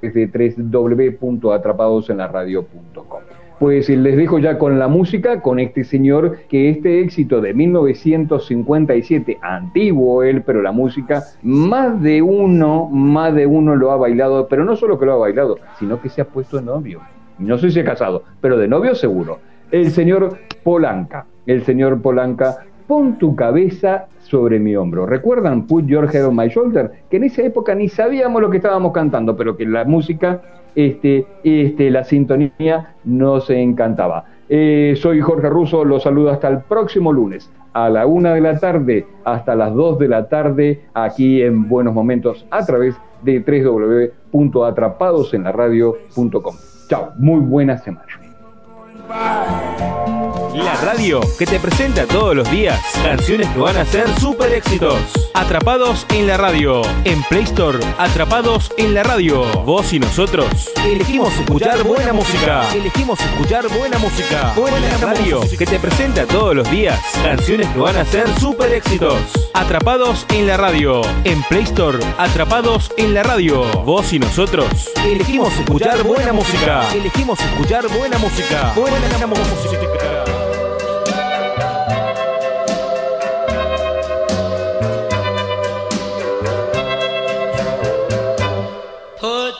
desde 0.02 0.28
www.atrapadosenlaradio.com. 0.72 3.22
pues 3.60 3.90
les 3.90 4.16
dejo 4.16 4.40
ya 4.40 4.60
con 4.60 4.78
la 4.78 4.88
música, 4.88 5.42
con 5.42 5.60
este 5.60 5.84
señor 5.84 6.38
que 6.48 6.70
este 6.70 7.02
éxito 7.02 7.42
de 7.42 7.56
1957, 7.56 9.40
antiguo 9.42 10.22
él, 10.24 10.44
pero 10.44 10.62
la 10.62 10.72
música, 10.72 11.24
más 11.42 12.00
de 12.02 12.22
uno, 12.22 12.88
más 12.92 13.34
de 13.34 13.48
uno 13.48 13.76
lo 13.76 13.92
ha 13.92 13.98
bailado, 13.98 14.48
pero 14.48 14.64
no 14.64 14.76
solo 14.76 15.00
que 15.00 15.08
lo 15.08 15.14
ha 15.14 15.18
bailado, 15.18 15.58
sino 15.80 16.00
que 16.00 16.10
se 16.10 16.22
ha 16.22 16.26
puesto 16.26 16.58
de 16.58 16.64
novio. 16.64 17.02
No 17.40 17.58
sé 17.58 17.72
si 17.72 17.80
ha 17.80 17.86
casado, 17.86 18.24
pero 18.42 18.58
de 18.58 18.68
novio 18.68 18.96
seguro. 18.96 19.40
El 19.72 19.92
señor 19.92 20.38
Polanca, 20.64 21.26
el 21.46 21.64
señor 21.64 22.02
Polanca, 22.02 22.66
pon 22.88 23.18
tu 23.18 23.36
cabeza 23.36 24.08
sobre 24.20 24.60
mi 24.60 24.76
hombro. 24.76 25.06
¿Recuerdan 25.06 25.68
Put 25.68 25.88
Your 25.88 26.10
Head 26.14 26.28
on 26.28 26.36
My 26.36 26.48
Shoulder? 26.48 26.92
Que 27.10 27.18
en 27.18 27.26
esa 27.26 27.44
época 27.44 27.76
ni 27.76 27.90
sabíamos 27.90 28.42
lo 28.42 28.50
que 28.50 28.58
estábamos 28.58 28.94
cantando, 28.94 29.36
pero 29.36 29.58
que 29.58 29.66
la 29.66 29.84
música, 29.86 30.42
este, 30.76 31.28
este, 31.44 31.92
la 31.92 32.04
sintonía 32.04 32.96
nos 33.04 33.50
encantaba. 33.50 34.26
Eh, 34.50 34.94
soy 34.98 35.20
Jorge 35.20 35.50
Russo, 35.50 35.84
los 35.84 36.04
saludo 36.04 36.30
hasta 36.32 36.48
el 36.48 36.60
próximo 36.60 37.12
lunes 37.12 37.52
a 37.74 37.90
la 37.90 38.06
una 38.08 38.34
de 38.34 38.40
la 38.42 38.58
tarde 38.58 39.06
hasta 39.24 39.56
las 39.56 39.76
2 39.76 40.00
de 40.00 40.08
la 40.08 40.28
tarde 40.30 40.82
aquí 40.94 41.44
en 41.44 41.70
Buenos 41.70 41.94
Momentos 41.94 42.48
a 42.50 42.66
través 42.66 42.96
de 43.24 43.40
www.atrapadosenlaradio.com. 44.32 46.77
Chao, 46.88 47.12
muy 47.18 47.42
buena 47.42 47.78
semana. 47.78 48.08
La 50.58 50.74
radio 50.74 51.22
que 51.38 51.46
te 51.46 51.60
presenta 51.60 52.08
todos 52.08 52.36
los 52.36 52.50
días 52.50 52.82
canciones 53.04 53.48
que 53.50 53.60
van 53.60 53.78
a 53.78 53.86
ser 53.86 54.08
super 54.20 54.52
éxitos. 54.52 54.98
Atrapados 55.36 56.08
en 56.10 56.26
la 56.26 56.36
radio. 56.36 56.82
En 57.04 57.22
Play 57.26 57.44
Store, 57.44 57.78
Atrapados 58.00 58.72
en 58.76 58.96
la 58.96 59.04
radio. 59.04 59.44
Vos 59.64 59.94
y 59.94 60.00
nosotros 60.00 60.72
elegimos 60.84 61.32
escuchar 61.38 61.84
buena 61.84 62.12
música. 62.12 62.68
Elegimos 62.74 63.20
escuchar 63.20 63.68
buena 63.68 64.00
música. 64.00 64.52
Buena 64.56 64.98
radio 65.00 65.42
que 65.42 65.66
te 65.68 65.78
presenta 65.78 66.26
todos 66.26 66.56
los 66.56 66.70
días 66.72 67.00
canciones 67.22 67.68
que 67.68 67.80
van 67.80 67.98
a 67.98 68.06
ser 68.06 68.28
super 68.40 68.74
éxitos. 68.74 69.20
Atrapados 69.54 70.26
en 70.30 70.48
la 70.48 70.58
radio. 70.58 71.02
En 71.24 71.44
Play 71.44 71.66
Store, 71.66 72.00
Atrapados 72.18 72.92
en 72.98 73.14
la 73.14 73.22
radio. 73.22 73.64
Vos 73.84 74.12
y 74.12 74.18
nosotros 74.18 74.90
elegimos 75.06 75.54
escuchar 75.54 76.02
buena 76.02 76.34
música. 76.34 76.92
Elegimos 76.96 77.40
escuchar 77.40 77.88
buena 77.90 78.18
música. 78.18 78.74
Buena 78.76 79.28
música. 79.28 80.17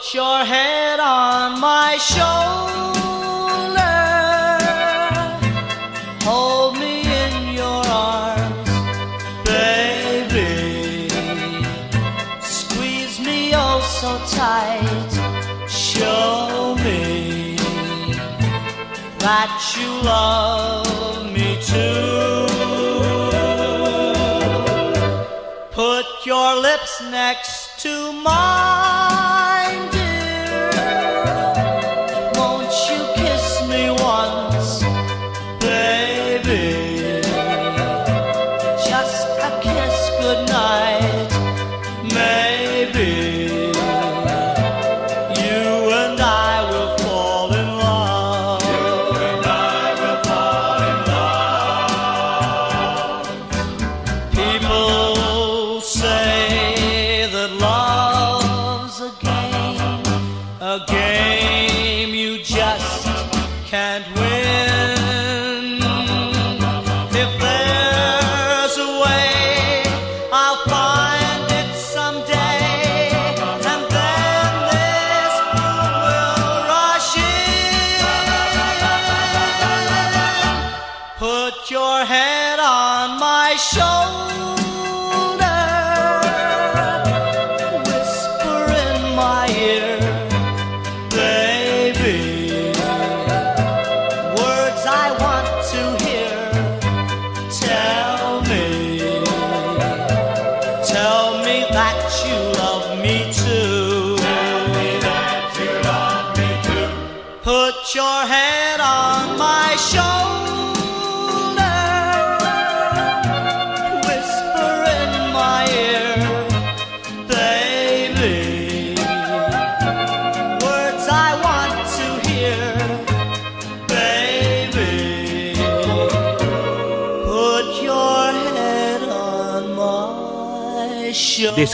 Put 0.08 0.14
your 0.14 0.46
head 0.46 1.02
on 1.02 1.60
my 1.60 1.98
shoulder. 1.98 2.24
Hold 6.24 6.80
me 6.80 7.02
in 7.02 7.54
your 7.54 7.84
arms, 7.86 8.70
baby. 9.44 11.10
Squeeze 12.40 13.20
me 13.20 13.52
oh 13.54 13.82
so 14.00 14.18
tight. 14.38 15.12
Show 15.68 16.76
me 16.86 17.58
that 19.20 19.52
you 19.76 19.90
love 20.08 21.34
me 21.34 21.60
too. 21.62 22.48
Put 25.74 26.06
your 26.26 26.56
lips 26.62 27.02
next 27.12 27.68
to 27.82 28.12
mine, 28.14 29.17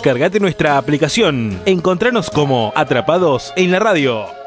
Descargate 0.03 0.41
nuestra 0.41 0.77
aplicación. 0.77 1.61
Encontranos 1.65 2.29
como 2.29 2.73
Atrapados 2.75 3.53
en 3.55 3.71
la 3.71 3.79
radio. 3.79 4.42